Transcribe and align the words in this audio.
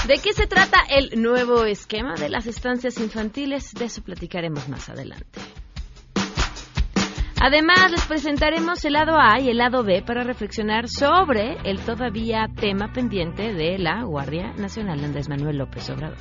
¿De 0.07 0.19
qué 0.19 0.35
se 0.35 0.47
trata 0.47 0.81
el 0.91 1.23
nuevo 1.23 1.65
esquema 1.65 2.15
de 2.17 2.29
las 2.29 2.47
estancias 2.47 3.01
infantiles? 3.01 3.73
De 3.73 3.87
eso 3.87 4.03
platicaremos 4.03 4.69
más 4.69 4.91
adelante. 4.91 5.41
Además, 7.43 7.91
les 7.91 8.05
presentaremos 8.05 8.85
el 8.85 8.93
lado 8.93 9.13
A 9.19 9.41
y 9.41 9.49
el 9.49 9.57
lado 9.57 9.83
B 9.83 10.03
para 10.07 10.25
reflexionar 10.25 10.89
sobre 10.89 11.57
el 11.65 11.81
todavía 11.81 12.51
tema 12.55 12.93
pendiente 12.93 13.55
de 13.55 13.79
la 13.79 14.05
Guardia 14.05 14.53
Nacional 14.59 15.03
Andrés 15.03 15.31
Manuel 15.31 15.57
López 15.57 15.89
Obrador. 15.89 16.19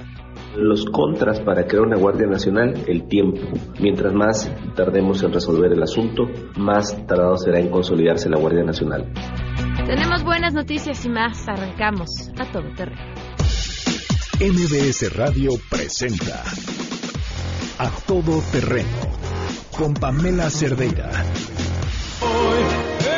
Los 0.55 0.85
contras 0.85 1.41
para 1.41 1.67
crear 1.67 1.83
una 1.83 1.97
Guardia 1.97 2.25
Nacional, 2.25 2.73
el 2.87 3.09
tiempo. 3.09 3.41
Mientras 3.81 4.13
más 4.13 4.49
tardemos 4.77 5.21
en 5.21 5.33
resolver 5.33 5.73
el 5.73 5.83
asunto, 5.83 6.23
más 6.55 7.05
tardado 7.05 7.35
será 7.35 7.59
en 7.59 7.69
consolidarse 7.69 8.29
la 8.29 8.39
Guardia 8.39 8.63
Nacional. 8.63 9.11
Tenemos 9.85 10.23
buenas 10.23 10.53
noticias 10.53 11.05
y 11.05 11.09
más. 11.09 11.45
Arrancamos 11.49 12.31
a 12.39 12.49
todo 12.49 12.63
terreno. 12.77 13.13
MBS 14.39 15.13
Radio 15.17 15.51
presenta 15.69 16.43
A 17.77 17.89
Todo 18.07 18.41
Terreno 18.53 19.28
con 19.79 19.93
Pamela 19.93 20.49
Cerdeira. 20.49 21.09
Hoy 22.21 22.63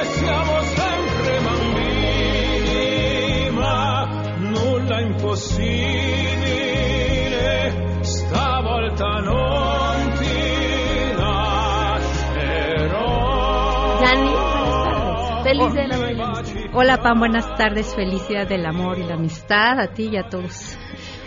siamo 0.04 0.62
sempre 0.62 1.40
bambini, 1.44 3.50
ma 3.50 4.06
nulla 4.38 5.02
impossibile, 5.02 7.98
stavolta 8.02 9.08
non 9.22 10.12
ti 10.20 11.14
lascerò. 11.18 13.10
Dani, 14.00 14.30
buenas 14.30 14.86
tardes. 14.86 15.42
Feliz 15.44 15.74
de 15.74 15.88
la 15.88 15.98
Hola 16.74 16.98
Pam, 16.98 17.18
buenas 17.18 17.56
tardes. 17.56 17.96
Felicidad 17.96 18.48
del 18.48 18.68
amor 18.68 19.00
y 19.00 19.04
la 19.04 19.16
amistad 19.16 19.80
a 19.80 19.88
ti 19.88 20.10
y 20.12 20.18
a 20.18 20.30
todos. 20.30 20.78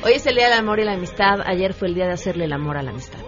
Hoy 0.05 0.12
es 0.12 0.24
el 0.27 0.36
Día 0.36 0.50
del 0.50 0.60
Amor 0.60 0.78
y 0.78 0.84
la 0.84 0.92
Amistad. 0.92 1.40
Ayer 1.44 1.74
fue 1.74 1.88
el 1.88 1.94
día 1.94 2.06
de 2.06 2.12
hacerle 2.12 2.44
el 2.44 2.52
amor 2.52 2.77
a 2.77 2.82
la 2.82 2.90
amistad. 2.90 3.18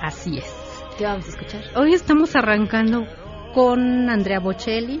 Así 0.00 0.38
es. 0.38 0.61
¿Qué 0.98 1.04
vamos 1.04 1.26
a 1.26 1.30
escuchar? 1.30 1.62
Hoy 1.74 1.94
estamos 1.94 2.36
arrancando 2.36 3.06
con 3.54 4.08
Andrea 4.10 4.40
Bocelli. 4.40 5.00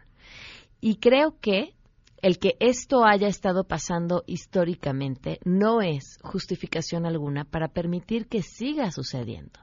Y 0.80 0.96
creo 0.96 1.38
que 1.40 1.74
el 2.22 2.38
que 2.38 2.56
esto 2.60 3.04
haya 3.04 3.28
estado 3.28 3.64
pasando 3.64 4.24
históricamente 4.26 5.38
no 5.44 5.80
es 5.80 6.18
justificación 6.22 7.06
alguna 7.06 7.44
para 7.44 7.68
permitir 7.68 8.26
que 8.26 8.42
siga 8.42 8.90
sucediendo. 8.90 9.60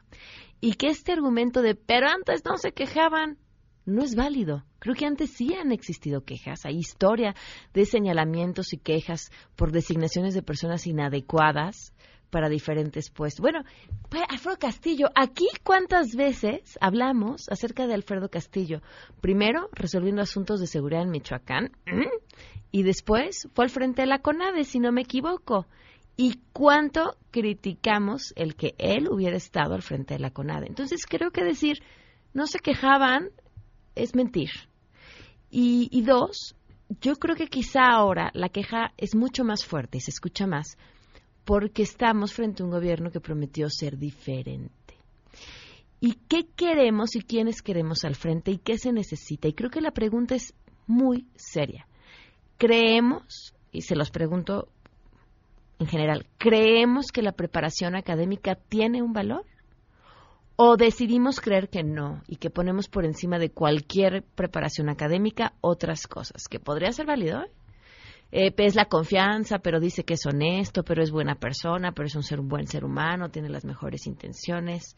Y 0.59 0.73
que 0.73 0.87
este 0.87 1.11
argumento 1.11 1.61
de, 1.61 1.75
pero 1.75 2.07
antes 2.07 2.43
no 2.43 2.57
se 2.57 2.71
quejaban, 2.71 3.37
no 3.85 4.03
es 4.03 4.15
válido. 4.15 4.63
Creo 4.79 4.95
que 4.95 5.05
antes 5.05 5.31
sí 5.31 5.53
han 5.53 5.71
existido 5.71 6.21
quejas. 6.21 6.65
Hay 6.65 6.77
historia 6.77 7.35
de 7.73 7.85
señalamientos 7.85 8.73
y 8.73 8.77
quejas 8.77 9.31
por 9.55 9.71
designaciones 9.71 10.33
de 10.33 10.41
personas 10.41 10.87
inadecuadas 10.87 11.93
para 12.29 12.49
diferentes 12.49 13.09
puestos. 13.09 13.41
Bueno, 13.41 13.63
Alfredo 14.29 14.57
Castillo, 14.57 15.07
aquí 15.15 15.47
cuántas 15.63 16.15
veces 16.15 16.77
hablamos 16.81 17.47
acerca 17.49 17.87
de 17.87 17.93
Alfredo 17.93 18.29
Castillo. 18.29 18.81
Primero, 19.21 19.69
resolviendo 19.71 20.21
asuntos 20.21 20.59
de 20.59 20.67
seguridad 20.67 21.03
en 21.03 21.11
Michoacán, 21.11 21.71
y 22.71 22.83
después 22.83 23.47
fue 23.53 23.65
al 23.65 23.71
frente 23.71 24.01
de 24.01 24.07
la 24.07 24.19
CONADE, 24.19 24.63
si 24.63 24.79
no 24.79 24.91
me 24.91 25.01
equivoco. 25.01 25.65
¿Y 26.15 26.39
cuánto 26.51 27.15
criticamos 27.31 28.33
el 28.35 28.55
que 28.55 28.73
él 28.77 29.07
hubiera 29.09 29.37
estado 29.37 29.75
al 29.75 29.83
frente 29.83 30.15
de 30.15 30.19
la 30.19 30.31
CONADE? 30.31 30.67
Entonces, 30.67 31.05
creo 31.05 31.31
que 31.31 31.43
decir, 31.43 31.83
no 32.33 32.47
se 32.47 32.59
quejaban, 32.59 33.29
es 33.95 34.15
mentir. 34.15 34.49
Y, 35.49 35.89
y 35.91 36.01
dos, 36.01 36.55
yo 37.01 37.15
creo 37.15 37.35
que 37.35 37.47
quizá 37.47 37.85
ahora 37.89 38.31
la 38.33 38.49
queja 38.49 38.93
es 38.97 39.15
mucho 39.15 39.43
más 39.43 39.65
fuerte 39.65 39.97
y 39.97 40.01
se 40.01 40.11
escucha 40.11 40.47
más 40.47 40.77
porque 41.47 41.83
estamos 41.83 42.33
frente 42.33 42.61
a 42.61 42.65
un 42.65 42.71
gobierno 42.71 43.09
que 43.09 43.21
prometió 43.21 43.69
ser 43.69 43.97
diferente. 43.97 44.95
¿Y 46.01 46.15
qué 46.27 46.45
queremos 46.55 47.15
y 47.15 47.21
quiénes 47.21 47.61
queremos 47.61 48.03
al 48.03 48.15
frente 48.15 48.51
y 48.51 48.57
qué 48.57 48.77
se 48.77 48.91
necesita? 48.91 49.47
Y 49.47 49.53
creo 49.53 49.69
que 49.69 49.79
la 49.79 49.91
pregunta 49.91 50.35
es 50.35 50.53
muy 50.87 51.25
seria. 51.35 51.86
¿Creemos, 52.57 53.53
y 53.71 53.81
se 53.81 53.95
los 53.95 54.11
pregunto 54.11 54.69
en 55.79 55.87
general, 55.87 56.25
¿creemos 56.37 57.11
que 57.11 57.21
la 57.21 57.33
preparación 57.33 57.95
académica 57.95 58.55
tiene 58.55 59.01
un 59.01 59.13
valor? 59.13 59.45
¿O 60.55 60.75
decidimos 60.75 61.39
creer 61.39 61.69
que 61.69 61.83
no 61.83 62.23
y 62.27 62.37
que 62.37 62.49
ponemos 62.49 62.87
por 62.87 63.05
encima 63.05 63.37
de 63.37 63.51
cualquier 63.51 64.23
preparación 64.23 64.89
académica 64.89 65.53
otras 65.61 66.07
cosas? 66.07 66.47
Que 66.49 66.59
podría 66.59 66.91
ser 66.91 67.05
válido, 67.05 67.43
¿eh? 67.43 67.51
Eh, 68.31 68.53
es 68.57 68.75
la 68.75 68.85
confianza, 68.85 69.59
pero 69.59 69.79
dice 69.79 70.03
que 70.03 70.15
es 70.15 70.25
honesto, 70.25 70.83
pero 70.83 71.01
es 71.01 71.11
buena 71.11 71.35
persona, 71.35 71.93
pero 71.93 72.07
es 72.07 72.15
un 72.15 72.23
ser 72.23 72.39
un 72.39 72.49
buen 72.49 72.67
ser 72.67 72.83
humano, 72.83 73.29
tiene 73.29 73.49
las 73.49 73.63
mejores 73.63 74.05
intenciones. 74.05 74.95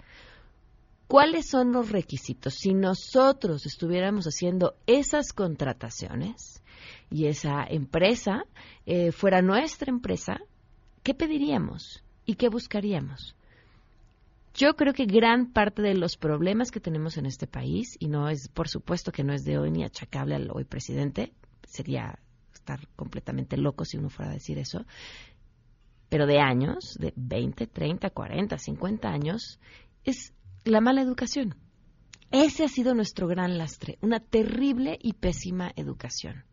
¿Cuáles 1.10 1.50
son 1.50 1.72
los 1.72 1.90
requisitos? 1.90 2.54
Si 2.54 2.76
nosotros 2.76 3.66
estuviéramos 3.66 4.26
haciendo 4.26 4.76
esas 4.86 5.34
contrataciones 5.34 6.62
y 7.10 7.26
esa 7.26 7.64
empresa 7.68 8.46
eh, 8.86 9.12
fuera 9.12 9.42
nuestra 9.42 9.90
empresa, 9.90 10.40
¿qué 11.02 11.16
pediríamos 11.16 12.04
y 12.28 12.36
qué 12.36 12.48
buscaríamos? 12.48 13.36
Yo 14.54 14.76
creo 14.76 14.94
que 14.94 15.08
gran 15.08 15.52
parte 15.52 15.82
de 15.82 15.96
los 15.96 16.16
problemas 16.16 16.70
que 16.70 16.80
tenemos 16.80 17.18
en 17.18 17.26
este 17.26 17.48
país, 17.48 17.98
y 18.00 18.08
no 18.08 18.30
es, 18.30 18.48
por 18.48 18.70
supuesto 18.70 19.12
que 19.12 19.24
no 19.24 19.34
es 19.34 19.44
de 19.44 19.58
hoy 19.58 19.72
ni 19.72 19.84
achacable 19.84 20.36
al 20.36 20.52
hoy 20.52 20.64
presidente, 20.64 21.34
sería 21.64 22.20
estar 22.54 22.88
completamente 22.96 23.58
loco 23.58 23.84
si 23.84 23.98
uno 23.98 24.12
fuera 24.12 24.30
a 24.30 24.36
decir 24.36 24.60
eso, 24.60 24.86
pero 26.08 26.28
de 26.28 26.40
años, 26.40 26.96
de 27.00 27.14
20, 27.16 27.66
30, 27.66 28.12
40, 28.12 28.60
50 28.60 29.10
años, 29.10 29.60
es 30.04 30.34
la 30.64 30.82
mala 30.82 31.02
educación. 31.02 31.56
Ese 32.32 32.64
ha 32.64 32.68
sido 32.68 32.94
nuestro 32.94 33.28
gran 33.28 33.58
lastre, 33.58 33.98
una 34.02 34.20
terrible 34.20 34.98
y 35.02 35.14
pésima 35.14 35.72
educación. 35.76 36.46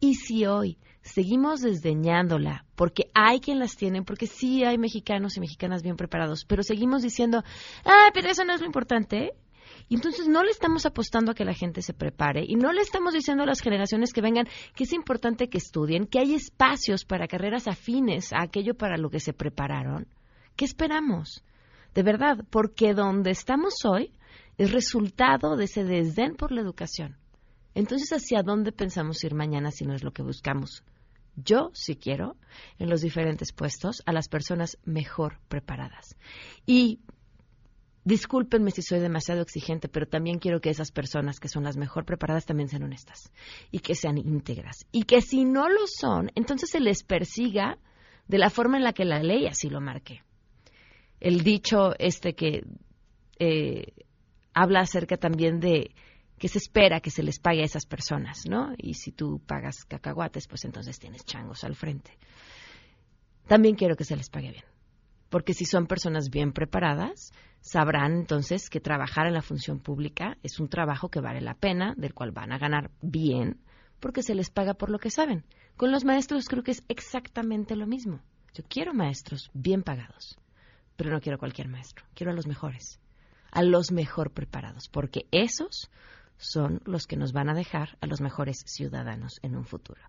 Y 0.00 0.14
si 0.14 0.46
hoy 0.46 0.78
seguimos 1.02 1.60
desdeñándola, 1.60 2.64
porque 2.74 3.04
hay 3.14 3.40
quien 3.40 3.58
las 3.58 3.76
tiene, 3.76 4.02
porque 4.02 4.26
sí 4.26 4.64
hay 4.64 4.78
mexicanos 4.78 5.36
y 5.36 5.40
mexicanas 5.40 5.82
bien 5.82 5.96
preparados, 5.96 6.44
pero 6.44 6.62
seguimos 6.62 7.02
diciendo, 7.02 7.44
ah, 7.84 8.10
pero 8.12 8.28
eso 8.28 8.44
no 8.44 8.54
es 8.54 8.60
lo 8.60 8.66
importante, 8.66 9.32
entonces 9.88 10.28
no 10.28 10.42
le 10.42 10.50
estamos 10.50 10.84
apostando 10.84 11.30
a 11.30 11.34
que 11.34 11.44
la 11.44 11.54
gente 11.54 11.82
se 11.82 11.94
prepare 11.94 12.44
y 12.46 12.56
no 12.56 12.72
le 12.72 12.80
estamos 12.80 13.14
diciendo 13.14 13.44
a 13.44 13.46
las 13.46 13.60
generaciones 13.60 14.12
que 14.12 14.20
vengan 14.20 14.48
que 14.74 14.84
es 14.84 14.92
importante 14.92 15.48
que 15.48 15.58
estudien, 15.58 16.06
que 16.06 16.18
hay 16.18 16.34
espacios 16.34 17.04
para 17.04 17.28
carreras 17.28 17.68
afines 17.68 18.32
a 18.32 18.42
aquello 18.42 18.74
para 18.74 18.96
lo 18.96 19.10
que 19.10 19.20
se 19.20 19.32
prepararon. 19.32 20.08
¿Qué 20.56 20.64
esperamos? 20.64 21.44
De 21.96 22.02
verdad, 22.02 22.44
porque 22.50 22.92
donde 22.92 23.30
estamos 23.30 23.86
hoy 23.86 24.12
es 24.58 24.70
resultado 24.70 25.56
de 25.56 25.64
ese 25.64 25.82
desdén 25.82 26.36
por 26.36 26.52
la 26.52 26.60
educación. 26.60 27.16
Entonces, 27.74 28.10
¿hacia 28.12 28.42
dónde 28.42 28.70
pensamos 28.70 29.24
ir 29.24 29.34
mañana 29.34 29.70
si 29.70 29.86
no 29.86 29.94
es 29.94 30.04
lo 30.04 30.12
que 30.12 30.22
buscamos? 30.22 30.84
Yo, 31.36 31.70
si 31.72 31.96
quiero, 31.96 32.36
en 32.78 32.90
los 32.90 33.00
diferentes 33.00 33.50
puestos, 33.54 34.02
a 34.04 34.12
las 34.12 34.28
personas 34.28 34.76
mejor 34.84 35.38
preparadas. 35.48 36.18
Y 36.66 37.00
discúlpenme 38.04 38.72
si 38.72 38.82
soy 38.82 39.00
demasiado 39.00 39.40
exigente, 39.40 39.88
pero 39.88 40.06
también 40.06 40.38
quiero 40.38 40.60
que 40.60 40.68
esas 40.68 40.92
personas 40.92 41.40
que 41.40 41.48
son 41.48 41.64
las 41.64 41.78
mejor 41.78 42.04
preparadas 42.04 42.44
también 42.44 42.68
sean 42.68 42.82
honestas 42.82 43.32
y 43.70 43.78
que 43.78 43.94
sean 43.94 44.18
íntegras. 44.18 44.84
Y 44.92 45.04
que 45.04 45.22
si 45.22 45.46
no 45.46 45.70
lo 45.70 45.86
son, 45.86 46.30
entonces 46.34 46.68
se 46.68 46.80
les 46.80 47.04
persiga 47.04 47.78
de 48.28 48.36
la 48.36 48.50
forma 48.50 48.76
en 48.76 48.84
la 48.84 48.92
que 48.92 49.06
la 49.06 49.22
ley 49.22 49.46
así 49.46 49.70
lo 49.70 49.80
marque. 49.80 50.25
El 51.20 51.42
dicho 51.42 51.94
este 51.98 52.34
que 52.34 52.64
eh, 53.38 53.92
habla 54.54 54.80
acerca 54.80 55.16
también 55.16 55.60
de 55.60 55.94
que 56.38 56.48
se 56.48 56.58
espera 56.58 57.00
que 57.00 57.10
se 57.10 57.22
les 57.22 57.38
pague 57.38 57.62
a 57.62 57.64
esas 57.64 57.86
personas, 57.86 58.44
¿no? 58.48 58.72
Y 58.76 58.94
si 58.94 59.12
tú 59.12 59.40
pagas 59.46 59.84
cacahuates, 59.84 60.46
pues 60.48 60.64
entonces 60.64 60.98
tienes 60.98 61.24
changos 61.24 61.64
al 61.64 61.74
frente. 61.74 62.18
También 63.46 63.74
quiero 63.76 63.96
que 63.96 64.04
se 64.04 64.16
les 64.16 64.28
pague 64.28 64.50
bien, 64.50 64.64
porque 65.30 65.54
si 65.54 65.64
son 65.64 65.86
personas 65.86 66.30
bien 66.30 66.52
preparadas, 66.52 67.32
sabrán 67.60 68.12
entonces 68.12 68.68
que 68.68 68.80
trabajar 68.80 69.26
en 69.26 69.34
la 69.34 69.42
función 69.42 69.80
pública 69.80 70.36
es 70.42 70.60
un 70.60 70.68
trabajo 70.68 71.08
que 71.08 71.20
vale 71.20 71.40
la 71.40 71.54
pena, 71.54 71.94
del 71.96 72.12
cual 72.12 72.32
van 72.32 72.52
a 72.52 72.58
ganar 72.58 72.90
bien, 73.00 73.60
porque 74.00 74.22
se 74.22 74.34
les 74.34 74.50
paga 74.50 74.74
por 74.74 74.90
lo 74.90 74.98
que 74.98 75.10
saben. 75.10 75.44
Con 75.76 75.90
los 75.90 76.04
maestros 76.04 76.46
creo 76.48 76.62
que 76.62 76.72
es 76.72 76.84
exactamente 76.88 77.76
lo 77.76 77.86
mismo. 77.86 78.20
Yo 78.52 78.64
quiero 78.68 78.94
maestros 78.94 79.50
bien 79.54 79.82
pagados, 79.82 80.38
pero 80.96 81.10
no 81.10 81.20
quiero 81.20 81.38
cualquier 81.38 81.68
maestro, 81.68 82.04
quiero 82.14 82.32
a 82.32 82.34
los 82.34 82.46
mejores, 82.46 83.00
a 83.50 83.62
los 83.62 83.92
mejor 83.92 84.30
preparados, 84.32 84.88
porque 84.88 85.26
esos 85.30 85.90
son 86.38 86.80
los 86.84 87.06
que 87.06 87.16
nos 87.16 87.32
van 87.32 87.48
a 87.48 87.54
dejar 87.54 87.96
a 88.00 88.06
los 88.06 88.20
mejores 88.20 88.62
ciudadanos 88.66 89.38
en 89.42 89.56
un 89.56 89.64
futuro. 89.64 90.00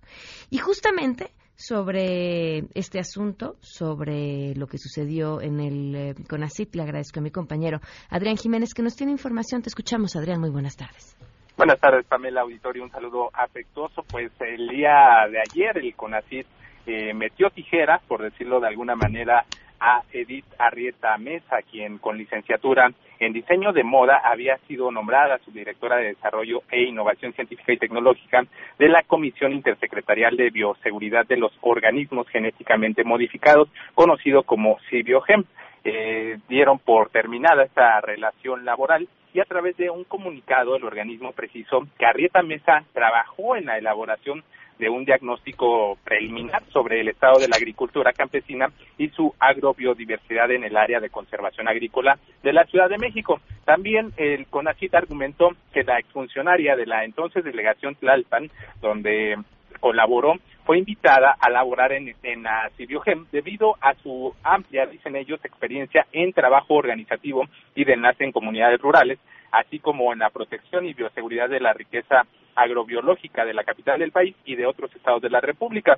Y 0.50 0.58
justamente 0.58 1.32
sobre 1.56 2.66
este 2.76 3.00
asunto, 3.00 3.56
sobre 3.62 4.54
lo 4.56 4.68
que 4.68 4.78
sucedió 4.78 5.42
en 5.42 5.60
el 5.60 5.96
eh, 5.96 6.16
CONACIT, 6.30 6.76
le 6.76 6.84
agradezco 6.84 7.20
a 7.20 7.24
mi 7.24 7.32
compañero 7.32 7.80
Adrián 8.10 8.38
Jiménez 8.38 8.74
que 8.74 8.84
nos 8.84 8.96
tiene 8.96 9.12
información. 9.12 9.62
Te 9.62 9.70
escuchamos, 9.70 10.16
Adrián. 10.16 10.40
Muy 10.40 10.52
buenas 10.52 10.76
tardes. 10.76 11.18
Buenas 11.58 11.80
tardes, 11.80 12.06
Pamela 12.06 12.42
Auditorio. 12.42 12.84
Un 12.84 12.92
saludo 12.92 13.32
afectuoso. 13.34 14.04
Pues 14.04 14.32
el 14.42 14.68
día 14.68 15.26
de 15.32 15.40
ayer 15.40 15.78
el 15.80 15.96
CONACIT 15.96 16.46
eh, 16.86 17.14
metió 17.16 17.50
tijeras, 17.50 18.04
por 18.08 18.22
decirlo 18.22 18.60
de 18.60 18.68
alguna 18.68 18.96
manera, 18.96 19.44
a 19.80 20.04
Edith 20.12 20.46
Arrieta 20.58 21.18
Mesa, 21.18 21.58
quien 21.70 21.98
con 21.98 22.18
licenciatura 22.18 22.92
en 23.20 23.34
diseño 23.34 23.74
de 23.74 23.84
moda 23.84 24.22
había 24.24 24.58
sido 24.68 24.92
nombrada 24.92 25.40
subdirectora 25.40 25.98
de 25.98 26.10
Desarrollo 26.10 26.62
e 26.72 26.84
Innovación 26.84 27.34
Científica 27.34 27.74
y 27.74 27.78
Tecnológica 27.78 28.46
de 28.78 28.90
la 28.90 29.04
Comisión 29.04 29.54
Intersecretarial 29.54 30.38
de 30.38 30.50
Bioseguridad 30.50 31.26
de 31.26 31.38
los 31.38 31.52
Organismos 31.62 32.28
Genéticamente 32.30 33.04
Modificados, 33.04 33.70
conocido 33.96 34.44
como 34.44 34.78
CIBIOGEM. 34.90 35.44
Eh, 35.84 36.38
dieron 36.50 36.80
por 36.80 37.10
terminada 37.10 37.64
esta 37.64 38.02
relación 38.02 38.66
laboral 38.66 39.08
y 39.34 39.40
a 39.40 39.46
través 39.46 39.78
de 39.78 39.90
un 39.90 40.04
comunicado 40.04 40.76
el 40.76 40.84
organismo 40.84 41.32
precisó 41.32 41.88
que 41.98 42.06
Arrieta 42.06 42.42
Mesa 42.42 42.84
trabajó 42.92 43.56
en 43.56 43.68
la 43.68 43.78
elaboración 43.78 44.44
de 44.80 44.90
un 44.90 45.06
diagnóstico 45.06 45.98
preliminar 46.04 46.64
sobre 46.72 47.02
el 47.02 47.10
estado 47.10 47.40
de 47.40 47.48
la 47.48 47.58
agricultura 47.58 48.14
campesina 48.14 48.72
y 48.98 49.10
su 49.10 49.34
agrobiodiversidad 49.40 50.52
en 50.52 50.64
el 50.64 50.78
área 50.78 51.00
de 51.00 51.10
conservación 51.10 51.68
agrícola 51.68 52.18
de 52.44 52.54
la 52.54 52.66
Ciudad 52.66 52.90
de 52.90 52.98
México. 52.98 53.40
También 53.66 54.12
el 54.18 54.48
CONACIT 54.48 54.96
argumentó 54.96 55.50
que 55.74 55.84
la 55.84 56.00
exfuncionaria 56.00 56.76
de 56.76 56.86
la 56.86 57.04
entonces 57.04 57.44
delegación 57.44 57.96
Tlalpan, 57.96 58.50
donde 58.82 59.38
colaboró, 59.80 60.36
fue 60.66 60.80
invitada 60.80 61.36
a 61.40 61.50
laborar 61.50 61.94
en, 61.94 62.14
en 62.24 62.44
la 62.44 62.70
Cibiogem 62.76 63.26
debido 63.32 63.76
a 63.80 63.94
su 63.96 64.34
amplia, 64.44 64.86
dicen 64.86 65.16
ellos, 65.16 65.40
experiencia 65.44 66.06
en 66.12 66.34
trabajo 66.34 66.74
organizativo 66.74 67.46
y 67.74 67.86
de 67.86 67.94
enlace 67.94 68.26
en 68.26 68.32
comunidades 68.32 68.82
rurales, 68.82 69.20
así 69.52 69.80
como 69.80 70.14
en 70.14 70.20
la 70.20 70.30
protección 70.30 70.86
y 70.86 70.94
bioseguridad 70.94 71.50
de 71.50 71.60
la 71.60 71.74
riqueza 71.74 72.26
agrobiológica 72.56 73.46
de 73.46 73.54
la 73.54 73.64
capital 73.64 74.00
del 74.00 74.12
país 74.12 74.36
y 74.46 74.56
de 74.56 74.66
otros 74.66 74.94
estados 74.96 75.22
de 75.22 75.30
la 75.30 75.42
República. 75.42 75.98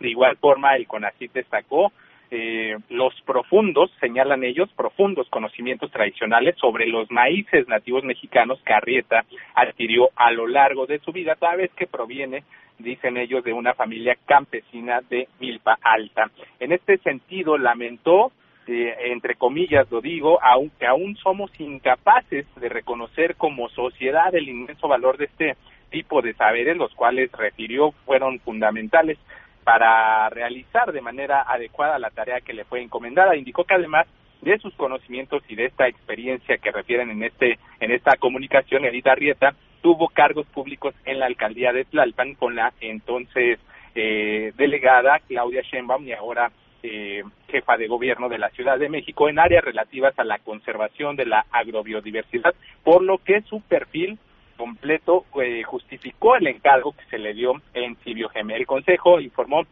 De 0.00 0.08
igual 0.08 0.36
forma, 0.38 0.74
el 0.76 0.86
CONACYT 0.86 1.32
destacó 1.32 1.92
eh, 2.34 2.78
los 2.88 3.12
profundos, 3.26 3.90
señalan 4.00 4.42
ellos, 4.42 4.70
profundos 4.74 5.28
conocimientos 5.28 5.90
tradicionales 5.90 6.56
sobre 6.56 6.86
los 6.86 7.10
maíces 7.10 7.68
nativos 7.68 8.04
mexicanos 8.04 8.58
que 8.64 8.72
Arrieta 8.72 9.26
adquirió 9.54 10.08
a 10.16 10.30
lo 10.30 10.46
largo 10.46 10.86
de 10.86 10.98
su 11.00 11.12
vida, 11.12 11.34
toda 11.34 11.56
vez 11.56 11.70
que 11.74 11.86
proviene, 11.86 12.44
dicen 12.78 13.18
ellos, 13.18 13.44
de 13.44 13.52
una 13.52 13.74
familia 13.74 14.16
campesina 14.24 15.02
de 15.10 15.28
Milpa 15.40 15.78
Alta. 15.82 16.30
En 16.58 16.72
este 16.72 16.96
sentido, 16.98 17.58
lamentó 17.58 18.32
eh, 18.66 18.94
entre 19.12 19.34
comillas 19.34 19.90
lo 19.90 20.00
digo, 20.00 20.38
aunque 20.42 20.86
aún 20.86 21.16
somos 21.16 21.50
incapaces 21.58 22.46
de 22.56 22.68
reconocer 22.68 23.36
como 23.36 23.68
sociedad 23.70 24.34
el 24.34 24.48
inmenso 24.48 24.88
valor 24.88 25.16
de 25.18 25.26
este 25.26 25.56
tipo 25.90 26.22
de 26.22 26.34
saberes, 26.34 26.76
los 26.76 26.94
cuales 26.94 27.30
refirió 27.32 27.92
fueron 28.04 28.40
fundamentales 28.40 29.18
para 29.64 30.28
realizar 30.30 30.92
de 30.92 31.00
manera 31.00 31.42
adecuada 31.42 31.98
la 31.98 32.10
tarea 32.10 32.40
que 32.40 32.52
le 32.52 32.64
fue 32.64 32.82
encomendada. 32.82 33.36
Indicó 33.36 33.64
que 33.64 33.74
además 33.74 34.06
de 34.40 34.58
sus 34.58 34.74
conocimientos 34.74 35.42
y 35.48 35.54
de 35.54 35.66
esta 35.66 35.86
experiencia 35.86 36.58
que 36.58 36.72
refieren 36.72 37.10
en 37.10 37.22
este 37.22 37.58
en 37.80 37.92
esta 37.92 38.16
comunicación, 38.16 38.84
Edita 38.84 39.14
Rieta 39.14 39.54
tuvo 39.82 40.08
cargos 40.08 40.46
públicos 40.46 40.94
en 41.04 41.20
la 41.20 41.26
alcaldía 41.26 41.72
de 41.72 41.84
Tlalpan 41.84 42.34
con 42.34 42.56
la 42.56 42.72
entonces 42.80 43.58
eh, 43.94 44.52
delegada 44.56 45.20
Claudia 45.28 45.62
Sheinbaum 45.62 46.06
y 46.06 46.12
ahora 46.12 46.50
eh, 46.82 47.22
jefa 47.48 47.76
de 47.76 47.86
gobierno 47.86 48.28
de 48.28 48.38
la 48.38 48.50
Ciudad 48.50 48.78
de 48.78 48.88
México 48.88 49.28
en 49.28 49.38
áreas 49.38 49.64
relativas 49.64 50.18
a 50.18 50.24
la 50.24 50.38
conservación 50.38 51.16
de 51.16 51.26
la 51.26 51.46
agrobiodiversidad, 51.50 52.54
por 52.82 53.02
lo 53.02 53.18
que 53.18 53.42
su 53.42 53.60
perfil 53.60 54.18
completo 54.56 55.24
eh, 55.42 55.62
justificó 55.62 56.36
el 56.36 56.46
encargo 56.46 56.92
que 56.92 57.04
se 57.06 57.18
le 57.18 57.34
dio 57.34 57.54
en 57.74 57.96
Cibiogem. 57.96 58.50
El 58.50 58.66
Consejo 58.66 59.20
informó 59.20 59.64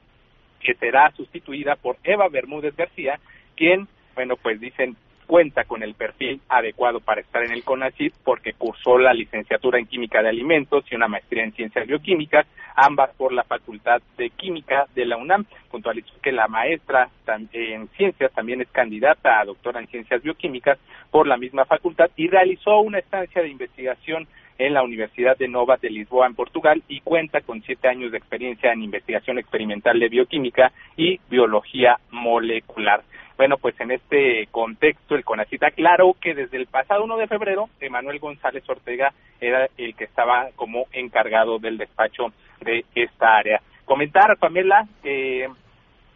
que 0.61 0.75
será 0.75 1.11
sustituida 1.12 1.76
por 1.76 1.96
Eva 2.04 2.28
Bermúdez 2.28 2.76
García, 2.76 3.18
quien, 3.56 3.88
bueno, 4.14 4.37
pues 4.37 4.61
dicen 4.61 4.96
cuenta 5.30 5.62
con 5.62 5.84
el 5.84 5.94
perfil 5.94 6.40
adecuado 6.49 6.99
para 6.99 7.20
estar 7.20 7.44
en 7.44 7.52
el 7.52 7.62
CONACYT 7.62 8.12
porque 8.25 8.52
cursó 8.54 8.99
la 8.99 9.14
licenciatura 9.14 9.78
en 9.78 9.87
Química 9.87 10.20
de 10.20 10.28
Alimentos 10.28 10.84
y 10.90 10.96
una 10.96 11.06
maestría 11.06 11.44
en 11.44 11.52
Ciencias 11.52 11.87
Bioquímicas, 11.87 12.49
ambas 12.75 13.10
por 13.16 13.32
la 13.32 13.44
Facultad 13.44 14.02
de 14.18 14.30
Química 14.30 14.88
de 14.92 15.06
la 15.06 15.18
UNAM. 15.18 15.44
Puntualizó 15.70 16.12
que 16.20 16.32
la 16.32 16.49
maestra 16.49 17.10
en 17.52 17.88
Ciencias 17.96 18.32
también 18.32 18.60
es 18.60 18.68
candidata 18.70 19.38
a 19.38 19.44
doctora 19.44 19.78
en 19.78 19.87
Ciencias 19.87 20.20
Bioquímicas 20.20 20.80
por 21.12 21.28
la 21.28 21.37
misma 21.37 21.64
facultad 21.64 22.10
y 22.16 22.26
realizó 22.26 22.80
una 22.80 22.99
estancia 22.99 23.40
de 23.40 23.50
investigación 23.50 24.26
en 24.60 24.74
la 24.74 24.82
Universidad 24.82 25.38
de 25.38 25.48
Nova 25.48 25.78
de 25.78 25.88
Lisboa, 25.88 26.26
en 26.26 26.34
Portugal, 26.34 26.82
y 26.86 27.00
cuenta 27.00 27.40
con 27.40 27.62
siete 27.62 27.88
años 27.88 28.12
de 28.12 28.18
experiencia 28.18 28.72
en 28.72 28.82
investigación 28.82 29.38
experimental 29.38 29.98
de 29.98 30.10
bioquímica 30.10 30.70
y 30.98 31.18
biología 31.30 31.98
molecular. 32.10 33.02
Bueno, 33.38 33.56
pues 33.56 33.74
en 33.80 33.90
este 33.90 34.48
contexto, 34.50 35.14
el 35.14 35.24
CONACIT 35.24 35.62
aclaró 35.62 36.14
que 36.20 36.34
desde 36.34 36.58
el 36.58 36.66
pasado 36.66 37.04
1 37.04 37.16
de 37.16 37.26
febrero, 37.26 37.70
Emanuel 37.80 38.18
González 38.18 38.62
Ortega 38.68 39.14
era 39.40 39.66
el 39.78 39.94
que 39.94 40.04
estaba 40.04 40.50
como 40.56 40.84
encargado 40.92 41.58
del 41.58 41.78
despacho 41.78 42.34
de 42.60 42.84
esta 42.94 43.38
área. 43.38 43.62
Comentar, 43.86 44.36
Pamela, 44.36 44.86
que 45.02 45.48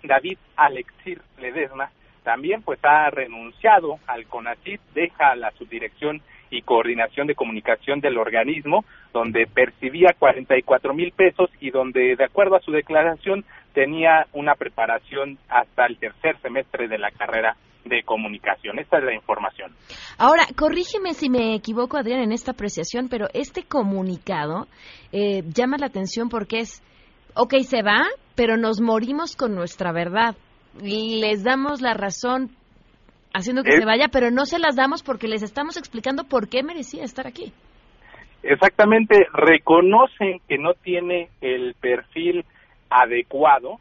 David 0.02 0.36
Alexir 0.54 1.22
Ledesma 1.40 1.90
también 2.24 2.60
pues 2.60 2.78
ha 2.84 3.08
renunciado 3.08 4.00
al 4.06 4.26
CONACIT, 4.26 4.82
deja 4.94 5.34
la 5.34 5.50
subdirección 5.52 6.20
y 6.50 6.62
coordinación 6.62 7.26
de 7.26 7.34
comunicación 7.34 8.00
del 8.00 8.18
organismo, 8.18 8.84
donde 9.12 9.46
percibía 9.46 10.14
44 10.18 10.94
mil 10.94 11.12
pesos 11.12 11.50
y 11.60 11.70
donde, 11.70 12.16
de 12.16 12.24
acuerdo 12.24 12.56
a 12.56 12.60
su 12.60 12.72
declaración, 12.72 13.44
tenía 13.72 14.26
una 14.32 14.54
preparación 14.54 15.38
hasta 15.48 15.86
el 15.86 15.98
tercer 15.98 16.40
semestre 16.40 16.88
de 16.88 16.98
la 16.98 17.10
carrera 17.10 17.56
de 17.84 18.02
comunicación. 18.02 18.78
Esta 18.78 18.98
es 18.98 19.04
la 19.04 19.14
información. 19.14 19.72
Ahora, 20.18 20.46
corrígeme 20.56 21.12
si 21.14 21.28
me 21.28 21.54
equivoco, 21.54 21.96
Adrián, 21.96 22.20
en 22.20 22.32
esta 22.32 22.52
apreciación, 22.52 23.08
pero 23.08 23.26
este 23.34 23.64
comunicado 23.64 24.66
eh, 25.12 25.42
llama 25.54 25.76
la 25.78 25.86
atención 25.86 26.28
porque 26.28 26.58
es, 26.58 26.82
ok, 27.34 27.54
se 27.60 27.82
va, 27.82 28.06
pero 28.34 28.56
nos 28.56 28.80
morimos 28.80 29.36
con 29.36 29.54
nuestra 29.54 29.92
verdad. 29.92 30.34
Les 30.80 31.44
damos 31.44 31.80
la 31.80 31.94
razón 31.94 32.50
haciendo 33.34 33.62
que 33.62 33.70
Es- 33.70 33.80
se 33.80 33.84
vaya, 33.84 34.08
pero 34.10 34.30
no 34.30 34.46
se 34.46 34.58
las 34.58 34.76
damos 34.76 35.02
porque 35.02 35.28
les 35.28 35.42
estamos 35.42 35.76
explicando 35.76 36.24
por 36.24 36.48
qué 36.48 36.62
merecía 36.62 37.04
estar 37.04 37.26
aquí. 37.26 37.52
Exactamente, 38.42 39.26
reconocen 39.32 40.38
que 40.48 40.58
no 40.58 40.74
tiene 40.74 41.28
el 41.40 41.74
perfil 41.80 42.44
adecuado, 42.90 43.78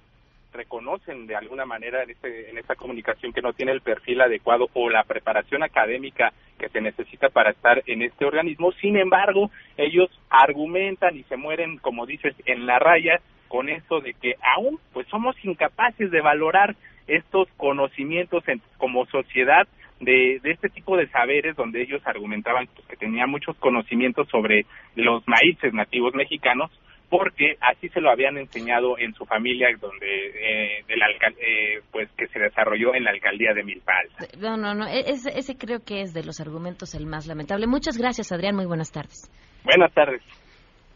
reconocen 0.53 1.27
de 1.27 1.35
alguna 1.35 1.65
manera 1.65 2.03
en, 2.03 2.11
este, 2.11 2.49
en 2.49 2.57
esta 2.57 2.75
comunicación 2.75 3.33
que 3.33 3.41
no 3.41 3.53
tiene 3.53 3.71
el 3.71 3.81
perfil 3.81 4.21
adecuado 4.21 4.67
o 4.73 4.89
la 4.89 5.03
preparación 5.03 5.63
académica 5.63 6.31
que 6.57 6.69
se 6.69 6.79
necesita 6.79 7.29
para 7.29 7.51
estar 7.51 7.83
en 7.87 8.03
este 8.03 8.23
organismo. 8.25 8.71
Sin 8.73 8.95
embargo, 8.97 9.49
ellos 9.77 10.09
argumentan 10.29 11.17
y 11.17 11.23
se 11.23 11.37
mueren, 11.37 11.77
como 11.79 12.05
dices, 12.05 12.35
en 12.45 12.65
la 12.65 12.79
raya 12.79 13.19
con 13.49 13.67
eso 13.69 13.99
de 13.99 14.13
que 14.13 14.35
aún 14.55 14.79
pues 14.93 15.07
somos 15.09 15.35
incapaces 15.43 16.09
de 16.09 16.21
valorar 16.21 16.75
estos 17.07 17.47
conocimientos 17.57 18.47
en- 18.47 18.61
como 18.77 19.05
sociedad 19.07 19.67
de, 19.99 20.39
de 20.41 20.51
este 20.51 20.69
tipo 20.69 20.97
de 20.97 21.07
saberes 21.09 21.55
donde 21.55 21.81
ellos 21.81 22.01
argumentaban 22.05 22.67
pues, 22.75 22.87
que 22.87 22.97
tenían 22.97 23.29
muchos 23.29 23.55
conocimientos 23.57 24.27
sobre 24.29 24.65
los 24.95 25.23
maíces 25.27 25.73
nativos 25.73 26.13
mexicanos 26.13 26.71
porque 27.09 27.57
así 27.61 27.89
se 27.89 28.01
lo 28.01 28.09
habían 28.09 28.37
enseñado 28.39 28.97
en 28.97 29.13
su 29.13 29.25
familia 29.25 29.67
donde 29.79 30.07
eh, 30.07 30.83
del 30.87 30.99
eh, 31.39 31.81
pues 31.91 32.09
que 32.17 32.25
se 32.27 32.39
desarrolló 32.39 32.95
en 32.95 33.03
la 33.03 33.11
alcaldía 33.11 33.53
de 33.53 33.63
Milpa 33.63 33.93
Alta. 33.99 34.25
No, 34.39 34.57
no, 34.57 34.73
no, 34.73 34.87
e- 34.87 35.11
ese, 35.11 35.29
ese 35.37 35.55
creo 35.55 35.79
que 35.85 36.01
es 36.01 36.13
de 36.13 36.23
los 36.23 36.39
argumentos 36.41 36.95
el 36.95 37.05
más 37.05 37.27
lamentable. 37.27 37.67
Muchas 37.67 37.97
gracias, 37.99 38.31
Adrián, 38.31 38.55
muy 38.55 38.65
buenas 38.65 38.91
tardes. 38.91 39.29
Buenas 39.63 39.93
tardes. 39.93 40.21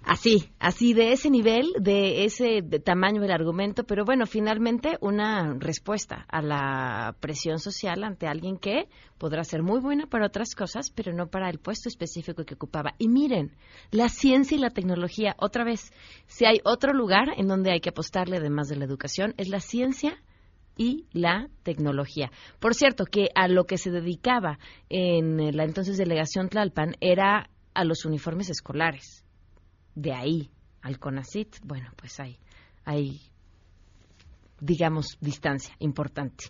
Así, 0.04 0.50
así 0.60 0.94
de 0.94 1.12
ese 1.12 1.30
nivel, 1.30 1.68
de 1.80 2.24
ese 2.24 2.62
tamaño 2.84 3.22
del 3.22 3.32
argumento, 3.32 3.84
pero 3.84 4.06
bueno, 4.06 4.26
finalmente 4.26 4.98
una 5.02 5.56
respuesta 5.60 6.26
a 6.30 6.42
la 6.42 7.16
presión 7.20 7.60
social 7.60 8.04
ante 8.04 8.26
alguien 8.26 8.58
que 8.58 8.88
podrá 9.18 9.44
ser 9.44 9.64
muy 9.64 9.82
buena 9.82 10.08
para 10.08 10.28
otras 10.28 10.56
cosas, 10.56 10.92
pero 10.92 11.12
no 11.12 11.28
para 11.28 11.50
el 11.50 11.60
puesto 11.60 11.90
específico 11.90 12.46
que 12.46 12.54
ocupaba. 12.54 12.94
Y 12.98 13.10
miren, 13.10 13.56
la 13.92 14.08
ciencia 14.08 14.56
y 14.56 14.62
la 14.62 14.70
tecnología, 14.70 15.36
otra 15.40 15.66
vez, 15.66 15.92
si 16.28 16.46
hay 16.46 16.62
otro 16.64 16.94
lugar 16.94 17.34
en 17.36 17.48
donde 17.48 17.72
hay 17.72 17.82
que 17.82 17.90
apostarle 17.90 18.38
además 18.38 18.70
de 18.70 18.78
la 18.78 18.86
educación, 18.86 19.34
es 19.38 19.50
la 19.50 19.60
ciencia 19.60 20.22
y 20.78 21.06
la 21.12 21.50
tecnología. 21.64 22.32
Por 22.60 22.76
cierto, 22.76 23.04
que 23.06 23.30
a 23.36 23.50
lo 23.50 23.66
que 23.66 23.78
se 23.78 23.92
dedicaba 23.92 24.58
en 24.90 25.58
la 25.58 25.66
entonces 25.66 25.98
delegación 25.98 26.48
Tlalpan 26.48 26.96
era 27.02 27.50
a 27.74 27.84
los 27.84 28.06
uniformes 28.06 28.50
escolares 28.50 29.27
de 29.98 30.14
ahí 30.14 30.52
al 30.84 31.00
CONACIT, 31.00 31.58
bueno, 31.64 31.90
pues 31.96 32.20
hay, 32.20 32.38
hay 32.86 33.20
digamos, 34.60 35.18
distancia 35.20 35.76
importante. 35.80 36.46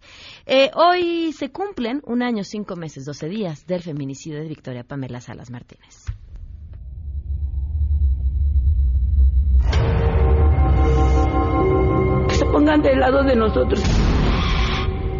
Eh, 0.45 0.69
hoy 0.75 1.31
se 1.31 1.49
cumplen 1.49 2.01
un 2.05 2.21
año, 2.21 2.43
cinco 2.43 2.75
meses, 2.75 3.05
doce 3.05 3.29
días 3.29 3.65
del 3.65 3.81
feminicidio 3.81 4.39
de 4.39 4.49
Victoria 4.49 4.83
Pamela 4.83 5.21
Salas 5.21 5.49
Martínez. 5.49 6.05
que 12.27 12.35
se 12.35 12.45
pongan 12.45 12.81
del 12.81 12.99
lado 12.99 13.23
de 13.23 13.35
nosotros, 13.35 13.81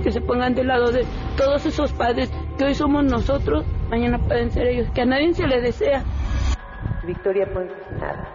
que 0.04 0.12
se 0.12 0.22
pongan 0.22 0.54
del 0.54 0.68
lado 0.68 0.92
de 0.92 1.06
todos 1.38 1.66
esos 1.66 1.94
padres 1.94 2.30
que 2.58 2.66
hoy 2.66 2.76
somos 2.76 3.06
nosotros, 3.06 3.66
mañana 3.90 4.20
pueden 4.20 4.52
ser 4.52 4.68
ellos, 4.68 4.90
que 4.94 5.02
a 5.02 5.06
nadie 5.06 5.34
se 5.34 5.48
le 5.48 5.62
desea. 5.62 6.04
Victoria, 7.08 7.48
pues 7.52 7.70
nada. 8.00 8.34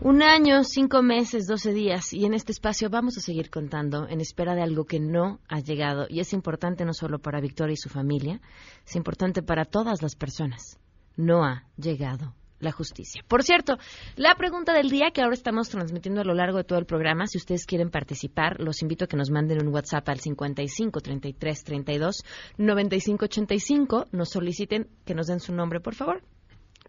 Un 0.00 0.22
año, 0.22 0.62
cinco 0.62 1.02
meses, 1.02 1.46
doce 1.48 1.72
días, 1.72 2.12
y 2.12 2.24
en 2.24 2.32
este 2.32 2.52
espacio 2.52 2.88
vamos 2.88 3.18
a 3.18 3.20
seguir 3.20 3.50
contando 3.50 4.06
en 4.08 4.20
espera 4.20 4.54
de 4.54 4.62
algo 4.62 4.84
que 4.84 5.00
no 5.00 5.40
ha 5.48 5.58
llegado, 5.58 6.06
y 6.08 6.20
es 6.20 6.32
importante 6.32 6.84
no 6.84 6.94
solo 6.94 7.18
para 7.18 7.40
Victoria 7.40 7.74
y 7.74 7.76
su 7.76 7.88
familia, 7.88 8.40
es 8.86 8.94
importante 8.94 9.42
para 9.42 9.64
todas 9.64 10.00
las 10.00 10.14
personas. 10.14 10.78
No 11.16 11.44
ha 11.44 11.64
llegado 11.76 12.37
la 12.60 12.72
justicia. 12.72 13.22
Por 13.26 13.42
cierto, 13.42 13.78
la 14.16 14.34
pregunta 14.34 14.72
del 14.72 14.90
día 14.90 15.10
que 15.12 15.22
ahora 15.22 15.34
estamos 15.34 15.68
transmitiendo 15.68 16.20
a 16.20 16.24
lo 16.24 16.34
largo 16.34 16.58
de 16.58 16.64
todo 16.64 16.78
el 16.78 16.86
programa, 16.86 17.26
si 17.26 17.38
ustedes 17.38 17.66
quieren 17.66 17.90
participar, 17.90 18.60
los 18.60 18.82
invito 18.82 19.04
a 19.04 19.08
que 19.08 19.16
nos 19.16 19.30
manden 19.30 19.66
un 19.66 19.72
WhatsApp 19.72 20.08
al 20.08 20.20
55 20.20 21.00
33 21.00 21.64
32 21.64 22.24
95 22.56 23.24
85, 23.24 24.06
nos 24.12 24.30
soliciten 24.30 24.88
que 25.04 25.14
nos 25.14 25.26
den 25.26 25.40
su 25.40 25.54
nombre, 25.54 25.80
por 25.80 25.94
favor 25.94 26.22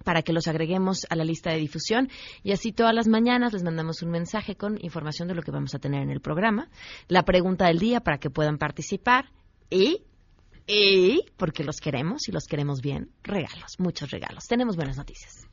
para 0.03 0.21
que 0.21 0.33
los 0.33 0.47
agreguemos 0.47 1.05
a 1.09 1.15
la 1.15 1.25
lista 1.25 1.51
de 1.51 1.57
difusión 1.57 2.09
y 2.41 2.51
así 2.51 2.71
todas 2.71 2.93
las 2.93 3.07
mañanas 3.07 3.51
les 3.51 3.63
mandamos 3.63 4.01
un 4.01 4.11
mensaje 4.11 4.55
con 4.55 4.77
información 4.81 5.27
de 5.27 5.35
lo 5.35 5.41
que 5.41 5.51
vamos 5.51 5.75
a 5.75 5.79
tener 5.79 6.01
en 6.01 6.09
el 6.09 6.21
programa, 6.21 6.69
la 7.07 7.23
pregunta 7.23 7.67
del 7.67 7.79
día 7.79 7.99
para 7.99 8.17
que 8.17 8.29
puedan 8.29 8.57
participar 8.57 9.31
y, 9.69 10.03
y 10.67 11.25
porque 11.37 11.63
los 11.63 11.77
queremos 11.77 12.27
y 12.27 12.31
los 12.31 12.45
queremos 12.45 12.81
bien, 12.81 13.11
regalos, 13.23 13.79
muchos 13.79 14.09
regalos. 14.11 14.45
Tenemos 14.47 14.75
buenas 14.75 14.97
noticias. 14.97 15.49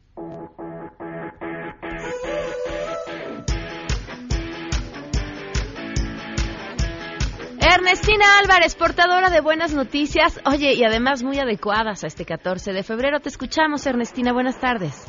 Ernestina 7.61 8.39
Álvarez, 8.41 8.75
portadora 8.75 9.29
de 9.31 9.41
buenas 9.41 9.75
noticias, 9.75 10.41
oye, 10.47 10.75
y 10.75 10.85
además 10.85 11.23
muy 11.23 11.39
adecuadas 11.39 12.05
a 12.05 12.07
este 12.07 12.25
14 12.25 12.73
de 12.73 12.83
febrero. 12.83 13.21
Te 13.21 13.29
escuchamos, 13.29 13.87
Ernestina, 13.87 14.33
buenas 14.33 14.59
tardes. 14.59 15.07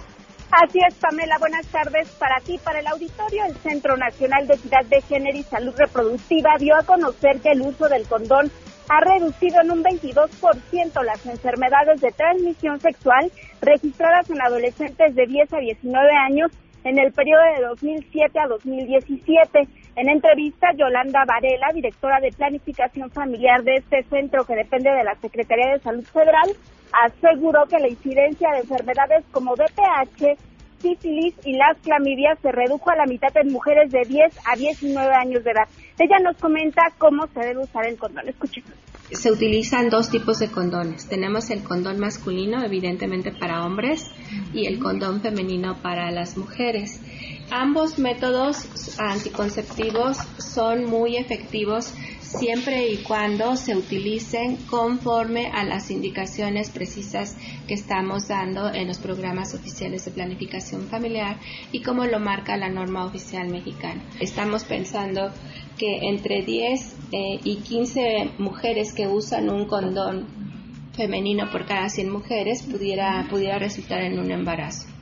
Así 0.51 0.79
es, 0.87 0.95
Pamela, 0.95 1.37
buenas 1.39 1.65
tardes 1.67 2.09
para 2.19 2.39
ti, 2.41 2.57
para 2.63 2.79
el 2.79 2.87
auditorio. 2.87 3.45
El 3.45 3.55
Centro 3.57 3.97
Nacional 3.97 4.47
de 4.47 4.55
Equidad 4.55 4.85
de 4.85 5.01
Género 5.01 5.37
y 5.37 5.43
Salud 5.43 5.73
Reproductiva 5.77 6.51
dio 6.59 6.75
a 6.75 6.83
conocer 6.83 7.41
que 7.41 7.51
el 7.51 7.61
uso 7.61 7.87
del 7.89 8.07
condón 8.07 8.51
ha 8.89 9.00
reducido 9.01 9.62
en 9.62 9.72
un 9.72 9.84
22% 9.84 11.03
las 11.03 11.25
enfermedades 11.25 12.01
de 12.01 12.12
transmisión 12.12 12.79
sexual 12.79 13.32
registradas 13.62 14.29
en 14.29 14.41
adolescentes 14.41 15.15
de 15.15 15.25
10 15.25 15.53
a 15.53 15.58
19 15.58 16.12
años 16.15 16.51
en 16.84 16.98
el 17.00 17.12
periodo 17.12 17.41
de 17.56 17.65
2007 17.67 18.39
a 18.39 18.48
2017. 18.48 19.67
En 19.98 20.10
entrevista, 20.10 20.67
Yolanda 20.77 21.25
Varela, 21.25 21.72
directora 21.74 22.20
de 22.22 22.32
Planificación 22.32 23.12
Familiar 23.12 23.63
de 23.63 23.75
este 23.75 24.03
centro 24.03 24.46
que 24.46 24.56
depende 24.56 24.91
de 24.91 25.03
la 25.03 25.15
Secretaría 25.15 25.74
de 25.74 25.79
Salud 25.79 26.06
Federal, 26.06 26.50
aseguró 27.03 27.65
que 27.65 27.79
la 27.79 27.89
incidencia 27.89 28.50
de 28.51 28.60
enfermedades 28.60 29.25
como 29.32 29.53
VPH, 29.53 30.38
sífilis 30.81 31.36
y 31.43 31.53
las 31.53 31.77
clamidias 31.84 32.38
se 32.41 32.51
redujo 32.51 32.89
a 32.89 32.96
la 32.96 33.05
mitad 33.05 33.36
en 33.36 33.51
mujeres 33.51 33.91
de 33.91 34.01
10 34.07 34.34
a 34.46 34.55
19 34.55 35.13
años 35.13 35.43
de 35.43 35.51
edad. 35.51 35.67
Ella 36.00 36.17
nos 36.24 36.38
comenta 36.38 36.81
cómo 36.98 37.27
se 37.27 37.39
debe 37.39 37.63
usar 37.63 37.88
el 37.88 37.98
condón. 37.98 38.27
Escuchemos. 38.27 38.72
Se 39.12 39.31
utilizan 39.31 39.89
dos 39.89 40.10
tipos 40.10 40.39
de 40.39 40.51
condones. 40.51 41.07
Tenemos 41.07 41.50
el 41.50 41.63
condón 41.63 41.98
masculino, 41.98 42.63
evidentemente 42.63 43.31
para 43.31 43.65
hombres, 43.65 44.12
y 44.53 44.67
el 44.67 44.79
condón 44.79 45.22
femenino 45.22 45.81
para 45.81 46.12
las 46.12 46.38
mujeres. 46.38 47.01
Ambos 47.50 47.98
métodos 47.98 48.67
anticonceptivos 49.00 50.17
son 50.38 50.84
muy 50.84 51.15
efectivos 51.15 51.93
siempre 52.27 52.89
y 52.89 52.98
cuando 52.98 53.55
se 53.55 53.75
utilicen 53.75 54.57
conforme 54.69 55.48
a 55.48 55.63
las 55.63 55.89
indicaciones 55.89 56.69
precisas 56.69 57.38
que 57.67 57.74
estamos 57.74 58.27
dando 58.27 58.74
en 58.74 58.88
los 58.88 58.98
programas 58.98 59.53
oficiales 59.53 60.05
de 60.05 60.12
planificación 60.12 60.88
familiar 60.88 61.39
y 61.72 61.81
como 61.81 62.05
lo 62.05 62.19
marca 62.19 62.57
la 62.57 62.69
norma 62.69 63.05
oficial 63.05 63.48
mexicana. 63.50 64.03
Estamos 64.19 64.65
pensando 64.65 65.31
que 65.77 66.10
entre 66.10 66.41
10 66.41 66.96
eh, 67.12 67.39
y 67.43 67.57
15 67.57 68.31
mujeres 68.39 68.93
que 68.93 69.07
usan 69.07 69.50
un 69.50 69.65
condón 69.65 70.27
femenino 70.93 71.50
por 71.51 71.65
cada 71.65 71.89
100 71.89 72.10
mujeres 72.10 72.63
pudiera, 72.63 73.25
pudiera 73.29 73.60
resultar 73.60 74.01
en 74.01 74.19
un 74.19 74.31
embarazo. 74.31 74.97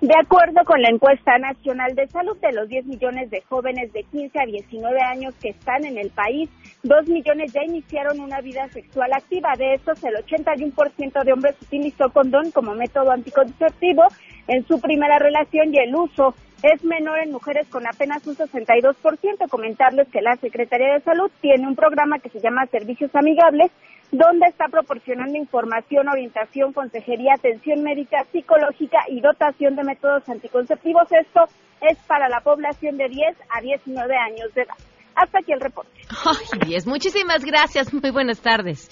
De 0.00 0.14
acuerdo 0.18 0.64
con 0.64 0.80
la 0.80 0.88
encuesta 0.88 1.36
nacional 1.36 1.94
de 1.94 2.08
salud 2.08 2.34
de 2.38 2.52
los 2.52 2.66
10 2.70 2.86
millones 2.86 3.28
de 3.30 3.42
jóvenes 3.42 3.92
de 3.92 4.02
15 4.04 4.40
a 4.40 4.46
19 4.46 4.98
años 5.02 5.34
que 5.42 5.50
están 5.50 5.84
en 5.84 5.98
el 5.98 6.08
país, 6.08 6.48
2 6.84 7.08
millones 7.08 7.52
ya 7.52 7.62
iniciaron 7.62 8.18
una 8.18 8.40
vida 8.40 8.66
sexual 8.68 9.12
activa. 9.12 9.52
De 9.58 9.74
estos, 9.74 10.02
el 10.02 10.14
81% 10.14 11.22
de 11.22 11.32
hombres 11.34 11.54
utilizó 11.60 12.08
condón 12.14 12.50
como 12.50 12.74
método 12.74 13.10
anticonceptivo 13.10 14.04
en 14.48 14.66
su 14.66 14.80
primera 14.80 15.18
relación 15.18 15.74
y 15.74 15.78
el 15.80 15.94
uso 15.94 16.34
es 16.62 16.82
menor 16.82 17.18
en 17.18 17.32
mujeres 17.32 17.66
con 17.68 17.86
apenas 17.86 18.26
un 18.26 18.36
62%. 18.36 19.50
Comentarles 19.50 20.08
que 20.08 20.22
la 20.22 20.36
Secretaría 20.36 20.94
de 20.94 21.00
Salud 21.00 21.30
tiene 21.42 21.68
un 21.68 21.76
programa 21.76 22.20
que 22.20 22.30
se 22.30 22.40
llama 22.40 22.64
Servicios 22.66 23.14
Amigables, 23.14 23.70
donde 24.12 24.46
está 24.46 24.66
proporcionando 24.68 25.38
información, 25.38 26.08
orientación, 26.08 26.72
consejería, 26.72 27.34
atención 27.34 27.82
médica, 27.82 28.24
psicológica 28.32 28.98
y 29.08 29.20
dotación 29.20 29.76
de 29.76 29.84
métodos 29.84 30.28
anticonceptivos. 30.28 31.04
Esto 31.12 31.44
es 31.80 31.98
para 32.06 32.28
la 32.28 32.40
población 32.40 32.96
de 32.96 33.08
10 33.08 33.36
a 33.50 33.60
19 33.60 34.16
años 34.16 34.52
de 34.54 34.62
edad. 34.62 34.74
Hasta 35.14 35.38
aquí 35.38 35.52
el 35.52 35.60
reporte. 35.60 35.92
Ay, 36.24 36.68
10. 36.68 36.86
Muchísimas 36.86 37.44
gracias. 37.44 37.92
Muy 37.92 38.10
buenas 38.10 38.40
tardes. 38.40 38.88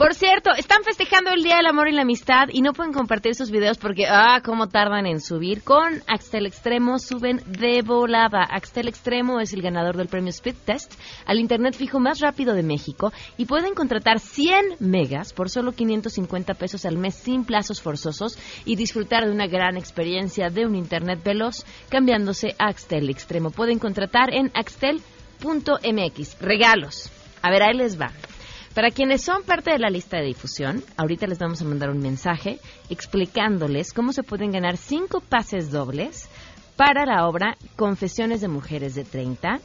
Por 0.00 0.14
cierto, 0.14 0.52
están 0.56 0.82
festejando 0.82 1.30
el 1.30 1.42
Día 1.42 1.56
del 1.56 1.66
Amor 1.66 1.86
y 1.86 1.92
la 1.92 2.00
Amistad 2.00 2.48
y 2.50 2.62
no 2.62 2.72
pueden 2.72 2.94
compartir 2.94 3.34
sus 3.34 3.50
videos 3.50 3.76
porque, 3.76 4.06
ah, 4.08 4.40
cómo 4.42 4.66
tardan 4.66 5.04
en 5.04 5.20
subir. 5.20 5.62
Con 5.62 6.02
Axtel 6.06 6.46
Extremo 6.46 6.98
suben 6.98 7.42
de 7.44 7.82
volada. 7.82 8.42
Axtel 8.44 8.88
Extremo 8.88 9.40
es 9.40 9.52
el 9.52 9.60
ganador 9.60 9.98
del 9.98 10.08
premio 10.08 10.30
Speed 10.30 10.54
Test 10.64 10.94
al 11.26 11.38
Internet 11.38 11.74
fijo 11.74 12.00
más 12.00 12.18
rápido 12.20 12.54
de 12.54 12.62
México 12.62 13.12
y 13.36 13.44
pueden 13.44 13.74
contratar 13.74 14.20
100 14.20 14.76
megas 14.78 15.34
por 15.34 15.50
solo 15.50 15.72
550 15.72 16.54
pesos 16.54 16.86
al 16.86 16.96
mes 16.96 17.16
sin 17.16 17.44
plazos 17.44 17.82
forzosos 17.82 18.38
y 18.64 18.76
disfrutar 18.76 19.26
de 19.26 19.32
una 19.32 19.48
gran 19.48 19.76
experiencia 19.76 20.48
de 20.48 20.64
un 20.64 20.76
Internet 20.76 21.20
veloz 21.22 21.66
cambiándose 21.90 22.54
a 22.58 22.68
Axtel 22.68 23.10
Extremo. 23.10 23.50
Pueden 23.50 23.78
contratar 23.78 24.32
en 24.32 24.50
axtel.mx. 24.54 26.40
Regalos. 26.40 27.12
A 27.42 27.50
ver, 27.50 27.62
ahí 27.62 27.74
les 27.74 28.00
va. 28.00 28.12
Para 28.74 28.90
quienes 28.92 29.22
son 29.22 29.42
parte 29.42 29.72
de 29.72 29.78
la 29.78 29.90
lista 29.90 30.18
de 30.18 30.26
difusión, 30.26 30.84
ahorita 30.96 31.26
les 31.26 31.38
vamos 31.38 31.60
a 31.60 31.64
mandar 31.64 31.90
un 31.90 31.98
mensaje 31.98 32.60
explicándoles 32.88 33.92
cómo 33.92 34.12
se 34.12 34.22
pueden 34.22 34.52
ganar 34.52 34.76
cinco 34.76 35.20
pases 35.20 35.72
dobles 35.72 36.28
para 36.76 37.04
la 37.04 37.26
obra 37.26 37.56
Confesiones 37.76 38.40
de 38.40 38.48
Mujeres 38.48 38.94
de 38.94 39.04
30 39.04 39.60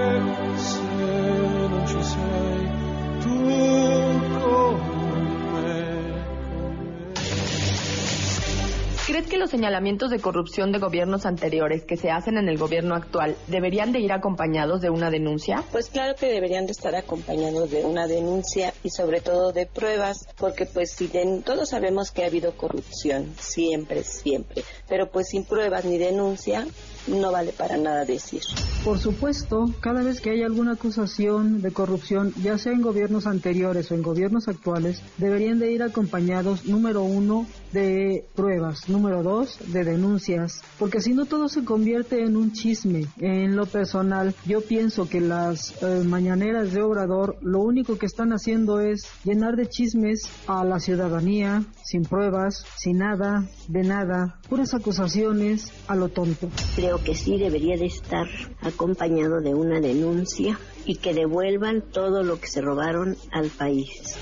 ¿Crees 9.16 9.30
que 9.30 9.38
los 9.38 9.49
señalamientos 9.49 10.11
de 10.11 10.20
corrupción 10.20 10.73
de 10.73 10.78
gobiernos 10.78 11.25
anteriores 11.25 11.85
que 11.87 11.96
se 11.96 12.11
hacen 12.11 12.37
en 12.37 12.50
el 12.50 12.58
gobierno 12.58 12.94
actual 12.94 13.35
deberían 13.46 13.90
de 13.90 14.00
ir 14.00 14.12
acompañados 14.12 14.82
de 14.82 14.90
una 14.90 15.11
denuncia? 15.11 15.64
Pues 15.73 15.88
claro 15.88 16.14
que 16.16 16.26
deberían 16.26 16.66
de 16.66 16.73
estar 16.73 16.94
acompañados 16.94 17.70
de 17.70 17.87
una 17.87 18.06
denuncia 18.06 18.75
y 18.82 18.90
sobre 18.90 19.23
todo 19.23 19.52
de 19.52 19.64
pruebas, 19.64 20.26
porque 20.37 20.66
pues 20.66 20.92
si 20.92 21.06
den- 21.06 21.42
todos 21.42 21.70
sabemos 21.70 22.11
que 22.11 22.25
ha 22.25 22.26
habido 22.26 22.58
corrupción, 22.58 23.32
siempre, 23.38 24.04
siempre, 24.04 24.62
pero 24.87 25.08
pues 25.11 25.28
sin 25.28 25.46
pruebas 25.46 25.87
ni 25.87 25.96
denuncia 25.96 26.66
no 27.06 27.32
vale 27.32 27.52
para 27.52 27.76
nada 27.76 28.04
decir. 28.04 28.42
Por 28.84 28.98
supuesto, 28.98 29.66
cada 29.80 30.02
vez 30.02 30.20
que 30.20 30.30
hay 30.30 30.42
alguna 30.42 30.72
acusación 30.72 31.60
de 31.60 31.72
corrupción, 31.72 32.32
ya 32.42 32.56
sea 32.58 32.72
en 32.72 32.82
gobiernos 32.82 33.26
anteriores 33.26 33.90
o 33.90 33.94
en 33.94 34.02
gobiernos 34.02 34.48
actuales, 34.48 35.02
deberían 35.18 35.58
de 35.58 35.72
ir 35.72 35.82
acompañados, 35.82 36.66
número 36.66 37.02
uno, 37.02 37.46
de 37.72 38.25
pruebas, 38.34 38.88
número 38.88 39.22
dos, 39.22 39.58
de 39.72 39.84
denuncias, 39.84 40.62
porque 40.78 41.00
si 41.00 41.12
no 41.12 41.26
todo 41.26 41.48
se 41.48 41.64
convierte 41.64 42.22
en 42.22 42.36
un 42.36 42.52
chisme. 42.52 43.06
En 43.18 43.56
lo 43.56 43.66
personal, 43.66 44.34
yo 44.46 44.60
pienso 44.60 45.08
que 45.08 45.20
las 45.20 45.75
eh, 45.82 46.02
mañaneras 46.04 46.72
de 46.72 46.82
Obrador 46.82 47.36
lo 47.42 47.60
único 47.60 47.98
que 47.98 48.06
están 48.06 48.32
haciendo 48.32 48.80
es 48.80 49.06
llenar 49.25 49.56
de 49.56 49.68
chismes 49.68 50.22
a 50.46 50.64
la 50.64 50.80
ciudadanía, 50.80 51.64
sin 51.84 52.02
pruebas, 52.02 52.64
sin 52.76 52.99
nada, 52.99 53.45
de 53.69 53.82
nada, 53.82 54.38
puras 54.49 54.75
acusaciones 54.75 55.73
a 55.88 55.97
lo 55.97 56.08
tonto. 56.08 56.49
Creo 56.75 56.96
que 57.02 57.15
sí 57.15 57.39
debería 57.39 57.76
de 57.76 57.87
estar 57.87 58.26
acompañado 58.61 59.41
de 59.41 59.54
una 59.54 59.80
denuncia 59.80 60.59
y 60.85 60.97
que 60.97 61.15
devuelvan 61.15 61.82
todo 61.82 62.23
lo 62.23 62.41
que 62.41 62.49
se 62.49 62.61
robaron 62.61 63.17
al 63.32 63.50
país. 63.50 64.17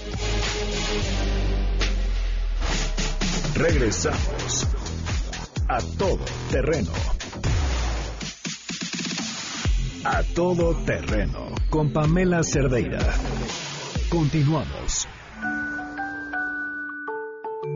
Regresamos 3.54 4.66
a 5.68 5.80
todo 5.98 6.24
terreno. 6.50 6.90
A 10.04 10.22
todo 10.34 10.74
terreno 10.84 11.54
con 11.70 11.92
Pamela 11.92 12.42
Cerdeira. 12.42 13.00
Continuamos. 14.10 15.08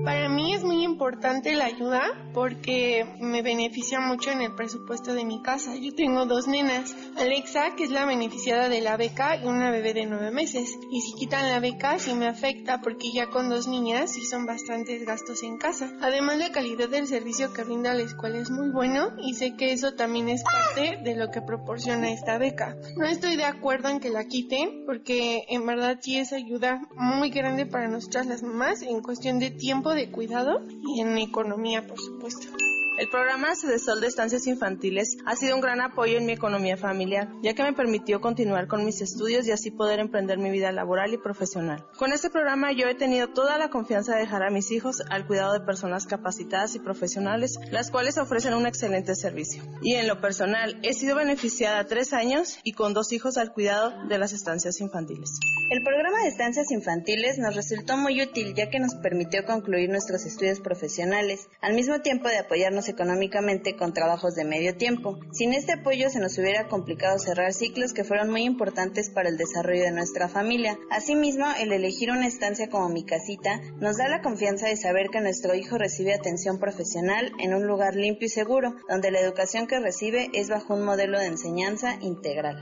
Para 0.05 0.29
mí 0.29 0.55
es 0.55 0.65
muy 0.65 0.85
importante 0.85 1.55
la 1.55 1.67
ayuda 1.67 2.03
porque 2.35 3.07
me 3.21 3.43
beneficia 3.43 4.01
mucho 4.01 4.31
en 4.31 4.43
el 4.43 4.55
presupuesto 4.55 5.15
de 5.15 5.25
mi 5.25 5.43
casa. 5.43 5.75
Yo 5.77 5.95
tengo 5.95 6.27
dos 6.27 6.47
nenas, 6.47 6.95
Alexa, 7.17 7.75
que 7.75 7.85
es 7.85 7.91
la 7.91 8.05
beneficiada 8.05 8.69
de 8.69 8.81
la 8.81 8.97
beca, 8.97 9.37
y 9.37 9.47
una 9.47 9.71
bebé 9.71 9.95
de 9.95 10.07
nueve 10.07 10.31
meses. 10.31 10.79
Y 10.91 11.01
si 11.01 11.15
quitan 11.15 11.49
la 11.49 11.61
beca, 11.61 11.99
sí 11.99 12.13
me 12.13 12.27
afecta 12.27 12.81
porque 12.81 13.11
ya 13.13 13.31
con 13.31 13.49
dos 13.49 13.67
niñas 13.67 14.13
sí 14.13 14.25
son 14.25 14.47
bastantes 14.47 15.07
gastos 15.07 15.43
en 15.43 15.57
casa. 15.59 15.91
Además, 16.01 16.39
la 16.39 16.53
calidad 16.53 16.89
del 16.89 17.07
servicio 17.07 17.53
que 17.53 17.65
brinda 17.65 17.95
la 17.95 18.03
escuela 18.03 18.39
es 18.39 18.51
muy 18.51 18.71
bueno 18.71 19.13
y 19.19 19.35
sé 19.35 19.57
que 19.57 19.73
eso 19.73 19.95
también 19.95 20.29
es 20.29 20.43
parte 20.45 20.99
de 21.03 21.17
lo 21.17 21.31
que 21.31 21.41
proporciona 21.41 22.11
esta 22.11 22.39
beca. 22.39 22.77
No 22.97 23.07
estoy 23.07 23.37
de 23.37 23.45
acuerdo 23.45 23.89
en 23.89 24.01
que 24.01 24.11
la 24.11 24.25
quiten 24.27 24.85
porque 24.87 25.45
en 25.49 25.67
verdad 25.67 25.99
sí 26.01 26.19
es 26.19 26.33
ayuda 26.33 26.83
muy 26.95 27.31
grande 27.31 27.67
para 27.67 27.89
nosotras 27.89 28.27
las 28.27 28.43
mamás 28.43 28.83
en 28.83 29.03
cuestión 29.03 29.39
de 29.39 29.51
tiempo 29.51 29.78
de 29.87 30.11
cuidado 30.11 30.63
y 30.83 31.01
en 31.01 31.15
economía, 31.19 31.87
por 31.87 31.99
supuesto. 31.99 32.58
El 32.99 33.09
programa 33.11 33.51
de 33.55 33.79
Sol 33.79 34.01
de 34.01 34.09
Estancias 34.09 34.49
Infantiles 34.49 35.19
ha 35.25 35.37
sido 35.37 35.55
un 35.55 35.61
gran 35.61 35.81
apoyo 35.81 36.19
en 36.19 36.27
mi 36.27 36.33
economía 36.33 36.77
familiar, 36.77 37.29
ya 37.45 37.55
que 37.55 37.63
me 37.63 37.73
permitió 37.73 38.21
continuar 38.21 38.67
con 38.67 38.85
mis 38.85 39.01
estudios 39.01 39.47
y 39.47 39.53
así 39.53 39.71
poder 39.71 40.01
emprender 40.01 40.39
mi 40.39 40.51
vida 40.51 40.73
laboral 40.73 41.15
y 41.15 41.19
profesional. 41.19 41.87
Con 41.97 42.13
este 42.13 42.29
programa 42.29 42.73
yo 42.73 42.89
he 42.89 42.97
tenido 42.97 43.29
toda 43.29 43.57
la 43.57 43.71
confianza 43.71 44.15
de 44.17 44.23
dejar 44.23 44.43
a 44.43 44.51
mis 44.51 44.73
hijos 44.73 45.01
al 45.11 45.29
cuidado 45.29 45.53
de 45.53 45.61
personas 45.61 46.09
capacitadas 46.09 46.75
y 46.75 46.81
profesionales, 46.81 47.55
las 47.71 47.93
cuales 47.93 48.19
ofrecen 48.19 48.53
un 48.55 48.67
excelente 48.67 49.15
servicio. 49.15 49.63
Y 49.81 49.95
en 49.95 50.09
lo 50.09 50.21
personal, 50.21 50.81
he 50.83 50.93
sido 50.93 51.15
beneficiada 51.15 51.85
tres 51.85 52.13
años 52.13 52.59
y 52.65 52.73
con 52.73 52.95
dos 52.95 53.13
hijos 53.13 53.37
al 53.37 53.53
cuidado 53.53 53.95
de 54.09 54.19
las 54.19 54.33
estancias 54.33 54.81
infantiles. 54.81 55.39
El 55.71 55.85
programa 55.85 56.23
de 56.23 56.31
estancias 56.31 56.73
infantiles 56.73 57.39
nos 57.39 57.55
resultó 57.55 57.97
muy 57.97 58.21
útil 58.23 58.55
ya 58.55 58.71
que 58.71 58.81
nos 58.81 58.97
permitió 58.97 59.45
concluir 59.45 59.89
nuestros 59.89 60.25
estudios 60.25 60.59
profesionales, 60.59 61.49
al 61.61 61.75
mismo 61.75 62.01
tiempo 62.01 62.27
de 62.27 62.39
apoyarnos 62.39 62.88
económicamente 62.89 63.77
con 63.77 63.93
trabajos 63.93 64.35
de 64.35 64.45
medio 64.45 64.77
tiempo. 64.77 65.19
Sin 65.33 65.53
este 65.53 65.73
apoyo 65.73 66.11
se 66.11 66.21
nos 66.21 66.39
hubiera 66.39 66.69
complicado 66.69 67.19
cerrar 67.19 67.53
ciclos 67.53 67.93
que 67.93 68.05
fueron 68.05 68.31
muy 68.31 68.45
importantes 68.45 69.11
para 69.11 69.29
el 69.29 69.37
desarrollo 69.37 69.83
de 69.83 69.93
nuestra 69.93 70.29
familia. 70.29 70.79
Asimismo, 70.91 71.47
el 71.59 71.73
elegir 71.73 72.11
una 72.11 72.27
estancia 72.27 72.69
como 72.69 72.89
mi 72.89 73.05
casita 73.05 73.61
nos 73.81 73.97
da 73.97 74.09
la 74.09 74.23
confianza 74.23 74.69
de 74.69 74.77
saber 74.77 75.09
que 75.11 75.21
nuestro 75.21 75.55
hijo 75.55 75.79
recibe 75.79 76.15
atención 76.15 76.59
profesional 76.59 77.33
en 77.39 77.55
un 77.55 77.67
lugar 77.67 77.95
limpio 77.95 78.27
y 78.27 78.31
seguro, 78.31 78.75
donde 78.89 79.11
la 79.11 79.21
educación 79.21 79.67
que 79.67 79.81
recibe 79.81 80.29
es 80.33 80.49
bajo 80.49 80.75
un 80.75 80.85
modelo 80.85 81.19
de 81.19 81.27
enseñanza 81.27 81.97
integral. 82.01 82.59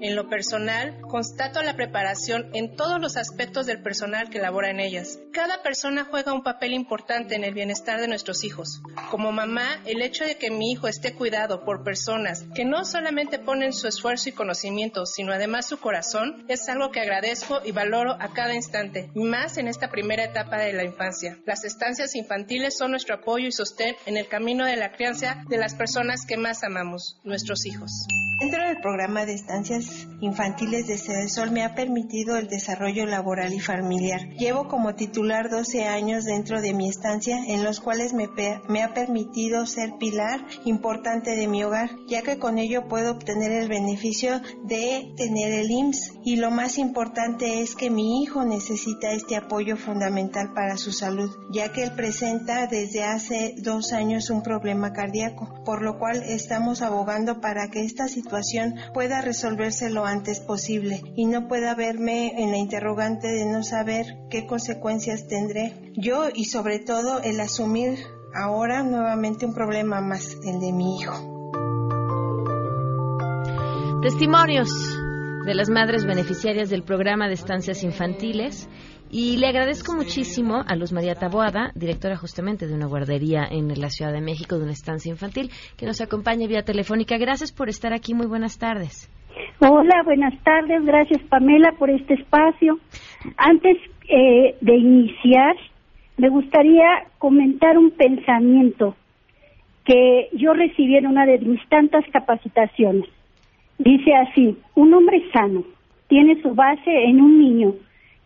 En 0.00 0.14
lo 0.14 0.28
personal, 0.28 1.00
constato 1.00 1.62
la 1.62 1.74
preparación 1.74 2.50
en 2.52 2.76
todos 2.76 3.00
los 3.00 3.16
aspectos 3.16 3.64
del 3.64 3.82
personal 3.82 4.28
que 4.28 4.38
labora 4.38 4.70
en 4.70 4.80
ellas. 4.80 5.18
Cada 5.32 5.62
persona 5.62 6.06
juega 6.10 6.34
un 6.34 6.42
papel 6.42 6.74
importante 6.74 7.34
en 7.34 7.44
el 7.44 7.54
bienestar 7.54 7.98
de 8.00 8.08
nuestros 8.08 8.44
hijos. 8.44 8.82
Como 9.10 9.32
mamá, 9.32 9.80
el 9.86 10.02
hecho 10.02 10.24
de 10.24 10.36
que 10.36 10.50
mi 10.50 10.72
hijo 10.72 10.86
esté 10.86 11.14
cuidado 11.14 11.64
por 11.64 11.82
personas 11.82 12.44
que 12.54 12.64
no 12.64 12.84
solamente 12.84 13.38
ponen 13.38 13.72
su 13.72 13.88
esfuerzo 13.88 14.28
y 14.28 14.32
conocimiento, 14.32 15.06
sino 15.06 15.32
además 15.32 15.66
su 15.66 15.78
corazón, 15.78 16.44
es 16.48 16.68
algo 16.68 16.90
que 16.90 17.00
agradezco 17.00 17.60
y 17.64 17.72
valoro 17.72 18.16
a 18.20 18.32
cada 18.34 18.54
instante, 18.54 19.10
más 19.14 19.56
en 19.56 19.68
esta 19.68 19.90
primera 19.90 20.24
etapa 20.24 20.58
de 20.58 20.74
la 20.74 20.84
infancia. 20.84 21.38
Las 21.46 21.64
estancias 21.64 22.14
infantiles 22.14 22.76
son 22.76 22.90
nuestro 22.90 23.14
apoyo 23.14 23.46
y 23.48 23.52
sostén 23.52 23.96
en 24.04 24.18
el 24.18 24.28
camino 24.28 24.66
de 24.66 24.76
la 24.76 24.92
crianza 24.92 25.42
de 25.48 25.56
las 25.56 25.74
personas 25.74 26.26
que 26.26 26.36
más 26.36 26.64
amamos, 26.64 27.18
nuestros 27.24 27.64
hijos. 27.64 28.06
Dentro 28.38 28.62
del 28.62 28.80
programa 28.82 29.24
de 29.24 29.32
estancias 29.32 29.85
infantiles 30.20 30.86
de 30.86 30.98
Cedesol 30.98 31.50
me 31.50 31.64
ha 31.64 31.74
permitido 31.74 32.36
el 32.36 32.48
desarrollo 32.48 33.06
laboral 33.06 33.52
y 33.52 33.60
familiar. 33.60 34.28
Llevo 34.38 34.68
como 34.68 34.94
titular 34.94 35.50
12 35.50 35.84
años 35.84 36.24
dentro 36.24 36.60
de 36.60 36.72
mi 36.72 36.88
estancia 36.88 37.38
en 37.46 37.64
los 37.64 37.80
cuales 37.80 38.12
me, 38.12 38.28
me 38.68 38.82
ha 38.82 38.94
permitido 38.94 39.66
ser 39.66 39.94
pilar 39.98 40.46
importante 40.64 41.36
de 41.36 41.48
mi 41.48 41.64
hogar, 41.64 41.90
ya 42.08 42.22
que 42.22 42.38
con 42.38 42.58
ello 42.58 42.88
puedo 42.88 43.12
obtener 43.12 43.52
el 43.52 43.68
beneficio 43.68 44.40
de 44.64 45.12
tener 45.16 45.52
el 45.52 45.70
IMSS 45.70 46.12
y 46.24 46.36
lo 46.36 46.50
más 46.50 46.78
importante 46.78 47.60
es 47.60 47.74
que 47.74 47.90
mi 47.90 48.22
hijo 48.22 48.44
necesita 48.44 49.12
este 49.12 49.36
apoyo 49.36 49.76
fundamental 49.76 50.52
para 50.54 50.76
su 50.76 50.92
salud, 50.92 51.30
ya 51.50 51.72
que 51.72 51.82
él 51.82 51.92
presenta 51.92 52.66
desde 52.66 53.04
hace 53.04 53.54
dos 53.58 53.92
años 53.92 54.30
un 54.30 54.42
problema 54.42 54.92
cardíaco, 54.92 55.62
por 55.64 55.82
lo 55.82 55.98
cual 55.98 56.22
estamos 56.22 56.82
abogando 56.82 57.40
para 57.40 57.68
que 57.68 57.84
esta 57.84 58.08
situación 58.08 58.74
pueda 58.94 59.20
resolverse 59.20 59.75
lo 59.90 60.04
antes 60.04 60.40
posible 60.40 61.02
y 61.14 61.26
no 61.26 61.48
pueda 61.48 61.74
verme 61.74 62.42
en 62.42 62.50
la 62.50 62.56
interrogante 62.56 63.28
de 63.28 63.46
no 63.46 63.62
saber 63.62 64.06
qué 64.30 64.46
consecuencias 64.46 65.28
tendré 65.28 65.92
yo 65.96 66.28
y 66.34 66.46
sobre 66.46 66.78
todo 66.78 67.20
el 67.22 67.38
asumir 67.40 67.98
ahora 68.34 68.82
nuevamente 68.82 69.46
un 69.46 69.54
problema 69.54 70.00
más, 70.00 70.36
el 70.44 70.60
de 70.60 70.72
mi 70.72 70.98
hijo. 70.98 71.36
Testimonios 74.02 74.68
de 75.44 75.54
las 75.54 75.68
madres 75.68 76.04
beneficiarias 76.04 76.70
del 76.70 76.82
programa 76.82 77.28
de 77.28 77.34
estancias 77.34 77.82
infantiles 77.82 78.68
y 79.10 79.36
le 79.36 79.46
agradezco 79.46 79.94
muchísimo 79.94 80.64
a 80.66 80.74
Luz 80.74 80.92
María 80.92 81.14
Taboada, 81.14 81.70
directora 81.74 82.16
justamente 82.16 82.66
de 82.66 82.74
una 82.74 82.86
guardería 82.86 83.46
en 83.48 83.68
la 83.80 83.88
Ciudad 83.88 84.12
de 84.12 84.20
México, 84.20 84.56
de 84.56 84.64
una 84.64 84.72
estancia 84.72 85.10
infantil, 85.10 85.50
que 85.76 85.86
nos 85.86 86.00
acompaña 86.00 86.48
vía 86.48 86.64
telefónica. 86.64 87.16
Gracias 87.16 87.52
por 87.52 87.68
estar 87.68 87.92
aquí. 87.92 88.14
Muy 88.14 88.26
buenas 88.26 88.58
tardes. 88.58 89.08
Hola, 89.60 90.02
buenas 90.04 90.34
tardes. 90.42 90.84
Gracias, 90.84 91.22
Pamela, 91.24 91.72
por 91.72 91.90
este 91.90 92.14
espacio. 92.14 92.78
Antes 93.36 93.76
eh, 94.08 94.54
de 94.60 94.76
iniciar, 94.76 95.56
me 96.16 96.28
gustaría 96.28 97.04
comentar 97.18 97.78
un 97.78 97.90
pensamiento 97.90 98.94
que 99.84 100.28
yo 100.32 100.52
recibí 100.52 100.96
en 100.96 101.06
una 101.06 101.26
de 101.26 101.38
mis 101.38 101.66
tantas 101.68 102.04
capacitaciones. 102.12 103.08
Dice 103.78 104.14
así, 104.14 104.56
un 104.74 104.94
hombre 104.94 105.22
sano 105.32 105.64
tiene 106.08 106.40
su 106.42 106.54
base 106.54 107.04
en 107.04 107.20
un 107.20 107.38
niño 107.38 107.74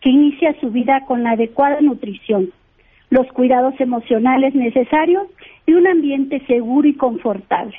que 0.01 0.09
inicia 0.09 0.59
su 0.59 0.71
vida 0.71 1.05
con 1.05 1.23
la 1.23 1.31
adecuada 1.31 1.81
nutrición, 1.81 2.51
los 3.09 3.27
cuidados 3.27 3.79
emocionales 3.79 4.55
necesarios 4.55 5.27
y 5.65 5.73
un 5.73 5.87
ambiente 5.87 6.41
seguro 6.47 6.87
y 6.87 6.95
confortable. 6.95 7.75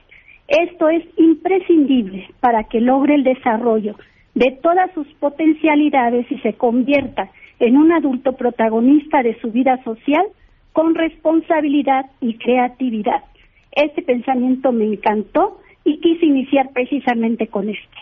Esto 0.52 0.90
es 0.90 1.02
imprescindible 1.16 2.28
para 2.40 2.64
que 2.64 2.78
logre 2.78 3.14
el 3.14 3.24
desarrollo 3.24 3.96
de 4.34 4.50
todas 4.62 4.92
sus 4.92 5.06
potencialidades 5.14 6.30
y 6.30 6.38
se 6.40 6.52
convierta 6.52 7.30
en 7.58 7.78
un 7.78 7.90
adulto 7.90 8.32
protagonista 8.34 9.22
de 9.22 9.40
su 9.40 9.50
vida 9.50 9.82
social 9.82 10.26
con 10.74 10.94
responsabilidad 10.94 12.04
y 12.20 12.36
creatividad. 12.36 13.24
Este 13.70 14.02
pensamiento 14.02 14.72
me 14.72 14.84
encantó 14.84 15.58
y 15.84 15.98
quise 16.00 16.26
iniciar 16.26 16.70
precisamente 16.74 17.46
con 17.46 17.70
esto. 17.70 17.96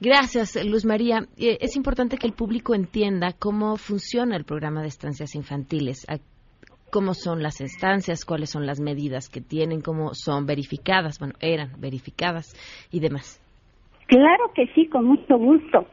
Gracias, 0.00 0.56
Luz 0.64 0.86
María. 0.86 1.26
Eh, 1.36 1.58
es 1.60 1.76
importante 1.76 2.16
que 2.16 2.26
el 2.26 2.32
público 2.32 2.74
entienda 2.74 3.34
cómo 3.38 3.76
funciona 3.76 4.36
el 4.36 4.44
programa 4.44 4.80
de 4.80 4.88
estancias 4.88 5.34
infantiles, 5.34 6.06
cómo 6.90 7.14
son 7.14 7.42
las 7.42 7.60
estancias, 7.60 8.24
cuáles 8.24 8.50
son 8.50 8.66
las 8.66 8.80
medidas 8.80 9.28
que 9.28 9.40
tienen, 9.40 9.80
cómo 9.80 10.14
son 10.14 10.46
verificadas, 10.46 11.18
bueno, 11.18 11.34
eran 11.40 11.72
verificadas 11.80 12.54
y 12.92 13.00
demás. 13.00 13.40
Claro 14.06 14.52
que 14.54 14.66
sí, 14.74 14.86
con 14.86 15.04
mucho 15.04 15.38
gusto. 15.38 15.86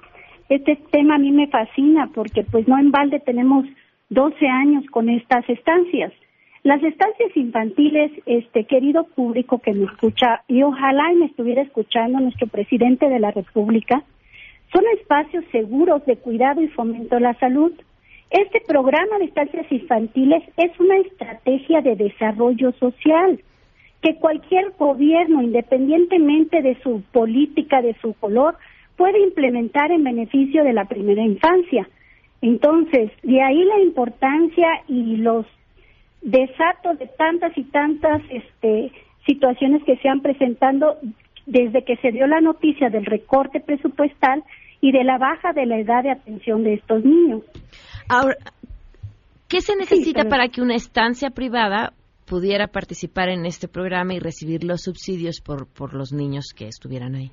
Este 0.49 0.77
tema 0.91 1.15
a 1.15 1.19
mí 1.19 1.31
me 1.31 1.47
fascina 1.47 2.09
porque 2.13 2.43
pues 2.43 2.67
no 2.67 2.79
en 2.79 2.91
balde 2.91 3.19
tenemos 3.19 3.65
12 4.09 4.47
años 4.47 4.85
con 4.91 5.09
estas 5.09 5.47
estancias. 5.49 6.13
Las 6.63 6.81
estancias 6.83 7.35
infantiles, 7.35 8.11
este 8.25 8.65
querido 8.65 9.05
público 9.05 9.59
que 9.59 9.73
me 9.73 9.85
escucha, 9.85 10.43
y 10.47 10.63
ojalá 10.63 11.13
me 11.17 11.27
estuviera 11.27 11.61
escuchando 11.61 12.19
nuestro 12.19 12.47
presidente 12.47 13.07
de 13.07 13.19
la 13.19 13.31
República, 13.31 14.03
son 14.73 14.83
espacios 14.99 15.45
seguros 15.51 16.05
de 16.05 16.17
cuidado 16.17 16.61
y 16.61 16.67
fomento 16.67 17.15
de 17.15 17.21
la 17.21 17.33
salud. 17.35 17.71
Este 18.29 18.61
programa 18.61 19.19
de 19.19 19.25
estancias 19.25 19.71
infantiles 19.71 20.43
es 20.57 20.77
una 20.79 20.97
estrategia 20.97 21.81
de 21.81 21.95
desarrollo 21.95 22.73
social 22.73 23.39
que 24.01 24.15
cualquier 24.15 24.73
gobierno, 24.77 25.41
independientemente 25.41 26.61
de 26.61 26.77
su 26.83 27.01
política, 27.11 27.81
de 27.81 27.95
su 28.01 28.13
color, 28.13 28.57
puede 28.95 29.21
implementar 29.21 29.91
en 29.91 30.03
beneficio 30.03 30.63
de 30.63 30.73
la 30.73 30.85
primera 30.85 31.23
infancia. 31.23 31.87
Entonces, 32.41 33.11
de 33.23 33.41
ahí 33.41 33.63
la 33.63 33.79
importancia 33.79 34.67
y 34.87 35.17
los 35.17 35.45
desato 36.21 36.95
de 36.95 37.07
tantas 37.07 37.57
y 37.57 37.63
tantas 37.63 38.21
este, 38.29 38.91
situaciones 39.25 39.83
que 39.83 39.97
se 39.97 40.09
han 40.09 40.21
presentado 40.21 40.97
desde 41.45 41.83
que 41.83 41.95
se 41.97 42.11
dio 42.11 42.27
la 42.27 42.41
noticia 42.41 42.89
del 42.89 43.05
recorte 43.05 43.61
presupuestal 43.61 44.43
y 44.81 44.91
de 44.91 45.03
la 45.03 45.17
baja 45.17 45.53
de 45.53 45.65
la 45.65 45.79
edad 45.79 46.03
de 46.03 46.11
atención 46.11 46.63
de 46.63 46.75
estos 46.75 47.03
niños. 47.03 47.43
Ahora, 48.09 48.35
¿qué 49.47 49.61
se 49.61 49.75
necesita 49.75 50.25
para 50.25 50.47
que 50.47 50.61
una 50.61 50.75
estancia 50.75 51.29
privada 51.29 51.93
pudiera 52.25 52.67
participar 52.67 53.29
en 53.29 53.45
este 53.45 53.67
programa 53.67 54.13
y 54.13 54.19
recibir 54.19 54.63
los 54.63 54.81
subsidios 54.83 55.41
por, 55.41 55.67
por 55.67 55.93
los 55.93 56.11
niños 56.11 56.53
que 56.55 56.67
estuvieran 56.67 57.15
ahí? 57.15 57.31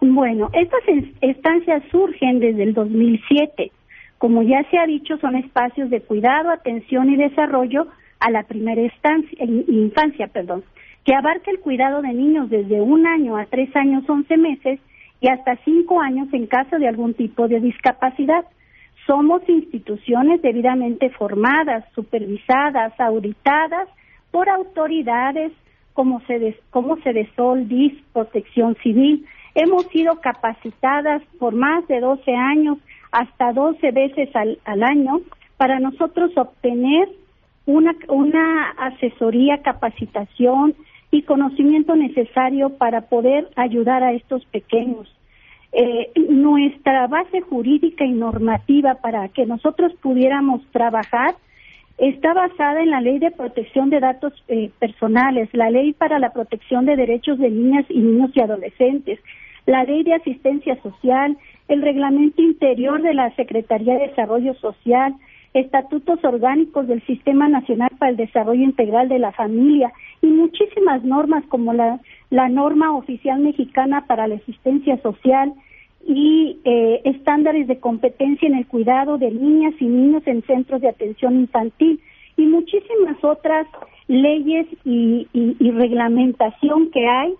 Bueno, 0.00 0.50
estas 0.52 0.80
estancias 1.20 1.82
surgen 1.90 2.38
desde 2.38 2.62
el 2.62 2.74
2007. 2.74 3.72
Como 4.18 4.42
ya 4.42 4.62
se 4.70 4.78
ha 4.78 4.86
dicho, 4.86 5.16
son 5.18 5.36
espacios 5.36 5.90
de 5.90 6.00
cuidado, 6.00 6.50
atención 6.50 7.10
y 7.10 7.16
desarrollo 7.16 7.86
a 8.20 8.30
la 8.30 8.44
primera 8.44 8.82
estancia, 8.82 9.44
infancia, 9.44 10.28
perdón, 10.28 10.64
que 11.04 11.14
abarca 11.14 11.50
el 11.50 11.60
cuidado 11.60 12.02
de 12.02 12.12
niños 12.12 12.48
desde 12.50 12.80
un 12.80 13.06
año 13.06 13.36
a 13.36 13.46
tres 13.46 13.74
años 13.76 14.08
once 14.08 14.36
meses 14.36 14.80
y 15.20 15.28
hasta 15.28 15.56
cinco 15.64 16.00
años 16.00 16.28
en 16.32 16.46
caso 16.46 16.78
de 16.78 16.88
algún 16.88 17.14
tipo 17.14 17.48
de 17.48 17.60
discapacidad. 17.60 18.44
Somos 19.06 19.48
instituciones 19.48 20.42
debidamente 20.42 21.10
formadas, 21.10 21.84
supervisadas, 21.94 22.98
auditadas 22.98 23.88
por 24.30 24.48
autoridades 24.48 25.52
como 25.92 26.20
se 26.26 26.58
como 26.70 26.96
Cedesol, 26.98 27.68
DIS, 27.68 27.94
Protección 28.12 28.76
Civil. 28.82 29.24
Hemos 29.54 29.86
sido 29.86 30.20
capacitadas 30.20 31.22
por 31.38 31.54
más 31.54 31.86
de 31.88 32.00
12 32.00 32.34
años, 32.34 32.78
hasta 33.12 33.52
12 33.52 33.92
veces 33.92 34.28
al, 34.34 34.58
al 34.64 34.82
año, 34.82 35.20
para 35.56 35.80
nosotros 35.80 36.36
obtener 36.36 37.08
una, 37.64 37.94
una 38.08 38.70
asesoría, 38.78 39.62
capacitación 39.62 40.74
y 41.10 41.22
conocimiento 41.22 41.96
necesario 41.96 42.76
para 42.76 43.02
poder 43.02 43.48
ayudar 43.56 44.02
a 44.02 44.12
estos 44.12 44.44
pequeños. 44.46 45.08
Eh, 45.78 46.10
nuestra 46.30 47.06
base 47.06 47.42
jurídica 47.42 48.06
y 48.06 48.12
normativa 48.12 48.94
para 48.94 49.28
que 49.28 49.44
nosotros 49.44 49.92
pudiéramos 50.00 50.62
trabajar 50.72 51.34
está 51.98 52.32
basada 52.32 52.80
en 52.80 52.90
la 52.90 53.02
Ley 53.02 53.18
de 53.18 53.30
Protección 53.30 53.90
de 53.90 54.00
Datos 54.00 54.32
eh, 54.48 54.70
Personales, 54.78 55.50
la 55.52 55.68
Ley 55.68 55.92
para 55.92 56.18
la 56.18 56.32
Protección 56.32 56.86
de 56.86 56.96
Derechos 56.96 57.38
de 57.38 57.50
Niñas 57.50 57.84
y 57.90 57.98
Niños 57.98 58.30
y 58.34 58.40
Adolescentes, 58.40 59.20
la 59.66 59.84
Ley 59.84 60.02
de 60.02 60.14
Asistencia 60.14 60.80
Social, 60.80 61.36
el 61.68 61.82
Reglamento 61.82 62.40
Interior 62.40 63.02
de 63.02 63.12
la 63.12 63.36
Secretaría 63.36 63.98
de 63.98 64.08
Desarrollo 64.08 64.54
Social, 64.54 65.14
estatutos 65.52 66.24
orgánicos 66.24 66.88
del 66.88 67.04
Sistema 67.04 67.50
Nacional 67.50 67.90
para 67.98 68.12
el 68.12 68.16
Desarrollo 68.16 68.62
Integral 68.62 69.10
de 69.10 69.18
la 69.18 69.32
Familia 69.32 69.92
y 70.22 70.28
muchísimas 70.28 71.04
normas 71.04 71.44
como 71.50 71.74
la, 71.74 72.00
la 72.30 72.48
norma 72.48 72.96
oficial 72.96 73.40
mexicana 73.40 74.06
para 74.06 74.26
la 74.26 74.36
asistencia 74.36 74.96
social 75.02 75.52
y 76.06 76.58
eh, 76.64 77.00
estándares 77.04 77.66
de 77.66 77.80
competencia 77.80 78.48
en 78.48 78.54
el 78.54 78.66
cuidado 78.66 79.18
de 79.18 79.30
niñas 79.30 79.74
y 79.80 79.86
niños 79.86 80.22
en 80.26 80.42
centros 80.42 80.80
de 80.80 80.88
atención 80.88 81.40
infantil 81.40 82.00
y 82.36 82.46
muchísimas 82.46 83.22
otras 83.22 83.66
leyes 84.08 84.66
y, 84.84 85.26
y 85.32 85.70
reglamentación 85.70 86.90
que 86.90 87.06
hay 87.06 87.34